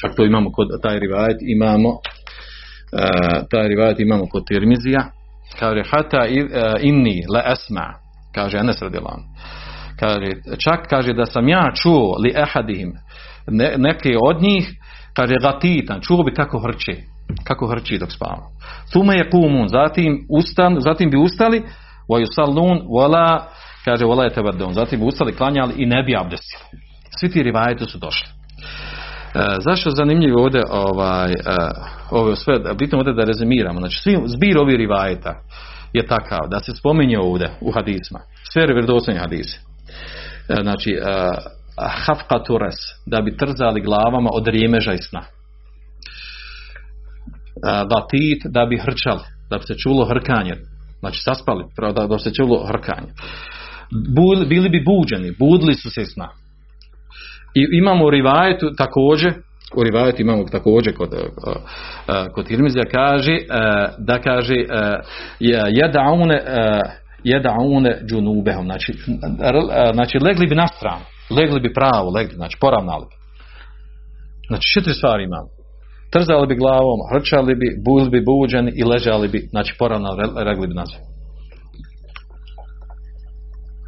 Čak 0.00 0.16
to 0.16 0.24
imamo 0.24 0.52
kod 0.52 0.68
taj 0.82 0.98
rivajet 0.98 1.38
imamo 1.40 1.90
taj 3.50 3.68
rivajet 3.68 4.00
imamo 4.00 4.26
kod 4.26 4.46
Tirmizija. 4.46 5.10
Kaže 5.58 5.82
hata 5.90 6.18
uh, 6.18 6.74
inni 6.80 7.22
la 7.28 7.42
asma 7.44 7.94
kaže 8.34 8.58
radijallahu 8.58 9.16
anhu. 9.16 9.28
kaže 10.00 10.58
čak 10.58 10.86
kaže 10.90 11.12
da 11.12 11.26
sam 11.26 11.48
ja 11.48 11.70
čuo 11.74 12.16
li 12.18 12.34
ehadihim 12.36 12.92
ne, 13.46 13.74
neke 13.78 14.12
od 14.28 14.42
njih 14.42 14.70
kaže 15.14 15.34
gatitan 15.42 16.00
čuo 16.00 16.22
bi 16.22 16.34
kako 16.34 16.58
hrči 16.58 17.02
kako 17.44 17.66
hrči 17.66 17.98
dok 17.98 18.12
spava. 18.12 18.46
Tume 18.92 19.16
je 19.16 19.30
kumun 19.30 19.68
zatim 19.68 20.26
ustan 20.30 20.76
zatim 20.80 21.10
bi 21.10 21.16
ustali 21.16 21.62
wa 22.08 22.20
yusallun 22.20 22.82
wala 22.86 23.40
kaže 23.84 24.04
wala 24.04 24.30
yatabaddun 24.30 24.72
zatim 24.72 25.00
bi 25.00 25.06
ustali 25.06 25.32
klanjali 25.32 25.74
i 25.76 25.86
ne 25.86 26.02
bi 26.02 26.16
abdestili. 26.16 26.62
Svi 27.20 27.30
ti 27.30 27.42
rivajeti 27.42 27.84
su 27.84 27.98
došli. 27.98 28.28
E, 28.28 28.32
zašto 29.60 29.88
je 29.88 29.96
zanimljivo 29.96 30.42
ovdje 30.42 30.62
ovaj, 30.70 31.30
e, 31.30 31.34
ovo 32.10 32.36
sve, 32.36 32.60
bitno 32.78 32.98
ovdje 32.98 33.14
da 33.14 33.24
rezimiramo, 33.24 33.80
znači 33.80 33.96
svi, 34.02 34.18
zbir 34.26 34.58
ovih 34.58 34.76
rivajeta 34.76 35.34
je 35.92 36.06
takav 36.06 36.48
da 36.50 36.60
se 36.60 36.72
spominje 36.72 37.18
ovdje 37.18 37.50
u 37.60 37.72
hadisma, 37.72 38.20
sve 38.52 38.66
vjerodostojni 38.66 39.20
hadisi. 39.20 39.58
E, 40.48 40.56
znači, 40.62 40.90
e, 40.90 41.00
hafqatures, 42.06 42.78
da 43.06 43.20
bi 43.20 43.36
trzali 43.36 43.80
glavama 43.80 44.30
od 44.32 44.46
rijemeža 44.46 44.92
i 44.92 45.02
sna. 45.02 45.20
E, 45.20 45.26
Vatit, 47.94 48.42
da 48.44 48.66
bi 48.66 48.78
hrčali, 48.78 49.24
da 49.50 49.58
bi 49.58 49.64
se 49.64 49.74
čulo 49.74 50.04
hrkanje, 50.04 50.54
znači 51.00 51.20
saspali, 51.22 51.64
da, 51.94 52.06
bi 52.06 52.18
se 52.18 52.34
čulo 52.34 52.66
hrkanje. 52.66 53.12
Bili 54.48 54.68
bi 54.68 54.84
buđeni, 54.84 55.36
budili 55.38 55.74
su 55.74 55.90
se 55.90 56.04
sna. 56.04 56.28
I 57.56 57.78
imamo 57.78 58.04
u 58.04 58.10
rivajetu 58.10 58.74
također, 58.76 59.32
u 59.76 59.82
rivajetu 59.82 60.22
imamo 60.22 60.44
također 60.44 60.96
kod, 60.96 61.12
uh, 61.12 61.18
uh, 61.46 62.32
kod 62.34 62.46
Tirmizija 62.46 62.84
kaže 62.84 63.32
uh, 63.32 63.46
da 63.98 64.18
kaže 64.18 64.54
jedaune 65.70 66.40
jedaune 67.24 67.98
džunubehom. 68.10 68.64
Znači, 68.64 68.92
znači 69.92 70.18
legli 70.18 70.46
bi 70.46 70.54
na 70.54 70.66
stranu. 70.66 71.04
Legli 71.30 71.60
bi 71.60 71.72
pravo, 71.72 72.10
legli, 72.10 72.34
znači 72.34 72.56
poravnali 72.60 73.04
bi 73.10 73.16
znači 74.48 74.66
četiri 74.74 74.94
stvari 74.94 75.24
imamo. 75.24 75.48
Trzali 76.12 76.46
bi 76.46 76.56
glavom, 76.56 76.98
hrčali 77.12 77.54
bi 77.54 77.66
bili 77.86 78.10
bi 78.10 78.24
buđeni 78.24 78.72
i 78.76 78.84
ležali 78.84 79.28
bi 79.28 79.38
znači 79.38 79.74
poravnali, 79.78 80.22
legli 80.46 80.66
bi 80.66 80.74
nazad 80.74 81.15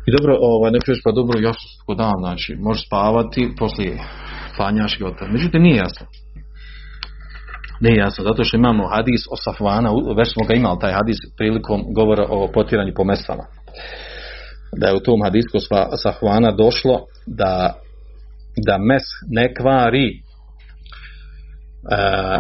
i 0.08 0.10
dobro, 0.16 0.38
ovaj, 0.40 0.70
ne 0.70 0.80
kažeš 0.80 1.02
pa 1.04 1.12
dobro, 1.12 1.40
ja 1.40 1.52
sam 1.52 1.96
dan, 1.96 2.14
znači, 2.18 2.56
možeš 2.60 2.86
spavati, 2.86 3.52
poslije 3.58 3.98
klanjaš 4.56 4.98
gotovo. 4.98 5.30
Međutim, 5.32 5.62
nije 5.62 5.76
jasno. 5.76 6.06
Nije 7.80 7.96
jasno, 7.96 8.24
zato 8.24 8.44
što 8.44 8.56
imamo 8.56 8.88
hadis 8.88 9.22
o 9.30 9.36
Safvana, 9.36 9.90
već 10.16 10.32
smo 10.32 10.46
ga 10.48 10.54
imali 10.54 10.78
taj 10.80 10.92
hadis 10.92 11.16
prilikom 11.36 11.84
govora 11.94 12.26
o 12.28 12.48
potiranju 12.54 12.92
po 12.96 13.04
mestvama. 13.04 13.44
Da 14.76 14.86
je 14.86 14.96
u 14.96 15.00
tom 15.00 15.22
hadisku 15.22 15.58
Safvana 16.02 16.50
došlo 16.52 17.00
da, 17.26 17.74
da 18.66 18.78
mes 18.78 19.02
ne 19.30 19.54
kvari 19.54 20.08
uh, 21.92 22.38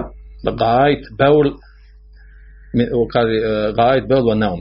gajt 0.58 1.04
beul 1.18 1.46
uh, 1.46 1.54
gajt 3.76 4.08
beul 4.08 4.22
wa 4.22 4.34
neum 4.34 4.60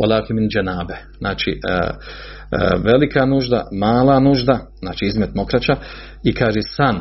walakin 0.00 0.34
min 0.34 0.48
dženabe. 0.48 0.96
Znači, 1.18 1.50
e, 1.50 1.74
e, 1.74 1.90
velika 2.84 3.26
nužda, 3.26 3.68
mala 3.72 4.20
nužda, 4.20 4.58
znači 4.78 5.04
izmet 5.04 5.34
mokraća, 5.34 5.76
i 6.24 6.34
kaže 6.34 6.60
san, 6.76 7.00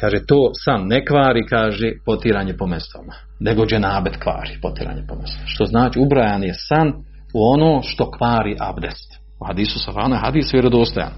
kaže 0.00 0.26
to 0.26 0.50
san 0.64 0.86
ne 0.86 1.04
kvari, 1.04 1.46
kaže 1.46 1.92
potiranje 2.06 2.56
po 2.56 2.66
mestvama, 2.66 3.12
nego 3.40 3.66
dženabet 3.66 4.16
kvari 4.16 4.58
potiranje 4.62 5.02
po 5.08 5.14
mestvama. 5.14 5.46
Što 5.46 5.64
znači, 5.64 5.98
ubrajan 5.98 6.42
je 6.42 6.54
san 6.54 6.88
u 7.34 7.52
ono 7.52 7.82
što 7.82 8.10
kvari 8.10 8.56
abdest. 8.60 9.20
U 9.40 9.46
hadisu 9.46 9.78
Safana 9.78 10.16
hadis 10.16 10.52
vjerodostojan. 10.52 11.12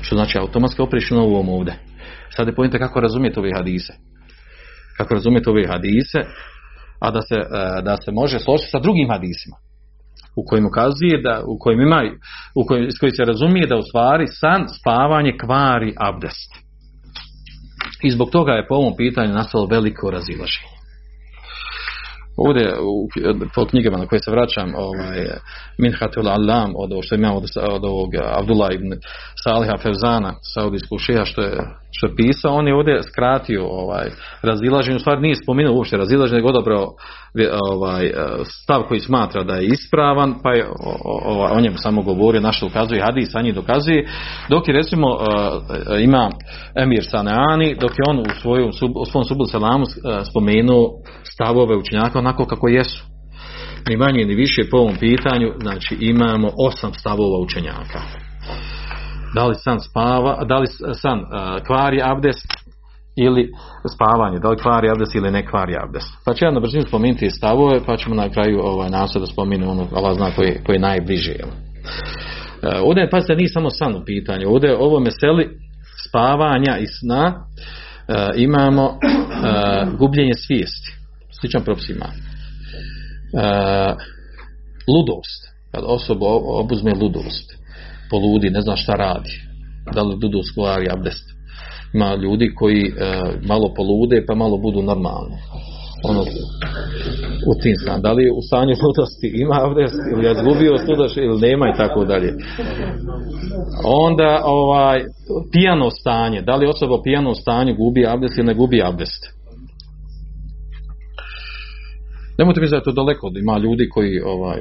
Što 0.00 0.16
znači 0.16 0.38
automatski 0.38 0.82
oprišu 0.82 1.14
na 1.14 1.22
ovom 1.22 1.48
ovdje. 1.48 1.74
Sad 2.30 2.46
je 2.46 2.54
pojenta 2.54 2.78
kako 2.78 3.00
razumijete 3.00 3.40
ove 3.40 3.50
hadise. 3.56 3.92
Kako 4.96 5.14
razumijete 5.14 5.50
ove 5.50 5.66
hadise, 5.66 6.18
a 7.00 7.10
da 7.10 7.20
se, 7.22 7.34
e, 7.34 7.82
da 7.82 7.96
se 7.96 8.12
može 8.12 8.38
složiti 8.38 8.70
sa 8.70 8.78
drugim 8.78 9.08
hadisima 9.10 9.56
u 10.36 10.44
kojim 10.48 10.66
ukazuje 10.66 11.22
da 11.22 11.42
u 11.46 11.58
kojim 11.58 11.80
ima 11.80 12.02
u 12.54 12.66
kojim, 12.66 12.84
iz 12.88 12.94
kojih 13.00 13.14
se 13.16 13.24
razumije 13.24 13.66
da 13.66 13.76
u 13.76 13.82
stvari 13.82 14.26
san 14.26 14.68
spavanje 14.78 15.32
kvari 15.44 15.94
abdest. 15.98 16.50
I 18.02 18.10
zbog 18.10 18.30
toga 18.30 18.52
je 18.52 18.66
po 18.68 18.74
ovom 18.74 18.96
pitanju 18.96 19.32
nastalo 19.32 19.66
veliko 19.66 20.10
razilaženje. 20.10 20.72
Ovdje 22.36 22.74
u, 22.80 23.08
po 23.54 23.66
knjigama 23.66 23.98
na 23.98 24.06
koje 24.06 24.20
se 24.22 24.30
vraćam 24.30 24.74
ovaj, 24.76 25.26
Minhatul 25.78 26.28
Alam 26.28 26.72
od 26.76 26.92
ovo 26.92 27.02
što 27.02 27.14
imamo 27.14 27.36
od, 27.36 27.44
od 27.70 27.84
ovog 27.84 28.10
Abdullah 28.40 28.70
ibn 28.74 28.92
Saliha 29.44 29.76
Fevzana 29.76 30.34
saudijskog 30.54 31.00
šeha 31.00 31.24
što 31.24 31.42
je, 31.42 31.56
što 31.96 32.06
je 32.06 32.16
pisao 32.16 32.54
on 32.54 32.68
je 32.68 32.74
ovdje 32.74 33.02
skratio 33.02 33.66
ovaj, 33.66 34.10
razilaženje 34.42 34.96
u 34.96 35.00
stvari 35.00 35.20
nije 35.20 35.34
spomenuo 35.34 35.74
uopšte 35.76 35.96
razilaženje 35.96 36.36
nego 36.36 36.48
odabrao 36.48 36.86
ovaj, 37.70 38.12
stav 38.44 38.82
koji 38.82 39.00
smatra 39.00 39.44
da 39.44 39.54
je 39.54 39.66
ispravan 39.66 40.34
pa 40.42 40.52
je 40.52 40.66
o, 40.66 41.54
o, 41.56 41.60
njemu 41.60 41.76
samo 41.78 42.02
govorio 42.02 42.40
na 42.40 42.52
što 42.52 42.66
ukazuje 42.66 43.02
hadis 43.02 43.34
a 43.34 43.42
njih 43.42 43.54
dokazuje 43.54 44.08
dok 44.48 44.68
je 44.68 44.74
recimo 44.74 45.06
uh, 45.08 45.20
ima 46.00 46.30
Emir 46.74 47.04
Saneani 47.10 47.76
dok 47.80 47.90
je 47.90 48.04
on 48.08 48.18
u, 48.18 48.24
svojom, 48.42 48.70
u 48.96 49.06
svom 49.06 49.24
subul 49.24 49.46
salamu 49.46 49.84
spomenuo 50.30 50.88
stavove 51.22 51.76
učenjaka 51.76 52.18
onako 52.18 52.44
kako 52.44 52.68
jesu. 52.68 53.04
Ni 53.88 53.96
manje 53.96 54.24
ni 54.24 54.34
više 54.34 54.62
po 54.70 54.76
ovom 54.76 54.96
pitanju, 54.96 55.52
znači 55.60 55.96
imamo 56.00 56.50
osam 56.58 56.94
stavova 56.94 57.38
učenjaka. 57.38 58.21
Da 59.34 59.44
li 59.44 59.54
san 59.54 59.80
spava, 59.80 60.44
da 60.44 60.58
li 60.58 60.66
san 60.94 61.18
uh, 61.20 61.26
kvari 61.66 62.00
abdest 62.04 62.46
ili 63.16 63.50
spavanje, 63.94 64.38
da 64.38 64.48
li 64.48 64.56
kvari 64.56 64.90
abdest 64.90 65.14
ili 65.14 65.30
ne 65.30 65.46
kvari 65.46 65.76
abdest. 65.84 66.08
Pa 66.24 66.34
ću 66.34 66.44
ja 66.44 66.50
na 66.50 66.60
brzinu 66.60 66.82
spomenuti 66.82 67.30
stavove, 67.30 67.80
pa 67.86 67.96
ćemo 67.96 68.14
na 68.14 68.30
kraju 68.30 68.60
ovaj, 68.62 68.90
nasad 68.90 69.22
da 69.22 69.26
spomenu 69.26 69.70
ono, 69.70 69.88
Allah 69.94 70.16
zna 70.16 70.30
koji, 70.36 70.58
koji 70.66 70.76
je 70.76 70.80
najbliže. 70.80 71.32
Jel? 71.32 71.48
Uh, 71.48 72.88
ovdje, 72.88 73.10
pazite, 73.10 73.34
nije 73.34 73.48
samo 73.48 73.70
san 73.70 73.96
u 73.96 74.04
pitanju, 74.04 74.48
ovdje 74.48 74.76
ovo 74.76 75.00
meseli 75.00 75.58
spavanja 76.08 76.78
i 76.78 76.86
sna 76.86 77.34
uh, 77.34 78.14
imamo 78.36 78.84
uh, 78.86 79.98
gubljenje 79.98 80.34
svijesti 80.34 81.02
sličan 81.40 81.64
propis 81.64 81.88
ima. 81.88 82.06
Ludost. 84.88 85.52
Kad 85.74 85.84
osoba 85.86 86.26
obuzme 86.60 86.92
ludost, 87.00 87.61
poludi, 88.12 88.50
ne 88.50 88.60
zna 88.60 88.76
šta 88.76 88.92
radi. 88.92 89.32
Da 89.94 90.02
li 90.02 90.14
ludost 90.22 90.54
kvari 90.54 90.86
abdest. 90.94 91.24
Ima 91.94 92.14
ljudi 92.14 92.46
koji 92.58 92.82
e, 92.82 92.92
malo 93.50 93.66
polude 93.76 94.24
pa 94.26 94.34
malo 94.34 94.56
budu 94.56 94.82
normalni. 94.82 95.36
Ono, 96.10 96.22
u 97.50 97.52
tim 97.62 97.76
stan. 97.82 98.00
Da 98.02 98.12
li 98.12 98.24
u 98.30 98.42
stanju 98.48 98.74
ludosti 98.84 99.28
ima 99.42 99.56
abdest 99.66 100.00
ili 100.12 100.26
je 100.26 100.34
zgubio 100.40 100.72
ludost 100.88 101.16
ili 101.16 101.40
nema 101.40 101.66
i 101.68 101.76
tako 101.76 102.04
dalje. 102.04 102.30
Onda 103.84 104.42
ovaj, 104.44 104.98
pijano 105.52 105.90
stanje. 105.90 106.42
Da 106.42 106.56
li 106.56 106.66
osoba 106.66 106.94
u 106.94 107.02
pijano 107.02 107.34
stanju 107.34 107.74
gubi 107.74 108.06
abdest 108.06 108.38
ili 108.38 108.46
ne 108.46 108.54
gubi 108.54 108.82
abdest. 108.82 109.22
Nemojte 112.38 112.60
mi 112.60 112.68
da 112.68 112.82
to 112.82 112.92
daleko, 112.92 113.30
da 113.30 113.38
ima 113.40 113.58
ljudi 113.58 113.88
koji, 113.88 114.20
ovaj, 114.20 114.60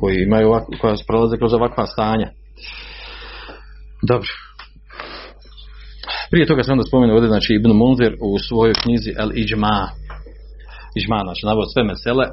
koji 0.00 0.22
imaju 0.22 0.48
ovak, 0.48 0.64
koja 0.80 0.94
prolaze 1.06 1.36
kroz 1.36 1.52
ovakva 1.54 1.86
stanja. 1.86 2.28
Dobro. 4.02 4.28
Prije 6.30 6.46
toga 6.46 6.62
sam 6.62 6.72
onda 6.72 6.84
spomenuo 6.88 7.16
ovdje, 7.16 7.28
znači 7.28 7.54
Ibn 7.54 7.70
Munzir 7.70 8.12
u 8.20 8.38
svojoj 8.38 8.74
knjizi 8.82 9.10
El 9.18 9.30
Iđma. 9.34 9.88
Iđma, 10.98 11.18
znači 11.24 11.46
navod 11.46 11.72
sve 11.72 11.82
mesele, 11.84 12.26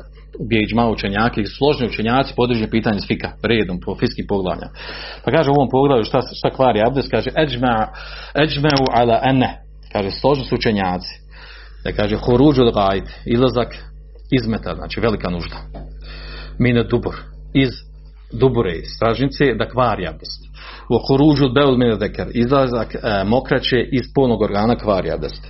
gdje 0.46 0.62
Iđma 0.62 0.90
učenjaki, 0.90 1.46
složni 1.46 1.88
učenjaci 1.88 2.34
podređuju 2.36 2.70
pitanje 2.72 3.00
s 3.00 3.08
fika, 3.08 3.32
redom, 3.44 3.80
po 3.86 3.96
fiski 3.96 4.28
poglavlja. 4.28 4.68
Pa 5.24 5.32
kaže 5.32 5.50
u 5.50 5.54
ovom 5.54 5.70
poglavlju 5.72 6.04
šta, 6.04 6.20
šta 6.40 6.50
kvari 6.50 6.80
abdes, 6.88 7.08
kaže 7.12 7.30
Eđma, 7.44 7.88
Eđmeu 8.44 8.86
ala 8.92 9.20
ene, 9.24 9.62
kaže 9.94 10.12
složni 10.12 10.46
su 10.46 10.56
učenjaci. 10.56 11.14
Da 11.84 11.92
kaže 11.92 12.16
horuđu 12.18 12.64
od 12.64 12.74
gajt, 12.74 13.08
izlazak 13.26 13.76
izmeta, 14.32 14.76
znači 14.76 15.00
velika 15.00 15.30
nužda. 15.30 15.58
Mine 16.60 16.84
dubur, 16.84 17.16
iz 17.54 17.70
dubure, 18.40 18.82
stražnice, 18.96 19.54
da 19.60 19.70
kvari 19.70 20.08
abdest. 20.08 20.46
U 20.90 20.98
huruđu 21.08 21.54
beul 21.54 21.98
dekar, 22.00 22.28
izlazak 22.34 22.96
e, 22.96 23.24
mokraće 23.26 23.78
iz 23.92 24.02
polnog 24.16 24.42
organa 24.42 24.76
kvari 24.76 25.12
abdest. 25.12 25.48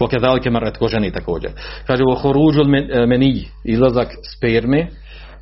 U 0.00 0.06
kedalike 0.06 0.50
marat 0.50 0.76
koženi 0.76 1.12
također. 1.12 1.50
Kaže 1.86 2.02
u 2.04 2.14
huruđu 2.14 2.64
meniji, 3.08 3.48
izlazak 3.64 4.08
sperme, 4.36 4.88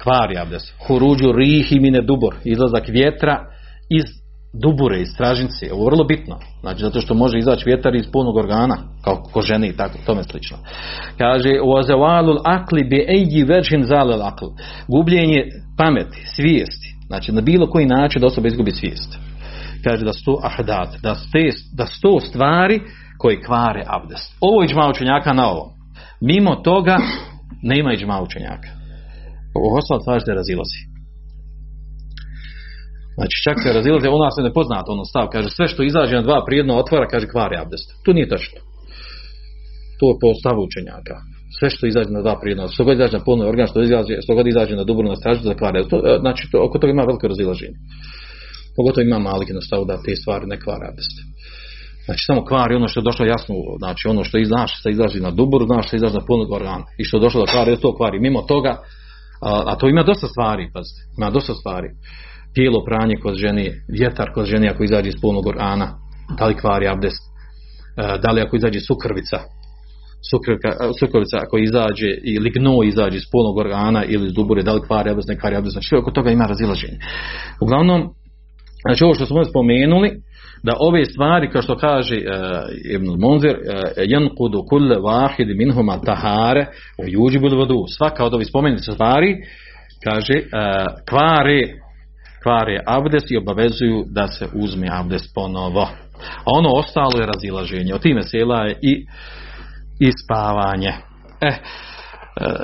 kvari 0.02 0.38
abdest. 0.38 0.74
Huruđu 0.86 1.32
rihi 1.32 1.80
mine 1.80 2.02
dubor, 2.02 2.34
izlazak 2.44 2.88
vjetra 2.88 3.46
iz 3.88 4.19
dubure, 4.52 5.00
iz 5.00 5.08
stražnice. 5.08 5.72
Ovo 5.72 5.82
je 5.82 5.86
vrlo 5.86 6.04
bitno. 6.04 6.38
Znači, 6.60 6.80
zato 6.80 7.00
što 7.00 7.14
može 7.14 7.38
izaći 7.38 7.62
vjetar 7.66 7.94
iz 7.94 8.06
punog 8.12 8.36
organa, 8.36 8.76
kao 9.04 9.22
ko 9.32 9.40
ženi 9.40 9.68
i 9.68 9.76
tako, 9.76 9.98
tome 10.06 10.22
slično. 10.22 10.56
Kaže, 11.18 11.50
u 11.64 11.78
azevalul 11.78 12.38
akli 12.44 12.84
bi 12.84 13.06
eji 13.08 13.44
većin 13.44 13.82
zalel 13.84 14.22
akl. 14.22 14.44
Gubljenje 14.88 15.44
pameti, 15.78 16.22
svijesti. 16.36 16.94
Znači, 17.06 17.32
na 17.32 17.40
bilo 17.40 17.70
koji 17.70 17.86
način 17.86 18.20
da 18.20 18.26
osoba 18.26 18.48
izgubi 18.48 18.70
svijest. 18.70 19.18
Kaže 19.84 20.04
da 20.04 20.12
su 20.12 20.24
to 20.24 20.40
ahdat, 20.42 21.00
da 21.02 21.14
su, 21.14 21.30
te, 21.32 21.50
da 21.76 21.86
su 21.86 22.00
to 22.00 22.20
stvari 22.20 22.80
koje 23.18 23.42
kvare 23.42 23.82
abdest. 23.86 24.36
Ovo 24.40 24.62
je 24.62 24.68
džma 24.68 24.88
učenjaka 24.88 25.32
na 25.32 25.50
ovo. 25.50 25.74
Mimo 26.20 26.54
toga 26.54 26.98
nema 27.62 27.96
džma 27.96 28.22
učenjaka. 28.22 28.68
Ovo 29.54 29.76
ostalo 29.78 30.00
stvari 30.00 30.20
se 30.20 30.34
razilazi. 30.34 30.89
Znači 33.20 33.36
čak 33.46 33.56
se 33.62 33.76
razilaze, 33.78 34.08
u 34.08 34.22
nas 34.24 34.34
se 34.36 34.42
ne 34.48 34.52
poznat 34.58 34.86
ono 34.94 35.04
stav, 35.12 35.26
kaže 35.34 35.48
sve 35.50 35.66
što 35.72 35.82
izađe 35.82 36.14
na 36.16 36.26
dva 36.28 36.38
prijedno 36.46 36.72
otvara, 36.82 37.06
kaže 37.12 37.26
kvari 37.34 37.54
abdest. 37.62 37.88
To 38.04 38.12
nije 38.16 38.32
tačno. 38.34 38.58
To 39.98 40.04
je 40.10 40.16
po 40.22 40.28
stavu 40.40 40.60
učenjaka. 40.68 41.16
Sve 41.58 41.68
što 41.74 41.86
izađe 41.86 42.10
na 42.18 42.22
dva 42.26 42.34
prijedno, 42.42 42.68
što 42.74 42.84
god 42.84 42.94
izađe 42.94 43.16
na 43.18 43.24
polni 43.26 43.44
organ, 43.52 43.66
što, 43.70 43.78
izađe, 43.82 44.14
što 44.24 44.34
god 44.38 44.46
izađe 44.46 44.74
na 44.76 44.84
dubru 44.88 45.06
na 45.08 45.16
stražu, 45.20 45.40
da 45.50 45.60
kvari. 45.60 45.88
To, 45.90 45.96
e, 46.10 46.18
znači 46.24 46.42
to, 46.52 46.56
oko 46.66 46.78
toga 46.78 46.90
ima 46.90 47.08
veliko 47.08 47.28
razilaženje. 47.28 47.78
Pogotovo 48.76 49.02
ima 49.04 49.18
malike 49.18 49.52
na 49.58 49.62
stavu 49.68 49.84
da 49.84 50.02
te 50.04 50.12
stvari 50.16 50.44
ne 50.52 50.56
kvare 50.62 50.84
abdest. 50.90 51.16
Znači 52.06 52.22
samo 52.28 52.40
kvari 52.50 52.74
ono 52.74 52.88
što 52.88 53.00
je 53.00 53.08
došlo 53.10 53.24
jasno, 53.34 53.54
znači 53.82 54.02
ono 54.12 54.24
što 54.24 54.38
znaš 54.52 54.70
što 54.78 54.88
izlazi 54.88 55.20
na 55.20 55.30
dubru, 55.30 55.66
znaš 55.70 55.86
što 55.86 55.96
izlazi 55.96 56.16
na 56.20 56.26
polni 56.28 56.46
organ 56.58 56.82
i 57.00 57.04
što 57.04 57.16
je 57.16 57.24
došlo 57.26 57.40
da 57.44 57.52
kvari, 57.52 57.82
to 57.84 57.96
kvari. 57.96 58.16
Mimo 58.26 58.40
toga, 58.42 58.72
a, 59.48 59.50
a 59.70 59.72
to 59.78 59.88
ima 59.88 60.02
dosta 60.02 60.26
stvari, 60.26 60.70
pazite, 60.74 61.00
ima 61.18 61.30
dosta 61.30 61.54
stvari 61.54 61.88
tijelo 62.54 62.84
pranje 62.84 63.16
kod 63.22 63.34
ženi, 63.34 63.70
vjetar 63.88 64.32
kod 64.34 64.46
ženi 64.46 64.68
ako 64.68 64.84
izađe 64.84 65.08
iz 65.08 65.20
polnog 65.22 65.46
organa, 65.46 65.88
da 66.38 66.46
li 66.46 66.54
kvari 66.54 66.88
abdest, 66.88 67.22
e, 67.96 68.18
da 68.22 68.30
li 68.30 68.40
ako 68.40 68.56
izađe 68.56 68.80
sukrvica, 68.80 69.38
sukrvica 70.98 71.36
ako 71.38 71.58
izađe 71.58 72.10
ili 72.24 72.50
gno 72.50 72.82
izađe 72.82 73.16
iz 73.16 73.26
polnog 73.32 73.56
organa 73.56 74.04
ili 74.04 74.26
iz 74.26 74.32
dubure, 74.32 74.62
da 74.62 74.72
li 74.72 74.86
kvari 74.86 75.10
abdest, 75.10 75.28
ne 75.28 75.38
kvari 75.38 75.56
abdest, 75.56 75.72
znači 75.72 75.96
oko 75.96 76.10
toga 76.10 76.30
ima 76.30 76.46
razilaženje. 76.46 76.98
Uglavnom, 77.62 78.00
znači 78.86 79.04
ovo 79.04 79.14
što 79.14 79.26
smo 79.26 79.44
spomenuli, 79.44 80.10
da 80.62 80.72
ove 80.78 81.04
stvari, 81.04 81.50
kao 81.50 81.62
što 81.62 81.76
kaže 81.76 82.16
uh, 82.16 82.24
Ibn 82.94 83.20
Monzir, 83.20 83.56
jankudu 84.06 84.58
uh, 84.58 84.64
kulle 84.68 84.96
vahid 84.98 85.48
minhuma 85.56 86.00
tahare 86.00 86.66
u 86.98 87.04
juđibu 87.06 87.56
vodu. 87.56 87.84
Svaka 87.96 88.24
od 88.24 88.34
ovih 88.34 88.46
spomenutih 88.46 88.94
stvari, 88.94 89.36
kaže, 90.04 90.34
uh, 90.34 90.44
kvare 91.08 91.62
kvare 92.42 92.80
abdest 92.86 93.30
i 93.30 93.36
obavezuju 93.36 94.04
da 94.06 94.26
se 94.26 94.46
uzme 94.54 94.88
abdest 94.92 95.34
ponovo. 95.34 95.88
A 96.44 96.46
ono 96.46 96.68
ostalo 96.72 97.20
je 97.20 97.26
razilaženje. 97.26 97.94
O 97.94 97.98
time 97.98 98.22
sela 98.22 98.64
je 98.64 98.78
i, 98.82 99.06
i 100.00 100.10
spavanje. 100.24 100.92
E, 101.40 101.46
e 101.46 101.56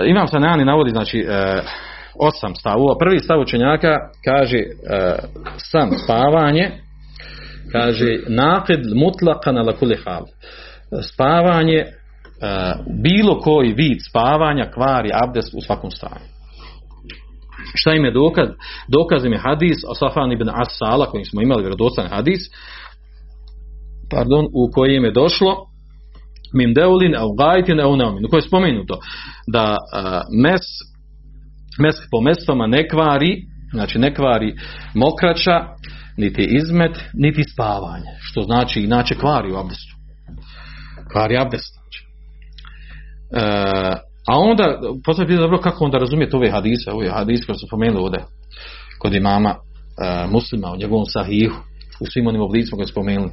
imam 0.06 0.26
sa 0.28 0.38
nani 0.38 0.64
navodi, 0.64 0.90
znači, 0.90 1.18
e, 1.18 1.60
osam 2.20 2.54
stavova. 2.54 2.98
Prvi 2.98 3.18
stav 3.18 3.40
učenjaka 3.40 3.98
kaže 4.24 4.58
e, 4.58 4.66
sam 5.56 5.90
spavanje, 6.04 6.70
kaže 7.72 8.18
nakid 8.28 8.80
mutlaka 8.94 9.52
na 9.52 9.62
lakuli 9.62 9.96
hal. 10.04 10.24
Spavanje, 11.12 11.78
e, 11.78 11.86
bilo 13.02 13.40
koji 13.40 13.72
vid 13.72 13.98
spavanja 14.10 14.70
kvari 14.74 15.10
abdest 15.14 15.54
u 15.54 15.60
svakom 15.60 15.90
stanju. 15.90 16.35
Šta 17.76 17.92
im 17.94 18.04
je 18.04 18.10
dokaz? 18.10 18.48
Dokaz 18.88 19.24
im 19.24 19.32
je 19.32 19.38
hadis 19.38 19.76
o 19.88 19.94
Safan 19.94 20.32
ibn 20.32 20.48
Asala 20.48 21.06
kojim 21.06 21.24
smo 21.24 21.42
imali 21.42 21.62
vjerodostan 21.62 22.08
hadis 22.08 22.40
pardon, 24.10 24.44
u 24.44 24.70
kojem 24.72 25.04
je 25.04 25.12
došlo 25.12 25.56
min 26.54 26.74
deulin 26.74 27.16
au 27.16 27.34
gajtin 27.34 27.80
au 27.80 27.96
neumin 27.96 28.24
u 28.24 28.28
kojem 28.28 28.42
je 28.42 28.48
spomenuto 28.48 28.98
da 29.52 29.76
mes 30.42 30.60
mes 31.78 31.96
po 32.10 32.20
mesama 32.20 32.66
ne 32.66 32.88
kvari 32.88 33.42
znači 33.72 33.98
ne 33.98 34.14
kvari 34.14 34.54
mokraća 34.94 35.66
niti 36.16 36.48
izmet, 36.50 36.98
niti 37.14 37.44
spavanje 37.52 38.10
što 38.20 38.42
znači 38.42 38.80
inače 38.80 39.14
kvari 39.14 39.52
u 39.52 39.56
abdestu 39.56 39.96
kvari 41.12 41.38
abdest 41.38 41.74
znači. 41.74 42.00
E, 43.32 44.06
a 44.26 44.38
onda, 44.38 44.80
poslije 45.04 45.26
pitanje 45.26 45.46
dobro 45.46 45.58
kako 45.58 45.84
onda 45.84 45.98
razumijete 45.98 46.36
ove 46.36 46.50
hadise, 46.50 46.90
ove 46.92 47.08
hadise 47.08 47.46
koje 47.46 47.58
su 47.58 47.66
spomenuli 47.66 48.02
ovdje 48.02 48.24
kod 48.98 49.14
imama 49.14 49.50
e, 49.50 49.56
muslima 50.30 50.72
u 50.72 50.76
njegovom 50.76 51.04
sahihu, 51.06 51.56
u 52.00 52.06
svim 52.12 52.26
onim 52.26 52.42
oblicima 52.42 52.76
koje 52.76 52.86
su 52.86 52.92
spomenuli. 52.92 53.30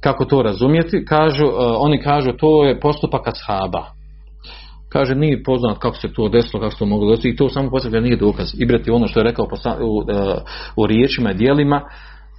Kako 0.00 0.24
to 0.24 0.42
razumijeti? 0.42 1.04
Kažu, 1.04 1.44
e, 1.44 1.50
oni 1.78 2.02
kažu 2.02 2.32
to 2.32 2.64
je 2.64 2.80
postupak 2.80 3.28
ashaba. 3.28 3.84
Kaže, 4.88 5.14
nije 5.14 5.42
poznat 5.42 5.78
kako 5.78 5.96
se 5.96 6.12
to 6.12 6.28
desilo, 6.28 6.60
kako 6.60 6.72
se 6.72 6.78
to 6.78 6.86
moglo 6.86 7.10
desiti 7.10 7.28
i 7.28 7.36
to 7.36 7.48
samo 7.48 7.70
poslije 7.70 8.00
nije 8.00 8.16
dokaz. 8.16 8.48
Ibrati 8.58 8.90
ono 8.90 9.08
što 9.08 9.20
je 9.20 9.24
rekao 9.24 9.44
u, 9.44 9.48
u, 9.48 10.02
e, 10.10 10.34
u 10.76 10.86
riječima 10.86 11.30
i 11.30 11.34
dijelima, 11.34 11.76
e, 11.76 11.84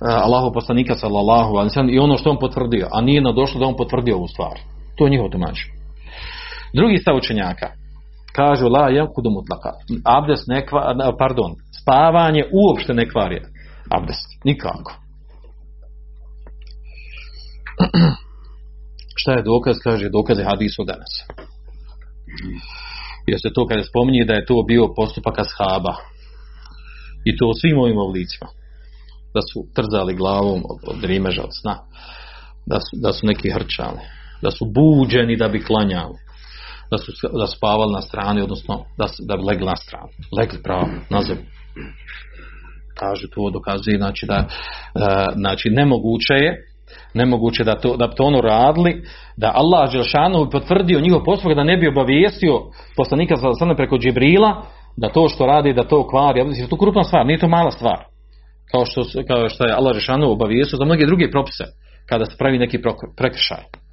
Allahu 0.02 0.54
poslanika 0.54 0.96
sallallahu 0.96 1.54
i 1.92 2.00
ono 2.00 2.18
što 2.18 2.30
on 2.30 2.40
potvrdio, 2.40 2.88
a 2.92 3.02
nije 3.02 3.22
nadošlo 3.22 3.60
da 3.60 3.66
on 3.66 3.76
potvrdio 3.76 4.16
ovu 4.16 4.28
stvar. 4.28 4.60
To 4.98 5.06
je 5.06 5.12
njihov 5.12 5.30
tumačenje. 5.30 5.85
Drugi 6.76 6.98
stav 6.98 7.16
učenjaka 7.16 7.68
kažu 8.36 8.68
la 8.68 8.90
yankudu 8.90 9.30
mutlaka. 9.30 9.72
Abdest 10.04 10.48
ne 10.48 10.66
kvari, 10.68 11.00
pardon, 11.20 11.52
spavanje 11.82 12.44
uopšte 12.52 12.94
ne 12.94 13.10
kvari. 13.10 13.42
Nikako. 14.44 14.92
Šta 19.22 19.32
je 19.32 19.44
dokaz? 19.44 19.76
Kaže, 19.84 20.10
dokaz 20.10 20.40
je 20.40 20.46
hadisu 20.46 20.84
danas. 20.84 21.14
Jer 23.28 23.40
se 23.42 23.54
to 23.54 23.68
kada 23.68 23.84
spominje 23.84 24.26
da 24.26 24.34
je 24.34 24.46
to 24.46 24.64
bio 24.68 24.94
postupak 24.96 25.40
ashaba. 25.40 25.96
I 27.26 27.38
to 27.38 27.48
u 27.48 27.54
svim 27.54 27.78
ovim 27.80 27.98
oblicima. 27.98 28.48
Da 29.34 29.42
su 29.42 29.60
trzali 29.76 30.16
glavom 30.16 30.62
od, 30.72 30.80
od 30.96 31.04
rimeža, 31.04 31.44
od 31.44 31.54
sna. 31.62 31.76
Da 32.66 32.80
su, 32.80 32.92
da 33.04 33.14
su 33.14 33.28
neki 33.28 33.50
hrčali. 33.52 34.00
Da 34.42 34.52
su 34.52 34.66
buđeni 34.66 35.38
da 35.38 35.48
bi 35.48 35.64
klanjali 35.64 36.25
da 36.92 36.98
su 36.98 37.12
da 37.40 37.48
spavali 37.48 37.94
na 37.94 38.02
strani, 38.02 38.42
odnosno 38.42 38.86
da, 38.98 39.08
su, 39.08 39.24
da 39.26 39.38
bi 39.38 39.44
legli 39.44 39.66
na 39.66 39.76
stranu. 39.76 40.08
Legli 40.38 40.64
pravo 40.64 40.88
na 41.10 41.22
zemlju. 41.22 41.46
Kaže 43.00 43.30
to 43.30 43.50
dokazuje, 43.50 43.98
znači 43.98 44.26
da 44.26 44.36
e, 44.36 44.48
znači 45.36 45.70
nemoguće 45.70 46.34
je 46.34 46.66
nemoguće 47.14 47.64
da 47.64 47.76
to, 47.76 47.98
da 47.98 48.08
to 48.08 48.24
ono 48.24 48.42
radili, 48.42 49.04
da 49.38 49.52
Allah 49.56 49.92
Želšanu 49.92 50.50
potvrdio 50.52 51.00
njihov 51.00 51.24
postupak 51.24 51.56
da 51.56 51.64
ne 51.64 51.78
bi 51.78 51.88
obavijestio 51.88 52.62
poslanika 52.98 53.36
za 53.36 53.48
sada 53.60 53.76
preko 53.76 53.98
Džibrila, 53.98 54.64
da 54.98 55.10
to 55.10 55.30
što 55.30 55.46
radi, 55.46 55.74
da 55.74 55.84
to 55.84 56.08
kvari, 56.08 56.40
je 56.40 56.68
to 56.68 56.78
krupna 56.78 57.04
stvar, 57.04 57.26
nije 57.26 57.40
to 57.40 57.48
mala 57.48 57.72
stvar. 57.72 58.00
Kao 58.72 58.86
što, 58.86 59.02
kao 59.28 59.50
što 59.50 59.66
je 59.66 59.74
Allah 59.74 59.94
Želšanu 59.94 60.32
obavijestio 60.32 60.78
za 60.78 60.86
mnoge 60.86 61.06
druge 61.06 61.32
propise, 61.32 61.64
kada 62.10 62.26
se 62.26 62.36
pravi 62.38 62.58
neki 62.58 62.80
prekršaj. 63.18 63.85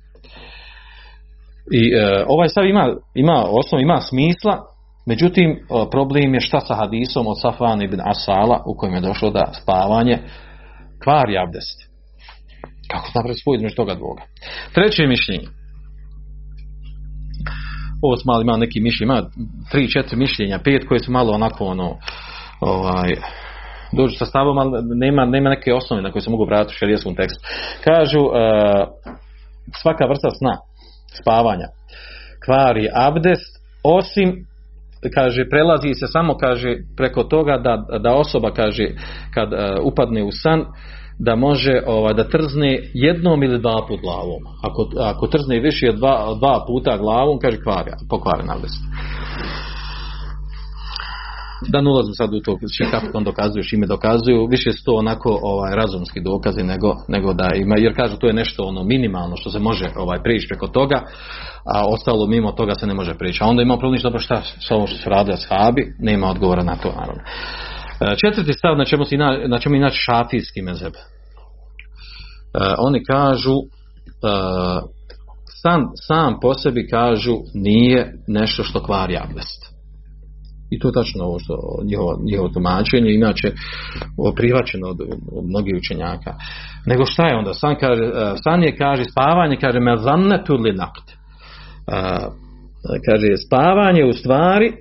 I 1.72 1.82
e, 1.94 2.24
ovaj 2.28 2.48
stav 2.48 2.66
ima, 2.66 2.94
ima 3.14 3.44
osnov, 3.48 3.80
ima 3.80 4.00
smisla, 4.00 4.54
međutim 5.06 5.50
e, 5.50 5.56
problem 5.90 6.34
je 6.34 6.40
šta 6.40 6.60
sa 6.60 6.74
hadisom 6.74 7.26
od 7.26 7.40
Safan 7.42 7.82
ibn 7.82 8.00
Asala 8.04 8.62
u 8.66 8.76
kojem 8.78 8.94
je 8.94 9.00
došlo 9.00 9.30
da 9.30 9.52
spavanje 9.62 10.18
kvari 11.04 11.38
abdest. 11.38 11.78
Kako 12.90 13.06
se 13.06 13.12
napravi 13.18 13.38
spojiti 13.38 13.64
među 13.64 13.76
toga 13.76 13.94
dvoga. 13.94 14.22
Treće 14.74 15.06
mišljenje. 15.06 15.48
Ovo 18.02 18.16
smo 18.16 18.32
malo 18.32 18.42
ima 18.42 18.56
neki 18.56 18.80
mišljenje, 18.80 19.12
ima 19.12 19.22
tri, 19.70 19.90
četiri 19.90 20.16
mišljenja, 20.16 20.58
pet 20.64 20.88
koje 20.88 21.00
su 21.00 21.12
malo 21.12 21.32
onako 21.32 21.64
ono, 21.64 21.96
ovaj, 22.60 23.10
dođu 23.92 24.16
sa 24.18 24.26
stavom, 24.26 24.58
ali 24.58 24.70
nema, 24.94 25.24
nema 25.24 25.50
neke 25.50 25.74
osnove 25.74 26.02
na 26.02 26.12
koje 26.12 26.22
se 26.22 26.30
mogu 26.30 26.44
vratiti 26.44 26.74
u 26.74 26.78
šarijeskom 26.78 27.14
tekstu. 27.14 27.40
Kažu, 27.84 28.20
uh, 28.20 28.32
svaka 29.82 30.06
vrsta 30.06 30.30
sna, 30.30 30.56
spavanja. 31.20 31.66
Kvari 32.44 32.88
abdest 32.94 33.62
osim 33.84 34.46
kaže 35.14 35.48
prelazi 35.50 35.94
se 35.94 36.06
samo 36.06 36.36
kaže 36.36 36.76
preko 36.96 37.24
toga 37.24 37.58
da, 37.58 37.98
da 37.98 38.14
osoba 38.14 38.50
kaže 38.50 38.86
kad 39.34 39.52
uh, 39.52 39.58
upadne 39.84 40.22
u 40.22 40.30
san 40.32 40.64
da 41.18 41.36
može 41.36 41.82
ova, 41.86 42.12
da 42.12 42.28
trzne 42.28 42.78
jednom 42.94 43.42
ili 43.42 43.58
dva 43.60 43.84
put 43.88 44.00
glavom. 44.00 44.42
Ako, 44.62 44.88
ako 44.98 45.26
trzne 45.26 45.60
više 45.60 45.92
dva, 45.92 46.34
dva 46.38 46.64
puta 46.66 46.96
glavom 46.96 47.38
kaže 47.38 47.62
kvari, 47.62 47.90
pokvaren 48.10 48.50
abdest 48.50 48.82
da 51.68 51.80
ne 51.80 51.90
ulazim 51.90 52.14
sad 52.14 52.34
u 52.34 52.40
to 52.40 52.58
kako 52.90 53.18
on 53.18 53.24
dokazuju, 53.24 53.64
ime 53.72 53.86
dokazuju, 53.86 54.46
više 54.46 54.72
su 54.72 54.84
to 54.84 54.94
onako 54.94 55.38
ovaj, 55.42 55.76
razumski 55.76 56.20
dokazi 56.20 56.62
nego, 56.62 56.96
nego 57.08 57.32
da 57.32 57.48
ima, 57.54 57.76
jer 57.78 57.96
kažu 57.96 58.16
to 58.16 58.26
je 58.26 58.32
nešto 58.32 58.64
ono 58.64 58.84
minimalno 58.84 59.36
što 59.36 59.50
se 59.50 59.58
može 59.58 59.84
ovaj, 59.96 60.22
prijeći 60.22 60.48
preko 60.48 60.66
toga, 60.66 61.02
a 61.74 61.86
ostalo 61.88 62.26
mimo 62.26 62.52
toga 62.52 62.74
se 62.74 62.86
ne 62.86 62.94
može 62.94 63.14
prijeći. 63.14 63.38
A 63.42 63.46
onda 63.46 63.62
ima 63.62 63.78
problem 63.78 64.02
dobro 64.02 64.20
šta 64.20 64.42
sa 64.68 64.74
ovo 64.74 64.86
što 64.86 64.96
su 64.96 65.10
radili 65.10 65.34
ashabi, 65.34 65.94
nema 65.98 66.30
odgovora 66.30 66.62
na 66.62 66.76
to 66.76 66.88
naravno. 66.88 67.22
E, 68.00 68.16
Četvrti 68.16 68.52
stav 68.52 68.76
na 68.76 68.84
čemu, 68.84 69.04
ina, 69.10 69.38
na 69.46 69.58
čemu 69.58 69.76
inače 69.76 69.96
šafijski 69.96 70.62
mezeb. 70.62 70.92
E, 70.94 70.98
oni 72.78 73.04
kažu 73.04 73.54
e, 73.54 73.62
sam, 75.62 75.90
sam 75.94 76.40
po 76.40 76.54
sebi 76.54 76.88
kažu 76.88 77.36
nije 77.54 78.14
nešto 78.26 78.64
što 78.64 78.82
kvari 78.82 79.16
abdest. 79.16 79.61
I 80.72 80.78
to 80.78 80.88
je 80.88 80.92
tačno 80.92 81.24
ovo 81.24 81.38
što 81.38 81.54
njihovo, 81.84 82.20
njihovo 82.24 82.48
tumačenje, 82.48 83.14
inače 83.14 83.48
prihvaćeno 84.36 84.88
od, 84.88 85.00
od 85.38 85.44
mnogih 85.44 85.74
učenjaka. 85.76 86.34
Nego 86.86 87.04
šta 87.06 87.26
je 87.26 87.36
onda? 87.36 87.54
San, 87.54 87.76
kaže, 87.80 88.04
e, 88.04 88.34
san 88.44 88.62
je, 88.62 88.76
kaže, 88.76 89.04
spavanje, 89.04 89.56
kaže, 89.60 89.80
me 89.80 89.96
zannetu 89.96 90.54
li 90.54 90.72
nakt. 90.72 91.06
E, 91.10 91.14
kaže, 93.06 93.26
spavanje 93.46 94.04
u 94.04 94.12
stvari 94.12 94.68
e, 94.68 94.74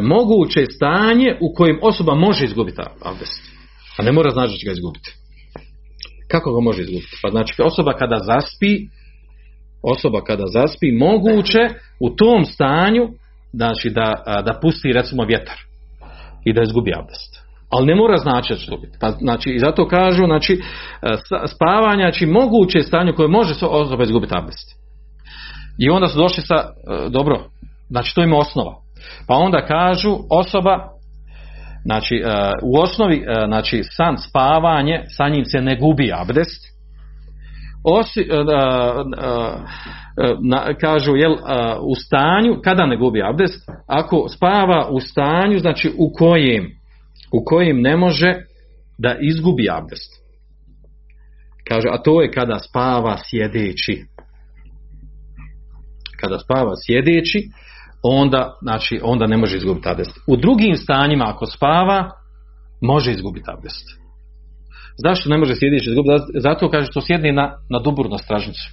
moguće 0.00 0.66
stanje 0.76 1.36
u 1.40 1.54
kojem 1.54 1.78
osoba 1.82 2.14
može 2.14 2.44
izgubiti 2.44 2.80
abdest. 3.04 3.42
A 3.98 4.02
ne 4.02 4.12
mora 4.12 4.30
znači 4.30 4.52
da 4.52 4.56
će 4.56 4.66
ga 4.66 4.72
izgubiti. 4.72 5.10
Kako 6.30 6.54
ga 6.54 6.60
može 6.60 6.82
izgubiti? 6.82 7.18
Pa 7.22 7.30
znači 7.30 7.62
osoba 7.62 7.92
kada 7.92 8.18
zaspi, 8.18 8.72
osoba 9.82 10.20
kada 10.20 10.44
zaspi, 10.46 10.92
moguće 10.92 11.62
u 12.00 12.10
tom 12.10 12.44
stanju 12.44 13.08
znači 13.54 13.90
da, 13.90 14.12
da 14.26 14.58
pusti 14.62 14.92
recimo 14.92 15.24
vjetar 15.24 15.56
i 16.44 16.52
da 16.52 16.62
izgubi 16.62 16.92
abdest. 16.96 17.44
Ali 17.70 17.86
ne 17.86 17.94
mora 17.94 18.16
znači 18.16 18.52
da 18.52 18.58
će. 18.58 18.70
Pa, 19.00 19.10
znači, 19.10 19.50
I 19.50 19.58
zato 19.58 19.88
kažu, 19.88 20.24
znači, 20.24 20.60
spavanja, 21.54 22.04
znači 22.04 22.26
moguće 22.26 22.82
stanje 22.82 23.12
koje 23.12 23.28
može 23.28 23.54
osoba 23.66 24.02
izgubiti 24.02 24.34
abdest. 24.36 24.68
I 25.78 25.90
onda 25.90 26.08
su 26.08 26.18
došli 26.18 26.42
sa, 26.42 26.54
dobro, 27.10 27.40
znači 27.88 28.14
to 28.14 28.22
ima 28.22 28.36
osnova. 28.36 28.74
Pa 29.28 29.34
onda 29.34 29.66
kažu 29.66 30.16
osoba, 30.30 30.88
znači 31.84 32.22
u 32.62 32.78
osnovi, 32.78 33.24
znači 33.46 33.82
san 33.96 34.18
spavanje, 34.18 35.02
sa 35.16 35.28
njim 35.28 35.44
se 35.44 35.60
ne 35.60 35.76
gubi 35.76 36.12
abdest, 36.16 36.73
osi, 37.84 38.28
na, 40.42 40.74
kažu 40.80 41.16
jel, 41.16 41.32
u 41.80 41.94
stanju, 41.94 42.60
kada 42.64 42.86
ne 42.86 42.96
gubi 42.96 43.22
abdest, 43.22 43.70
ako 43.86 44.28
spava 44.28 44.88
u 44.90 45.00
stanju, 45.00 45.58
znači 45.58 45.92
u 45.98 46.12
kojem, 46.18 46.64
u 47.32 47.44
kojem 47.44 47.80
ne 47.80 47.96
može 47.96 48.34
da 48.98 49.16
izgubi 49.20 49.68
abdest. 49.70 50.24
Kaže, 51.68 51.88
a 51.90 52.02
to 52.02 52.22
je 52.22 52.30
kada 52.30 52.58
spava 52.58 53.16
sjedeći. 53.30 54.04
Kada 56.20 56.38
spava 56.38 56.72
sjedeći, 56.86 57.48
onda, 58.02 58.58
znači, 58.62 59.00
onda 59.02 59.26
ne 59.26 59.36
može 59.36 59.56
izgubiti 59.56 59.88
abdest. 59.88 60.18
U 60.26 60.36
drugim 60.36 60.76
stanjima, 60.76 61.24
ako 61.28 61.46
spava, 61.46 62.10
može 62.80 63.10
izgubiti 63.12 63.46
abdest. 63.56 64.03
Zašto 64.96 65.30
ne 65.30 65.38
može 65.38 65.54
sjedeći 65.54 65.90
izgubiti? 65.90 66.40
Zato 66.40 66.70
kaže 66.70 66.86
što 66.86 67.00
sjedne 67.00 67.32
na, 67.32 67.52
na 67.70 67.78
duburnu 67.78 68.18
stražnicu. 68.18 68.70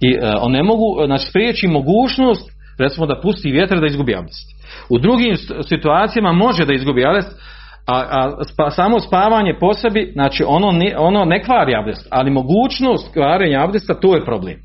I 0.00 0.16
uh, 0.16 0.22
on 0.40 0.52
ne 0.52 0.62
mogu, 0.62 1.06
znači 1.06 1.26
spriječi 1.26 1.66
mogućnost 1.68 2.50
recimo 2.78 3.06
da 3.06 3.20
pusti 3.20 3.50
vjetar 3.50 3.80
da 3.80 3.86
izgubi 3.86 4.16
abdest. 4.16 4.54
U 4.88 4.98
drugim 4.98 5.36
situacijama 5.68 6.32
može 6.32 6.64
da 6.64 6.74
izgubi 6.74 7.06
abdest, 7.06 7.38
a, 7.86 7.96
a 8.10 8.44
spa, 8.44 8.70
samo 8.70 9.00
spavanje 9.00 9.56
po 9.60 9.74
sebi, 9.74 10.10
znači 10.12 10.44
ono 10.46 10.72
ne, 10.72 10.94
ono 10.98 11.24
ne 11.24 11.42
kvari 11.42 11.74
abdest, 11.74 12.08
ali 12.10 12.30
mogućnost 12.30 13.12
kvarenja 13.12 13.64
abdesta 13.64 13.94
to 13.94 14.14
je 14.14 14.24
problem. 14.24 14.56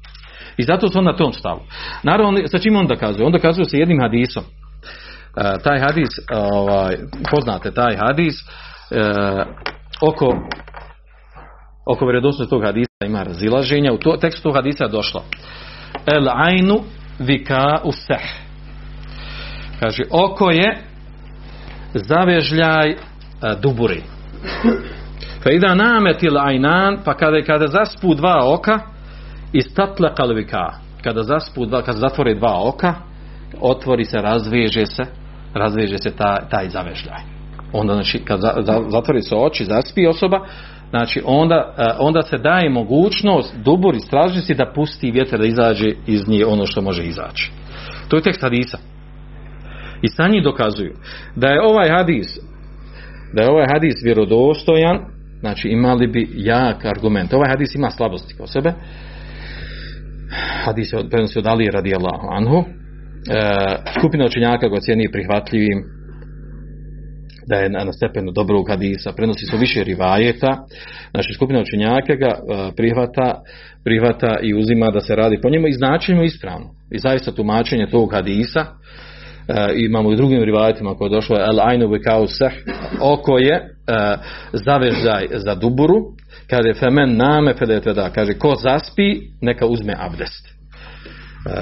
I 0.57 0.63
zato 0.63 0.87
su 0.87 0.99
on 0.99 1.05
na 1.05 1.15
tom 1.15 1.33
stavu. 1.33 1.59
Naravno, 2.03 2.47
sa 2.47 2.59
čim 2.59 2.75
on 2.75 2.87
dokazuje? 2.87 3.25
On 3.25 3.31
dokazuje 3.31 3.65
sa 3.65 3.77
jednim 3.77 4.01
hadisom. 4.01 4.43
E, 4.43 5.63
taj 5.63 5.79
hadis, 5.79 6.09
ovaj, 6.31 6.97
poznate 7.31 7.71
taj 7.71 7.97
hadis, 7.97 8.35
e, 8.39 8.45
oko 10.01 10.35
oko 11.85 12.05
vjerodostojnosti 12.05 12.49
tog 12.49 12.63
hadisa 12.63 13.05
ima 13.05 13.23
razilaženja. 13.23 13.93
U 13.93 13.97
to, 13.97 14.17
tekstu 14.17 14.43
tog 14.43 14.55
hadisa 14.55 14.83
je 14.83 14.89
došlo 14.89 15.23
El 16.05 16.29
ajnu 16.29 16.79
vika 17.19 17.81
useh. 17.83 18.25
Kaže, 19.79 20.03
oko 20.11 20.51
je 20.51 20.77
zavežljaj 21.93 22.95
duburi. 23.61 24.03
Fa 25.43 25.51
ida 25.51 25.75
nametil 25.75 26.37
ajnan, 26.37 26.97
pa 27.05 27.13
kada, 27.13 27.41
kada 27.41 27.67
zaspu 27.67 28.13
dva 28.13 28.53
oka, 28.53 28.79
istatle 29.53 30.15
kalvika. 30.15 30.71
Kada 31.03 31.23
zaspu 31.23 31.65
dva, 31.65 31.81
kada 31.81 31.97
zatvore 31.97 32.35
dva 32.35 32.67
oka, 32.67 32.93
otvori 33.61 34.05
se, 34.05 34.17
razveže 34.21 34.85
se, 34.85 35.03
razveže 35.53 35.97
se 35.97 36.15
taj, 36.15 36.49
taj 36.49 36.69
zavežljaj. 36.69 37.38
Onda, 37.73 37.93
znači, 37.93 38.19
kad 38.25 38.39
za, 38.39 38.53
za, 38.61 38.81
zatvori 38.89 39.21
se 39.21 39.35
oči, 39.35 39.65
zaspi 39.65 40.07
osoba, 40.07 40.39
znači 40.89 41.21
onda, 41.25 41.75
onda 41.99 42.21
se 42.21 42.37
daje 42.37 42.69
mogućnost 42.69 43.55
duburi 43.55 43.99
stražnici 43.99 44.53
da 44.55 44.71
pusti 44.75 45.11
vjetar 45.11 45.39
da 45.39 45.45
izađe 45.45 45.89
iz 46.07 46.27
nje 46.27 46.45
ono 46.45 46.65
što 46.65 46.81
može 46.81 47.03
izaći. 47.03 47.51
To 48.07 48.15
je 48.15 48.23
tekst 48.23 48.41
hadisa. 48.41 48.77
I 50.01 50.07
sa 50.07 50.27
njih 50.27 50.43
dokazuju 50.43 50.93
da 51.35 51.47
je 51.47 51.61
ovaj 51.61 51.89
hadis 51.89 52.39
da 53.33 53.41
je 53.41 53.49
ovaj 53.49 53.65
hadis 53.73 53.93
vjerodostojan, 54.03 54.97
znači 55.39 55.67
imali 55.67 56.07
bi 56.07 56.29
jak 56.35 56.85
argument. 56.85 57.33
Ovaj 57.33 57.49
hadis 57.49 57.75
ima 57.75 57.89
slabosti 57.89 58.35
kod 58.37 58.51
sebe. 58.51 58.73
Hadis 60.65 60.93
je 60.93 61.09
prenosi 61.09 61.39
od 61.39 61.47
Ali 61.47 61.69
radijallahu 61.73 62.27
anhu. 62.31 62.57
E, 62.57 62.65
skupina 63.99 64.25
učenjaka 64.25 64.67
ga 64.67 64.79
cijeni 64.79 65.11
prihvatljivim 65.11 65.98
da 67.49 67.55
je 67.55 67.69
na 67.69 67.93
stepenu 67.93 68.31
dobrog 68.31 68.69
hadisa, 68.69 69.11
prenosi 69.11 69.45
su 69.45 69.57
više 69.57 69.83
rivajeta, 69.83 70.57
znači 71.11 71.33
skupina 71.33 71.61
učenjaka 71.61 72.15
ga 72.15 72.39
prihvata, 72.77 73.41
prihvata 73.83 74.39
i 74.41 74.53
uzima 74.53 74.91
da 74.91 75.01
se 75.01 75.15
radi 75.15 75.41
po 75.41 75.49
njemu 75.49 75.67
i 75.67 75.73
značenju 75.73 76.23
ispravno. 76.23 76.69
I 76.91 76.99
zaista 76.99 77.31
tumačenje 77.31 77.87
tog 77.91 78.11
hadisa, 78.13 78.65
imamo 79.75 80.11
i 80.11 80.15
drugim 80.15 80.43
rivajetima 80.43 80.95
koje 80.95 81.07
je 81.07 81.15
došlo 81.15 81.37
el 81.37 81.59
ajnu 81.61 81.89
oko 83.01 83.37
je 83.37 83.75
zavežaj 84.53 85.27
za 85.31 85.55
duburu, 85.55 85.95
kaže 86.49 86.73
femen 86.73 87.17
name 87.17 87.53
da 87.95 88.09
kaže 88.09 88.33
ko 88.33 88.55
zaspi, 88.55 89.21
neka 89.41 89.65
uzme 89.65 89.93
abdest. 89.99 90.47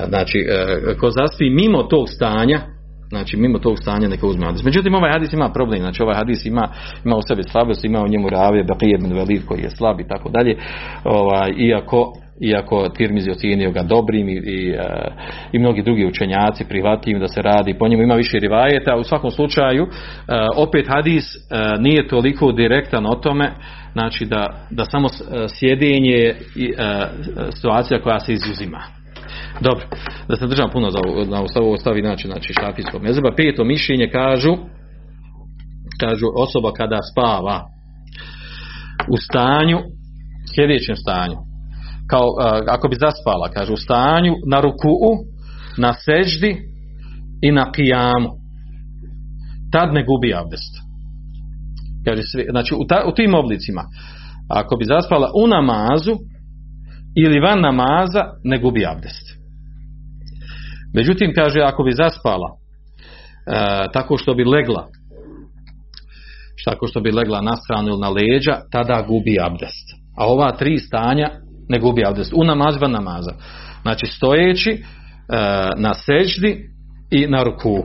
Znači, 0.08 0.46
ko 1.00 1.10
zaspi 1.10 1.50
mimo 1.50 1.84
tog 1.84 2.10
stanja, 2.10 2.62
znači 3.10 3.38
mimo 3.38 3.60
tog 3.60 3.80
stanja 3.80 4.08
neka 4.08 4.28
uzme 4.28 4.46
hadis. 4.46 4.64
Međutim, 4.64 4.96
ovaj 4.96 5.12
hadis 5.12 5.34
ima 5.34 5.50
problem, 5.50 5.80
znači 5.80 6.04
ovaj 6.04 6.16
hadis 6.16 6.46
ima, 6.46 6.70
ima 7.06 7.16
u 7.16 7.22
sebi 7.28 7.44
slabost, 7.44 7.86
ima 7.86 8.02
u 8.02 8.08
njemu 8.08 8.30
ravije, 8.30 8.64
Bakir 8.64 8.98
bin 9.02 9.14
Velid 9.14 9.46
koji 9.46 9.62
je 9.62 9.70
slab 9.70 10.00
i 10.00 10.08
tako 10.08 10.30
dalje, 10.30 10.58
ovaj, 11.04 11.52
iako 11.58 12.14
iako 12.40 12.90
Tirmizi 12.90 13.32
ocijenio 13.32 13.72
ga 13.72 13.84
dobrim 13.84 14.30
i, 14.30 14.34
i, 14.34 14.76
i 15.52 15.60
mnogi 15.60 15.82
drugi 15.82 16.06
učenjaci 16.06 16.66
prihvatljivim 16.70 17.22
da 17.22 17.28
se 17.28 17.42
radi 17.42 17.78
po 17.80 17.88
njemu. 17.88 18.04
Ima 18.04 18.16
više 18.16 18.40
rivajeta, 18.40 18.96
u 18.96 19.04
svakom 19.04 19.32
slučaju 19.32 19.88
opet 20.58 20.88
hadis 20.88 21.24
nije 21.80 22.08
toliko 22.08 22.52
direktan 22.52 23.06
o 23.06 23.16
tome 23.16 23.52
znači 23.92 24.26
da, 24.26 24.68
da 24.70 24.86
samo 24.86 25.08
sjedenje 25.60 26.36
i 26.56 26.74
situacija 27.52 28.02
koja 28.02 28.20
se 28.20 28.34
izuzima 28.34 28.97
dobro, 29.62 29.86
da 30.28 30.36
se 30.36 30.48
držam 30.48 30.70
puno 30.70 30.90
za, 30.92 31.00
na 31.30 31.44
ovo 31.62 31.78
stavi 31.78 32.02
znači, 32.02 32.28
znači 32.28 32.54
šafijskog 32.54 33.04
mezeba. 33.04 33.36
Peto 33.38 33.64
mišljenje 33.64 34.10
kažu 34.10 34.58
kažu 36.00 36.26
osoba 36.36 36.72
kada 36.72 37.00
spava 37.12 37.64
u 39.14 39.18
stanju 39.18 39.78
sljedećem 40.56 40.96
stanju. 40.96 41.38
Kao 42.10 42.28
ako 42.70 42.88
bi 42.88 42.96
zaspala 43.00 43.50
kažu 43.54 43.74
u 43.74 43.78
stanju 43.78 44.34
na 44.48 44.62
ruku'u 44.62 45.12
na 45.78 45.94
seždi 45.94 46.58
i 47.42 47.52
na 47.52 47.72
kijamu 47.72 48.30
tad 49.72 49.94
ne 49.94 50.04
gubi 50.04 50.34
abdest. 50.34 50.74
Kaže 52.06 52.22
znači 52.52 52.76
u, 52.76 52.88
ta, 52.88 53.04
u 53.08 53.16
tim 53.16 53.34
oblicima 53.36 53.84
ako 54.50 54.76
bi 54.76 54.86
zaspala 54.86 55.32
u 55.44 55.48
namazu 55.48 56.16
ili 57.16 57.40
van 57.40 57.62
namaza 57.62 58.24
ne 58.44 58.58
gubi 58.60 58.86
abdest 58.86 59.37
Međutim, 60.98 61.32
kaže, 61.36 61.60
ako 61.62 61.84
bi 61.84 61.92
zaspala 61.92 62.50
e, 62.52 63.88
tako 63.94 64.18
što 64.18 64.34
bi 64.34 64.44
legla, 64.44 64.88
tako 66.66 66.88
što 66.88 67.00
bi 67.00 67.12
legla 67.12 67.42
na 67.42 67.56
stranu 67.56 67.88
ili 67.88 68.00
na 68.00 68.10
leđa, 68.10 68.62
tada 68.72 69.06
gubi 69.08 69.38
abdest. 69.42 69.88
A 70.18 70.26
ova 70.26 70.52
tri 70.52 70.78
stanja 70.78 71.30
ne 71.70 71.80
gubi 71.80 72.06
abdest. 72.06 72.34
U 72.36 72.44
namaz 72.44 72.76
namaza. 72.82 73.32
Znači, 73.82 74.06
stojeći 74.06 74.72
e, 74.72 74.80
na 75.78 75.94
seždi 75.94 76.70
i 77.12 77.28
na 77.28 77.44
ruku. 77.44 77.78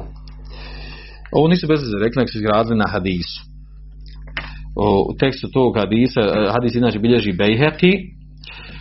Ovo 1.33 1.49
nisu 1.49 1.67
bez 1.67 1.81
rekli, 2.03 2.21
nek 2.21 2.31
su 2.31 2.39
izgradili 2.39 2.77
na 2.77 2.89
hadisu. 2.89 3.41
U 5.11 5.15
tekstu 5.19 5.49
tog 5.53 5.77
hadisa, 5.79 6.21
e, 6.21 6.51
hadis 6.53 6.75
inače 6.75 6.99
bilježi 6.99 7.33
Bejheki, 7.33 7.93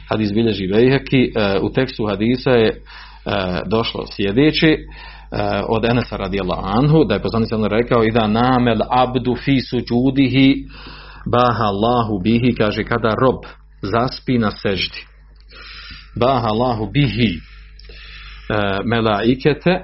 hadis 0.09 0.33
bilježi 0.33 0.67
Bejheki, 0.67 1.31
e, 1.35 1.59
u 1.61 1.69
tekstu 1.73 2.05
hadisa 2.05 2.49
je 2.49 2.81
došlo 3.65 4.05
sljedeće, 4.15 4.77
od 5.67 5.85
Enesa 5.85 6.17
radijallahu 6.17 6.61
anhu, 6.65 7.03
da 7.03 7.13
je 7.13 7.21
poslanik 7.21 7.49
rekao 7.71 8.03
i 8.03 8.11
da 8.11 8.27
namel 8.27 8.79
abdu 8.89 9.35
fi 9.35 9.59
suđudihi 9.59 10.55
baha 11.25 11.63
Allahu 11.63 12.19
bihi, 12.23 12.55
kaže 12.57 12.83
kada 12.83 13.15
rob 13.15 13.45
zaspi 13.81 14.37
na 14.37 14.51
seždi. 14.51 15.05
Baha 16.19 16.47
Allahu 16.47 16.91
bihi 16.93 17.39
melaikete 18.85 19.83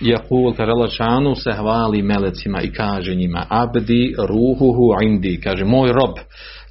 Jakul 0.00 0.54
Karelačanu 0.54 1.34
se 1.34 1.52
hvali 1.52 2.02
melecima 2.02 2.60
i 2.60 2.72
kaže 2.72 3.14
njima 3.14 3.46
Abdi 3.48 4.14
ruhuhu 4.18 5.02
indi. 5.02 5.40
Kaže 5.40 5.64
moj 5.64 5.92
rob 5.92 6.14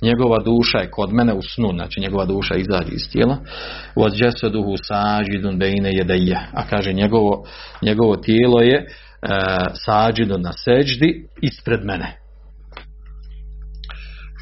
njegova 0.02 0.40
duša 0.40 0.78
je 0.78 0.92
kod 0.92 1.14
mene 1.14 1.34
u 1.34 1.42
snu. 1.42 1.70
Znači 1.74 2.00
njegova 2.00 2.26
duša 2.26 2.56
izađe 2.56 2.92
iz 2.92 3.12
tijela. 3.12 3.38
Od 3.96 4.14
džeseduhu 4.14 4.76
sađidun 4.84 5.58
bejne 5.58 5.90
jedeje 5.94 6.48
a 6.54 6.68
kaže 6.70 6.94
njegovo, 6.94 7.46
njegovo 7.82 8.16
tijelo 8.16 8.62
je 8.62 8.76
e, 8.76 8.88
sađidun 9.86 10.42
na 10.42 10.52
seđdi 10.52 11.28
ispred 11.42 11.86
mene. 11.86 12.18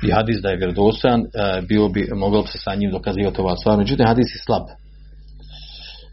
I 0.04 0.12
hadis 0.12 0.42
da 0.42 0.50
je 0.50 0.58
vjerodostojan 0.58 1.22
e, 1.22 1.62
bio 1.62 1.90
bi, 1.90 2.08
mogao 2.16 2.42
bi 2.42 2.48
se 2.48 2.58
sa 2.58 2.76
njim 2.76 2.92
dokazivati 2.92 3.42
ova 3.42 3.56
stvar. 3.56 3.78
Međutim 3.78 4.06
hadis 4.06 4.36
je 4.36 4.44
slab 4.46 4.81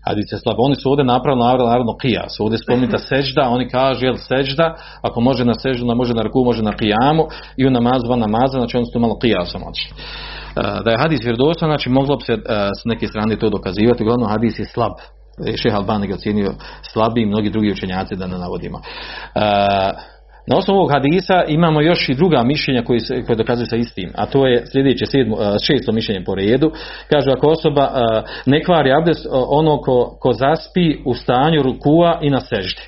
hadis 0.08 0.32
je 0.32 0.38
slab. 0.38 0.56
Oni 0.58 0.74
su 0.74 0.90
ovdje 0.90 1.04
napravili 1.04 1.44
naravno 1.44 1.96
kijas. 2.02 2.40
Ovdje 2.40 2.58
spomenuta 2.58 2.98
sežda, 3.10 3.48
oni 3.48 3.68
kažu 3.68 4.06
jel 4.06 4.16
sežda, 4.16 4.74
ako 5.02 5.20
može 5.20 5.44
na 5.44 5.54
seždu, 5.54 5.86
da 5.86 5.94
može 5.94 6.14
na 6.14 6.22
ruku, 6.22 6.44
može 6.44 6.62
na 6.62 6.72
kijamu 6.72 7.24
i 7.56 7.66
u 7.66 7.70
namazu, 7.70 8.08
van 8.08 8.18
namaza, 8.18 8.58
znači 8.58 8.76
oni 8.76 8.86
su 8.92 8.98
malo 9.00 9.18
kijasom 9.18 9.62
odšli. 9.68 9.92
E, 9.96 10.82
da 10.84 10.90
je 10.90 10.98
hadis 10.98 11.24
vjerodostan, 11.24 11.68
znači 11.68 11.88
moglo 11.90 12.16
bi 12.16 12.24
se 12.24 12.32
e, 12.32 12.38
s 12.80 12.84
neke 12.84 13.06
strane 13.06 13.38
to 13.38 13.50
dokazivati, 13.50 14.02
uglavnom 14.02 14.28
hadis 14.30 14.58
je 14.58 14.64
slab. 14.64 14.92
Šeh 15.62 15.74
Albani 15.74 16.06
ga 16.06 16.14
ocjenio 16.14 16.52
slabiji 16.92 17.26
mnogi 17.26 17.50
drugi 17.50 17.72
učenjaci 17.72 18.16
da 18.16 18.26
ne 18.26 18.38
navodimo. 18.38 18.78
E, 20.48 20.50
na 20.50 20.56
osnovu 20.56 20.78
ovog 20.78 20.92
hadisa 20.92 21.44
imamo 21.48 21.80
još 21.80 22.08
i 22.08 22.14
druga 22.14 22.42
mišljenja 22.42 22.82
koji, 22.82 23.00
se, 23.00 23.22
koji 23.22 23.36
dokazuju 23.36 23.66
sa 23.66 23.76
istim, 23.76 24.12
a 24.14 24.26
to 24.26 24.46
je 24.46 24.66
sljedeće 24.72 25.06
sedmo, 25.06 25.36
šesto 25.66 25.92
mišljenje 25.92 26.24
po 26.24 26.34
redu. 26.34 26.72
Kaže 27.10 27.30
ako 27.30 27.48
osoba 27.48 27.90
ne 28.46 28.64
kvari 28.64 28.92
abdest 28.92 29.26
ono 29.30 29.80
ko, 29.80 30.16
ko 30.20 30.32
zaspi 30.32 30.96
u 31.04 31.14
stanju 31.14 31.62
rukua 31.62 32.18
i 32.22 32.30
na 32.30 32.40
seždi. 32.40 32.82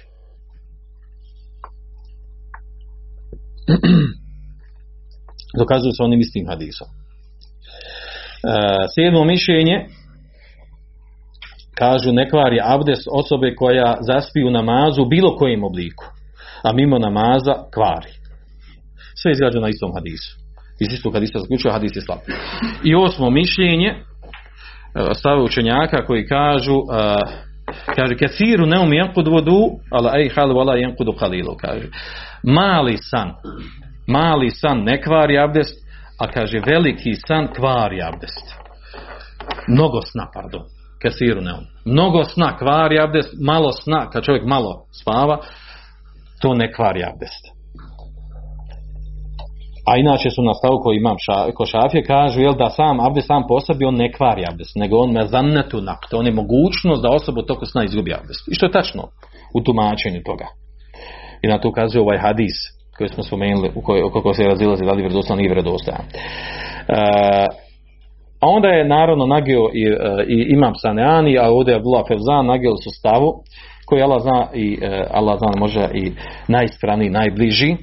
Dokazuju 5.58 5.92
se 5.92 6.02
onim 6.02 6.20
istim 6.20 6.46
hadisom. 6.48 6.88
Sedmo 8.94 9.24
mišljenje 9.24 9.86
kažu 11.74 12.12
ne 12.12 12.30
kvari 12.30 12.58
abdest 12.64 13.08
osobe 13.12 13.54
koja 13.54 13.96
zaspi 14.00 14.42
u 14.42 14.50
namazu 14.50 15.02
u 15.02 15.08
bilo 15.08 15.36
kojem 15.36 15.64
obliku 15.64 16.19
a 16.62 16.72
mimo 16.72 16.98
namaza 16.98 17.54
kvari. 17.74 18.12
Sve 19.22 19.32
izgrađeno 19.32 19.62
na 19.62 19.68
istom 19.68 19.90
hadisu. 19.94 20.36
Iz 20.80 20.92
istog 20.92 21.14
hadisa 21.14 21.38
zaključuje 21.38 21.72
hadis 21.72 21.96
je 21.96 22.02
slab. 22.02 22.18
I 22.84 22.94
osmo 22.94 23.30
mišljenje 23.30 23.88
e, 23.88 24.00
stave 25.14 25.42
učenjaka 25.42 26.06
koji 26.06 26.26
kažu 26.26 26.76
uh, 26.76 26.86
kaže 27.96 28.14
ne 28.66 28.78
um 28.78 28.92
jankud 28.92 29.28
vodu 29.28 29.60
ala 29.90 30.18
ej 30.18 30.28
hal 30.28 30.54
vala 30.54 30.76
jankudu 30.76 31.12
halilu 31.20 31.56
kaže 31.60 31.88
mali 32.42 32.96
san 32.96 33.32
mali 34.06 34.50
san 34.50 34.84
ne 34.84 35.02
kvari 35.02 35.38
abdest 35.38 35.74
a 36.18 36.26
kaže 36.26 36.60
veliki 36.66 37.14
san 37.14 37.48
kvari 37.54 38.02
abdest 38.02 38.54
mnogo 39.68 40.02
sna 40.02 40.26
pardon 40.34 40.62
kesiru 41.02 41.40
ne 41.40 41.52
um 41.52 41.64
mnogo 41.84 42.24
sna 42.24 42.56
kvari 42.58 43.00
abdest 43.00 43.34
malo 43.40 43.72
sna 43.72 44.10
kad 44.10 44.24
čovjek 44.24 44.44
malo 44.46 44.84
spava 45.00 45.38
to 46.40 46.54
ne 46.54 46.72
kvari 46.72 47.04
abdest. 47.04 47.60
A 49.90 49.96
inače 49.96 50.30
su 50.30 50.42
na 50.42 50.54
stavu 50.54 50.80
koji 50.82 50.96
imam 50.96 51.16
ša, 51.24 51.52
ko 51.54 51.66
šafije 51.66 52.04
kažu 52.04 52.40
jel, 52.40 52.54
da 52.54 52.70
sam 52.70 53.00
abdest 53.00 53.26
sam 53.26 53.42
po 53.48 53.60
sebi 53.60 53.84
on 53.84 53.94
ne 53.94 54.12
kvari 54.12 54.44
abdest, 54.50 54.76
nego 54.76 54.98
on 54.98 55.12
me 55.12 55.26
zannetu 55.26 55.80
nakt, 55.80 56.14
on 56.14 56.26
je 56.26 56.32
mogućnost 56.32 57.02
da 57.02 57.10
osoba 57.10 57.42
toku 57.42 57.66
sna 57.66 57.84
izgubi 57.84 58.14
abdest. 58.14 58.48
I 58.48 58.54
što 58.54 58.66
je 58.66 58.72
tačno 58.72 59.02
u 59.54 59.60
tumačenju 59.60 60.20
toga. 60.24 60.46
I 61.42 61.48
na 61.48 61.60
to 61.60 61.68
ukazuje 61.68 62.02
ovaj 62.02 62.18
hadis 62.18 62.56
koji 63.00 63.08
smo 63.08 63.22
spomenuli, 63.22 63.72
u 63.74 63.82
kojoj, 63.82 64.02
oko 64.02 64.34
se 64.34 64.44
razilazi 64.44 64.84
da 64.84 64.92
li 64.92 65.02
vjerodostojan 65.02 65.40
vjerodostojan. 65.40 66.00
E, 66.00 66.96
a 68.40 68.46
onda 68.46 68.68
je 68.68 68.88
naravno 68.88 69.26
nagio 69.26 69.62
i, 69.74 69.84
e, 69.86 70.24
i 70.28 70.46
imam 70.54 70.72
Saneani, 70.74 71.38
a 71.38 71.50
ovdje 71.50 71.72
je 71.72 71.76
Abdullah 71.76 72.04
Fevzan 72.08 72.46
nagio 72.46 72.70
su 72.84 72.90
stavu 72.90 73.32
koji 73.86 74.02
Allah 74.02 74.22
zna 74.22 74.48
i 74.54 74.78
e, 74.82 75.06
Allah 75.10 75.38
zna 75.38 75.88
i 75.94 76.12
najispravniji, 76.48 77.10
najbliži, 77.10 77.76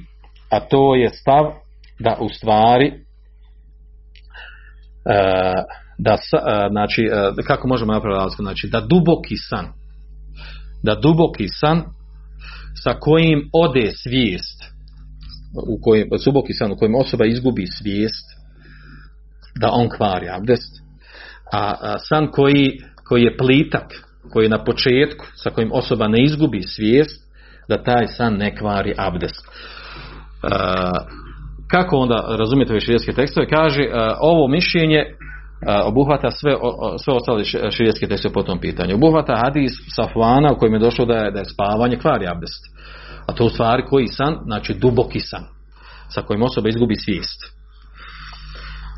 a 0.50 0.60
to 0.60 0.94
je 0.94 1.08
stav 1.08 1.52
da 1.98 2.16
u 2.20 2.28
stvari 2.28 2.86
e, 2.86 2.92
da 5.98 6.12
e, 6.12 6.18
znači 6.70 7.08
kako 7.46 7.68
možemo 7.68 7.92
napraviti 7.92 8.20
razliku? 8.20 8.42
Znači 8.42 8.68
da 8.68 8.80
duboki 8.80 9.36
san 9.36 9.66
da 10.82 10.94
duboki 10.94 11.48
san 11.48 11.82
sa 12.82 12.94
kojim 13.00 13.50
ode 13.52 13.90
svijest 14.02 14.62
u 15.68 15.78
kojem, 15.82 16.08
duboki 16.24 16.52
san 16.52 16.72
u 16.72 16.76
kojem 16.76 16.94
osoba 16.94 17.26
izgubi 17.26 17.66
svijest 17.66 18.26
da 19.60 19.70
on 19.72 19.88
kvari 19.88 20.28
abdest 20.28 20.88
a 21.52 21.98
san 21.98 22.30
koji, 22.30 22.80
koji 23.04 23.22
je 23.22 23.36
plitak 23.36 24.07
koji 24.30 24.44
je 24.44 24.50
na 24.50 24.64
početku, 24.64 25.26
sa 25.34 25.50
kojim 25.50 25.70
osoba 25.72 26.08
ne 26.08 26.24
izgubi 26.24 26.62
svijest, 26.62 27.28
da 27.68 27.82
taj 27.82 28.06
san 28.06 28.34
ne 28.34 28.56
kvari 28.56 28.94
abdest. 28.96 29.46
E, 29.46 29.48
kako 31.70 31.96
onda 31.96 32.36
razumijete 32.38 32.72
ove 32.72 32.80
širijetske 32.80 33.12
tekstove? 33.12 33.48
Kaže, 33.48 33.82
e, 33.82 33.88
ovo 34.20 34.48
mišljenje 34.48 34.98
e, 34.98 35.06
obuhvata 35.84 36.30
sve, 36.30 36.52
sve 37.04 37.14
ostale 37.14 37.44
širijetske 37.70 38.06
tekstove 38.06 38.32
po 38.32 38.42
tom 38.42 38.60
pitanju. 38.60 38.94
Obuhvata 38.94 39.36
hadis 39.36 39.72
Safvana 39.96 40.52
u 40.52 40.58
kojem 40.58 40.74
je 40.74 40.80
došlo 40.80 41.04
da 41.04 41.14
je, 41.14 41.30
da 41.30 41.38
je 41.38 41.44
spavanje 41.44 41.96
kvari 41.96 42.26
abdest. 42.28 42.64
A 43.26 43.32
to 43.32 43.44
u 43.44 43.48
stvari 43.48 43.82
koji 43.90 44.06
san? 44.06 44.36
Znači 44.44 44.74
duboki 44.74 45.20
san 45.20 45.44
sa 46.08 46.22
kojim 46.22 46.42
osoba 46.42 46.68
izgubi 46.68 46.94
svijest. 46.96 47.58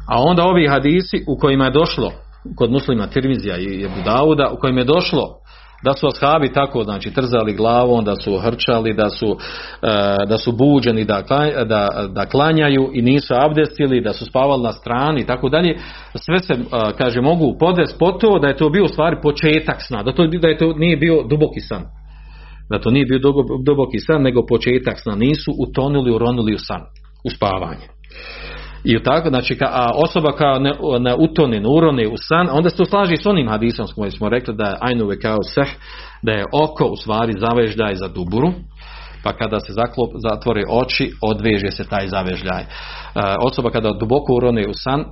A 0.09 0.23
onda 0.23 0.45
ovi 0.45 0.67
hadisi 0.69 1.25
u 1.29 1.39
kojima 1.39 1.65
je 1.65 1.71
došlo 1.71 2.13
kod 2.57 2.71
muslima 2.71 3.07
Tirmizija 3.07 3.57
i 3.59 3.85
Ebu 3.85 4.03
Dauda 4.05 4.51
u 4.53 4.57
kojem 4.61 4.79
je 4.79 4.85
došlo 4.85 5.41
da 5.85 5.93
su 5.93 6.07
ashabi 6.07 6.53
tako 6.53 6.85
znači 6.85 7.13
trzali 7.13 7.55
glavom, 7.55 8.05
da 8.05 8.17
su 8.17 8.39
hrčali, 8.39 8.95
da 8.95 9.09
su, 9.09 9.37
e, 9.83 10.27
da 10.29 10.39
su 10.39 10.53
buđeni 10.53 11.05
da, 11.05 11.23
da, 11.65 12.09
da 12.15 12.27
klanjaju 12.27 12.91
i 12.95 13.03
nisu 13.03 13.35
abdestili, 13.37 14.01
da 14.01 14.13
su 14.13 14.25
spavali 14.27 14.63
na 14.63 14.73
strani 14.73 15.21
i 15.21 15.27
tako 15.27 15.49
dalje. 15.49 15.79
Sve 16.15 16.39
se, 16.39 16.53
e, 16.53 16.59
kaže, 16.99 17.21
mogu 17.21 17.57
podvesti 17.59 17.99
po 17.99 18.13
to 18.13 18.39
da 18.39 18.49
je 18.49 18.57
to 18.57 18.71
bio 18.71 18.85
u 18.85 18.89
stvari 18.89 19.17
početak 19.23 19.83
sna, 19.83 20.03
da 20.03 20.13
to, 20.13 20.27
da 20.27 20.49
je 20.49 20.59
to 20.59 20.73
nije 20.77 20.97
bio 20.97 21.23
duboki 21.23 21.61
san. 21.61 21.83
Da 22.71 22.81
to 22.81 22.91
nije 22.91 23.07
bio 23.07 23.19
duboki 23.65 23.99
san, 23.99 24.23
nego 24.23 24.47
početak 24.47 25.01
sna. 25.01 25.15
Nisu 25.15 25.53
utonuli, 25.59 26.15
uronuli 26.15 26.55
u 26.55 26.59
san, 26.59 26.81
u 27.25 27.31
spavanje. 27.31 27.87
I 28.85 29.03
tako, 29.03 29.29
znači, 29.29 29.59
a 29.61 29.91
osoba 29.95 30.33
kao 30.33 30.59
ne, 30.59 30.73
ne 31.01 31.15
utone, 31.19 31.61
ne 31.61 31.69
urone 31.69 32.09
u 32.09 32.17
san, 32.17 32.49
onda 32.53 32.71
se 32.71 32.85
slaži 32.85 33.17
s 33.17 33.27
onim 33.27 33.49
hadisom 33.49 33.87
s 33.87 33.93
kojim 33.93 34.11
smo 34.11 34.29
rekli 34.29 34.55
da 34.55 34.65
je 34.65 34.77
ajnuve 34.81 35.21
kao 35.21 35.43
seh, 35.43 35.69
da 36.23 36.33
je 36.33 36.45
oko 36.53 36.85
u 36.85 36.97
stvari 36.97 37.35
zavežljaj 37.39 37.95
za 37.95 38.09
duburu, 38.09 38.53
pa 39.25 39.33
kada 39.33 39.61
se 39.61 39.73
zaklop, 39.73 40.11
zatvore 40.29 40.63
oči, 40.69 41.13
odveže 41.23 41.71
se 41.71 41.89
taj 41.89 42.07
zavežljaj. 42.07 42.63
E, 42.63 42.67
osoba 43.43 43.71
kada 43.71 43.93
duboko 43.93 44.35
urone 44.35 44.69
u 44.69 44.75
san, 44.75 45.05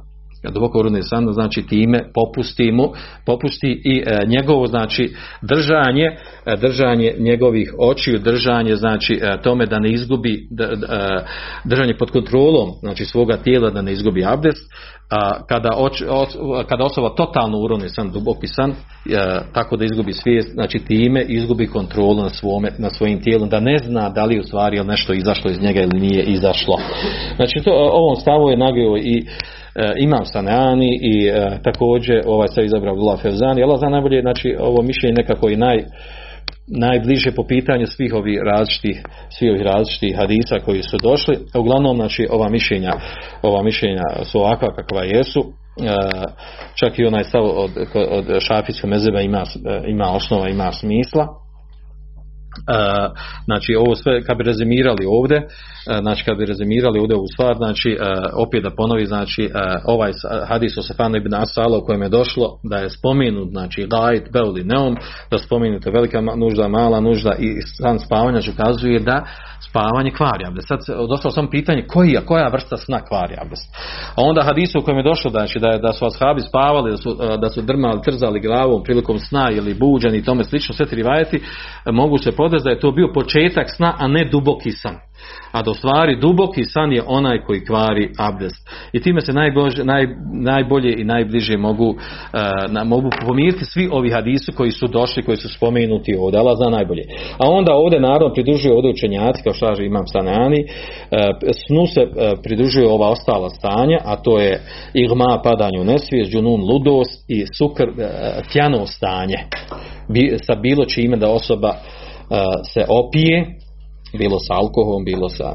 duboko 0.52 0.78
urune 0.78 1.02
san, 1.02 1.32
znači 1.32 1.66
time 1.66 1.98
popusti 2.14 2.72
mu, 2.72 2.88
popusti 3.26 3.82
i 3.84 4.02
e, 4.06 4.26
njegovo 4.26 4.66
znači 4.66 5.14
držanje, 5.42 6.04
e, 6.46 6.56
držanje 6.56 7.14
njegovih 7.18 7.74
očiju, 7.78 8.18
držanje 8.18 8.76
znači 8.76 9.20
e, 9.22 9.42
tome 9.42 9.66
da 9.66 9.78
ne 9.78 9.92
izgubi 9.92 10.48
d, 10.50 10.66
d, 10.66 10.86
e, 10.90 11.24
držanje 11.64 11.94
pod 11.98 12.10
kontrolom 12.10 12.68
znači 12.80 13.04
svoga 13.04 13.36
tijela 13.36 13.70
da 13.70 13.82
ne 13.82 13.92
izgubi 13.92 14.24
abdest, 14.24 14.72
a 15.10 15.46
kada, 15.46 15.68
oč, 15.76 16.02
oč, 16.08 16.28
kada 16.68 16.84
osoba 16.84 17.08
totalno 17.08 17.58
urone 17.58 17.88
san, 17.88 18.10
duboki 18.10 18.46
san, 18.46 18.74
tako 19.52 19.76
da 19.76 19.84
izgubi 19.84 20.12
svijest, 20.12 20.52
znači 20.52 20.78
time 20.78 21.22
izgubi 21.22 21.66
kontrolu 21.66 22.22
na, 22.22 22.28
svome, 22.28 22.68
na 22.78 22.90
svojim 22.90 23.22
tijelom, 23.22 23.48
da 23.48 23.60
ne 23.60 23.78
zna 23.78 24.08
da 24.08 24.24
li 24.24 24.34
je 24.34 24.40
u 24.40 24.44
stvari 24.44 24.84
nešto 24.84 25.12
izašlo 25.12 25.50
iz 25.50 25.60
njega 25.60 25.80
ili 25.80 26.00
nije 26.00 26.24
izašlo. 26.24 26.74
Znači 27.36 27.60
to 27.64 27.70
ovom 27.92 28.16
stavu 28.16 28.50
je 28.50 28.56
nagio 28.56 28.96
i 28.96 29.26
imam 29.96 30.24
Saneani 30.24 30.98
i 31.02 31.28
e, 31.28 31.58
također 31.62 32.22
ovaj 32.26 32.48
se 32.48 32.64
izabrao 32.64 32.92
Abdullah 32.92 33.22
Fevzani, 33.22 33.62
Allah 33.62 33.78
zna 33.78 33.88
najbolje, 33.88 34.20
znači 34.20 34.56
ovo 34.60 34.82
mišljenje 34.82 35.14
nekako 35.14 35.48
i 35.48 35.56
naj 35.56 35.84
najbliže 36.66 37.30
po 37.30 37.44
pitanju 37.46 37.86
svih 37.86 38.14
ovih 38.14 38.38
različitih 38.44 39.02
svih 39.38 39.50
ovih 39.50 39.62
različitih 39.62 40.16
hadisa 40.16 40.58
koji 40.64 40.82
su 40.82 40.96
došli. 41.02 41.38
Uglavnom, 41.58 41.96
znači, 41.96 42.26
ova 42.30 42.48
mišljenja, 42.48 42.92
ova 43.42 43.62
mišljenja 43.62 44.02
su 44.24 44.38
ovakva 44.38 44.74
kakva 44.74 45.04
jesu. 45.04 45.40
E, 45.40 45.94
čak 46.74 46.98
i 46.98 47.04
onaj 47.04 47.24
stav 47.24 47.42
od, 47.44 47.70
od 47.94 48.40
šafijskog 48.40 48.90
mezeba 48.90 49.20
ima, 49.20 49.42
ima 49.88 50.10
osnova, 50.10 50.48
ima 50.48 50.72
smisla. 50.72 51.26
E, 52.48 53.08
znači 53.44 53.74
ovo 53.74 53.94
sve 53.94 54.22
kad 54.22 54.36
bi 54.36 54.44
rezimirali 54.44 55.06
ovdje 55.08 55.36
e, 55.36 55.46
znači 56.00 56.24
kad 56.24 56.38
bi 56.38 56.46
rezimirali 56.46 57.00
ovdje 57.00 57.16
ovu 57.16 57.26
stvar 57.34 57.56
znači 57.56 57.90
e, 57.90 57.96
opet 58.34 58.62
da 58.62 58.70
ponovi 58.70 59.06
znači 59.06 59.50
ovaj 59.84 60.12
hadis 60.48 60.78
o 60.78 60.82
Sefanu 60.82 61.16
ibn 61.16 61.34
Asala 61.34 61.78
u 61.78 61.84
kojem 61.84 62.02
je 62.02 62.08
došlo 62.08 62.58
da 62.62 62.76
je 62.76 62.90
spomenut 62.90 63.48
znači 63.50 63.86
gajt 63.90 64.32
beuli 64.32 64.64
neom 64.64 64.96
da 65.30 65.38
spomenuta 65.38 65.90
velika 65.90 66.20
nužda 66.20 66.68
mala 66.68 67.00
nužda 67.00 67.32
i 67.38 67.60
san 67.82 67.98
spavanja 67.98 68.40
ukazuje 68.52 69.00
da 69.00 69.26
spavanje 69.60 70.10
kvari 70.10 70.44
abdest. 70.46 70.68
Sad 70.68 70.80
dostalo 71.08 71.32
sam 71.32 71.50
pitanje 71.50 71.86
koja, 71.86 72.20
koja 72.26 72.48
vrsta 72.48 72.76
sna 72.76 73.00
kvari 73.00 73.34
abdest. 73.42 73.76
A 74.14 74.22
onda 74.22 74.42
hadisu 74.42 74.78
u 74.78 74.82
kojem 74.82 74.98
je 74.98 75.10
došlo 75.10 75.30
znači, 75.30 75.58
da, 75.58 75.78
da 75.78 75.92
su 75.92 76.06
ashabi 76.06 76.40
spavali, 76.40 76.90
da 76.90 76.96
su, 76.96 77.16
da 77.40 77.48
su 77.48 77.62
drmali, 77.62 78.02
trzali 78.02 78.40
glavom 78.40 78.82
prilikom 78.82 79.18
sna 79.18 79.50
ili 79.50 79.74
buđeni 79.74 80.18
i 80.18 80.24
tome 80.24 80.44
slično, 80.44 80.74
sve 80.74 80.86
tri 80.86 81.04
mogu 81.92 82.18
se 82.18 82.32
podati 82.32 82.64
da 82.64 82.70
je 82.70 82.80
to 82.80 82.90
bio 82.92 83.12
početak 83.14 83.70
sna, 83.70 83.94
a 83.98 84.08
ne 84.08 84.28
duboki 84.32 84.70
san 84.70 85.07
a 85.52 85.62
do 85.62 85.74
stvari 85.74 86.20
duboki 86.20 86.64
san 86.64 86.92
je 86.92 87.02
onaj 87.06 87.40
koji 87.40 87.64
kvari 87.64 88.12
abdest. 88.18 88.68
I 88.92 89.00
time 89.00 89.20
se 89.20 89.32
najbolje, 89.32 89.84
naj, 89.84 90.06
najbolje 90.32 90.94
i 91.00 91.04
najbliže 91.04 91.56
mogu, 91.56 91.88
uh, 91.88 92.86
mogu 92.86 93.10
pomiriti 93.26 93.64
svi 93.64 93.88
ovi 93.92 94.10
hadisi 94.10 94.52
koji 94.52 94.70
su 94.70 94.86
došli, 94.86 95.22
koji 95.22 95.36
su 95.36 95.48
spomenuti 95.48 96.16
ovdje, 96.18 96.40
Allah 96.40 96.56
zna 96.56 96.70
najbolje. 96.70 97.02
A 97.38 97.50
onda 97.50 97.74
ovdje 97.74 98.00
naravno 98.00 98.32
pridružuju 98.34 98.74
ovdje 98.74 98.90
učenjaci, 98.90 99.42
kao 99.42 99.52
što 99.52 99.82
imam 99.82 100.06
Stanani, 100.06 100.64
uh, 100.64 100.68
snu 101.66 101.86
se 101.86 102.02
uh, 102.02 102.38
pridružuju 102.42 102.88
ova 102.88 103.08
ostala 103.08 103.48
stanja, 103.48 103.98
a 104.04 104.16
to 104.16 104.38
je 104.38 104.60
igma 104.94 105.40
padanju 105.44 105.84
nesvijest, 105.84 106.32
džunun 106.32 106.60
ludost 106.60 107.30
i 107.30 107.44
sukr 107.58 107.88
tjano 108.52 108.86
stanje. 108.86 109.38
Bi, 110.08 110.36
sa 110.42 110.54
bilo 110.54 110.84
čime 110.84 111.16
da 111.16 111.28
osoba 111.28 111.74
se 112.74 112.84
opije 112.88 113.58
bilo 114.18 114.38
sa 114.38 114.54
alkoholom, 114.54 115.04
bilo 115.04 115.28
sa, 115.28 115.54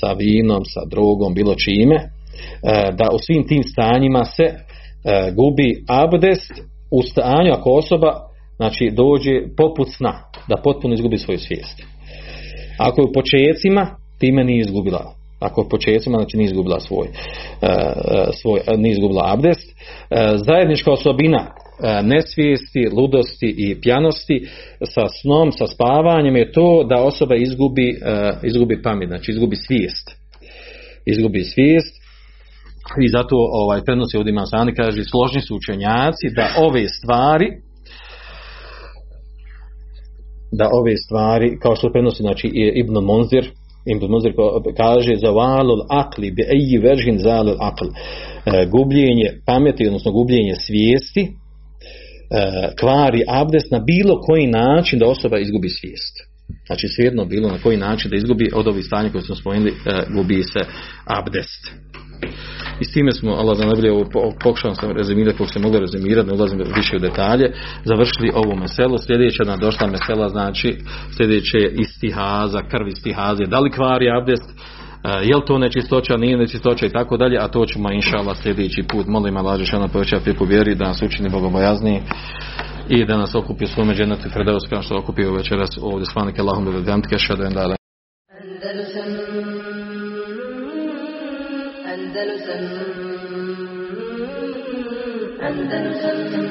sa 0.00 0.12
vinom, 0.12 0.64
sa 0.64 0.80
drogom, 0.90 1.34
bilo 1.34 1.54
čime, 1.54 1.94
e, 1.96 2.08
da 2.92 3.08
u 3.14 3.18
svim 3.18 3.46
tim 3.46 3.62
stanjima 3.62 4.24
se 4.24 4.44
e, 4.44 4.56
gubi 5.36 5.84
abdest 5.88 6.52
u 6.90 7.02
stanju 7.02 7.52
ako 7.52 7.70
osoba 7.70 8.20
znači 8.56 8.90
dođe 8.90 9.30
poput 9.56 9.88
sna, 9.96 10.14
da 10.48 10.56
potpuno 10.64 10.94
izgubi 10.94 11.18
svoju 11.18 11.38
svijest. 11.38 11.82
Ako 12.78 13.00
je 13.00 13.04
u 13.04 13.12
počecima, 13.12 13.96
time 14.18 14.44
nije 14.44 14.60
izgubila. 14.60 15.14
Ako 15.40 15.60
je 15.60 15.68
počecima, 15.68 16.18
znači 16.18 16.36
nije 16.36 16.44
izgubila 16.44 16.80
svoj, 16.80 17.08
e, 17.62 17.68
svoj 18.32 18.60
nije 18.76 18.92
izgubila 18.92 19.32
abdest. 19.32 19.74
Zajednička 20.46 20.92
osobina 20.92 21.46
E, 21.46 21.61
nesvijesti, 22.02 22.88
ludosti 22.96 23.54
i 23.58 23.80
pjanosti 23.80 24.48
sa 24.94 25.08
snom, 25.20 25.52
sa 25.52 25.66
spavanjem 25.66 26.36
je 26.36 26.52
to 26.52 26.84
da 26.84 27.02
osoba 27.02 27.34
izgubi, 27.36 27.88
e, 27.90 28.32
izgubi 28.42 28.82
pamet, 28.82 29.08
znači 29.08 29.30
izgubi 29.30 29.56
svijest. 29.56 30.10
Izgubi 31.06 31.44
svijest 31.44 32.02
i 33.04 33.08
zato 33.08 33.36
ovaj 33.52 33.80
prenosi 33.84 34.16
ovdje 34.16 34.30
imam 34.30 34.46
sani 34.46 34.74
kaže 34.74 35.04
složni 35.04 35.40
su 35.40 35.56
učenjaci 35.56 36.26
da 36.36 36.46
ove 36.58 36.88
stvari 36.88 37.48
da 40.52 40.68
ove 40.72 40.96
stvari 40.96 41.58
kao 41.62 41.76
što 41.76 41.92
prenosi 41.92 42.22
znači 42.22 42.46
Ibn 42.74 42.92
Monzir 42.92 43.50
Ibn 43.94 44.10
Monzir 44.10 44.32
kaže 44.76 45.14
za 45.16 45.30
valul 45.30 45.80
akli 45.88 46.30
bi 46.30 46.42
eji 46.42 46.78
veržin 46.78 47.18
zalul 47.18 47.56
akl 47.60 47.84
e, 47.86 47.90
gubljenje 48.66 49.28
pameti 49.46 49.86
odnosno 49.86 50.12
gubljenje 50.12 50.54
svijesti 50.54 51.22
E, 51.22 51.41
kvari 52.80 53.24
abdest 53.28 53.70
na 53.70 53.78
bilo 53.78 54.20
koji 54.20 54.46
način 54.46 54.98
da 54.98 55.06
osoba 55.06 55.38
izgubi 55.38 55.68
svijest. 55.68 56.32
Znači 56.66 56.88
svejedno 56.88 57.24
bilo 57.24 57.48
na 57.48 57.58
koji 57.62 57.76
način 57.76 58.10
da 58.10 58.16
izgubi 58.16 58.50
od 58.54 58.68
ovih 58.68 58.84
stanja 58.84 59.10
koje 59.10 59.22
smo 59.22 59.34
spomenuli, 59.34 59.70
e, 59.70 60.02
gubi 60.14 60.42
se 60.42 60.60
abdest. 61.04 61.72
I 62.80 62.84
s 62.84 62.92
time 62.92 63.12
smo, 63.12 63.32
Allah 63.32 63.58
za 63.58 63.64
najbolje, 63.64 64.04
pokušavam 64.42 64.76
sam 64.76 64.90
rezimirati 64.90 65.38
kako 65.38 65.52
se 65.52 65.58
moglo 65.58 65.80
rezimirati, 65.80 66.28
ne 66.28 66.34
ulazim 66.34 66.58
više 66.76 66.96
u 66.96 66.98
detalje, 66.98 67.52
završili 67.84 68.32
ovu 68.34 68.56
meselu. 68.56 68.98
Sljedeća 68.98 69.44
nam 69.44 69.58
došla 69.60 69.86
mesela, 69.86 70.28
znači 70.28 70.78
sljedeće 71.16 71.58
je 71.58 71.74
istihaza, 71.78 72.62
krv 72.70 72.88
istihaze. 72.88 73.44
Da 73.46 73.60
li 73.60 73.70
kvari 73.70 74.10
abdest? 74.10 74.50
Eh, 75.04 75.08
je 75.22 75.36
li 75.36 75.42
to 75.46 75.58
nečistoća, 75.58 76.16
nije 76.16 76.36
nečistoća 76.36 76.86
i 76.86 76.90
tako 76.90 77.16
dalje, 77.16 77.38
a 77.38 77.48
to 77.48 77.66
ćemo 77.66 77.92
inšala 77.92 78.34
sljedeći 78.34 78.82
put. 78.82 79.06
Molim 79.06 79.36
Allah 79.36 79.58
Žešana 79.58 79.88
poveća 79.88 80.20
fiku 80.20 80.44
vjeri 80.44 80.74
da 80.74 80.84
nas 80.84 81.02
učini 81.02 81.28
bogobojazniji 81.28 82.02
i 82.88 83.04
da 83.04 83.16
nas 83.16 83.34
okupi 83.34 83.64
u 83.64 83.68
svome 83.68 83.94
dženetu 83.94 84.28
Fredeus 84.32 84.68
kao 84.70 84.82
što 84.82 84.98
okupio 84.98 85.34
večeras 85.34 85.70
ovdje 85.82 86.06
s 86.06 86.16
vanike 86.16 86.42
dantike 86.86 87.18
šadu 87.18 87.42
en 87.42 87.52
dale. 87.52 87.76
Andalusam 88.42 89.10
Andalusam 91.92 92.62
Andalusam 95.42 96.41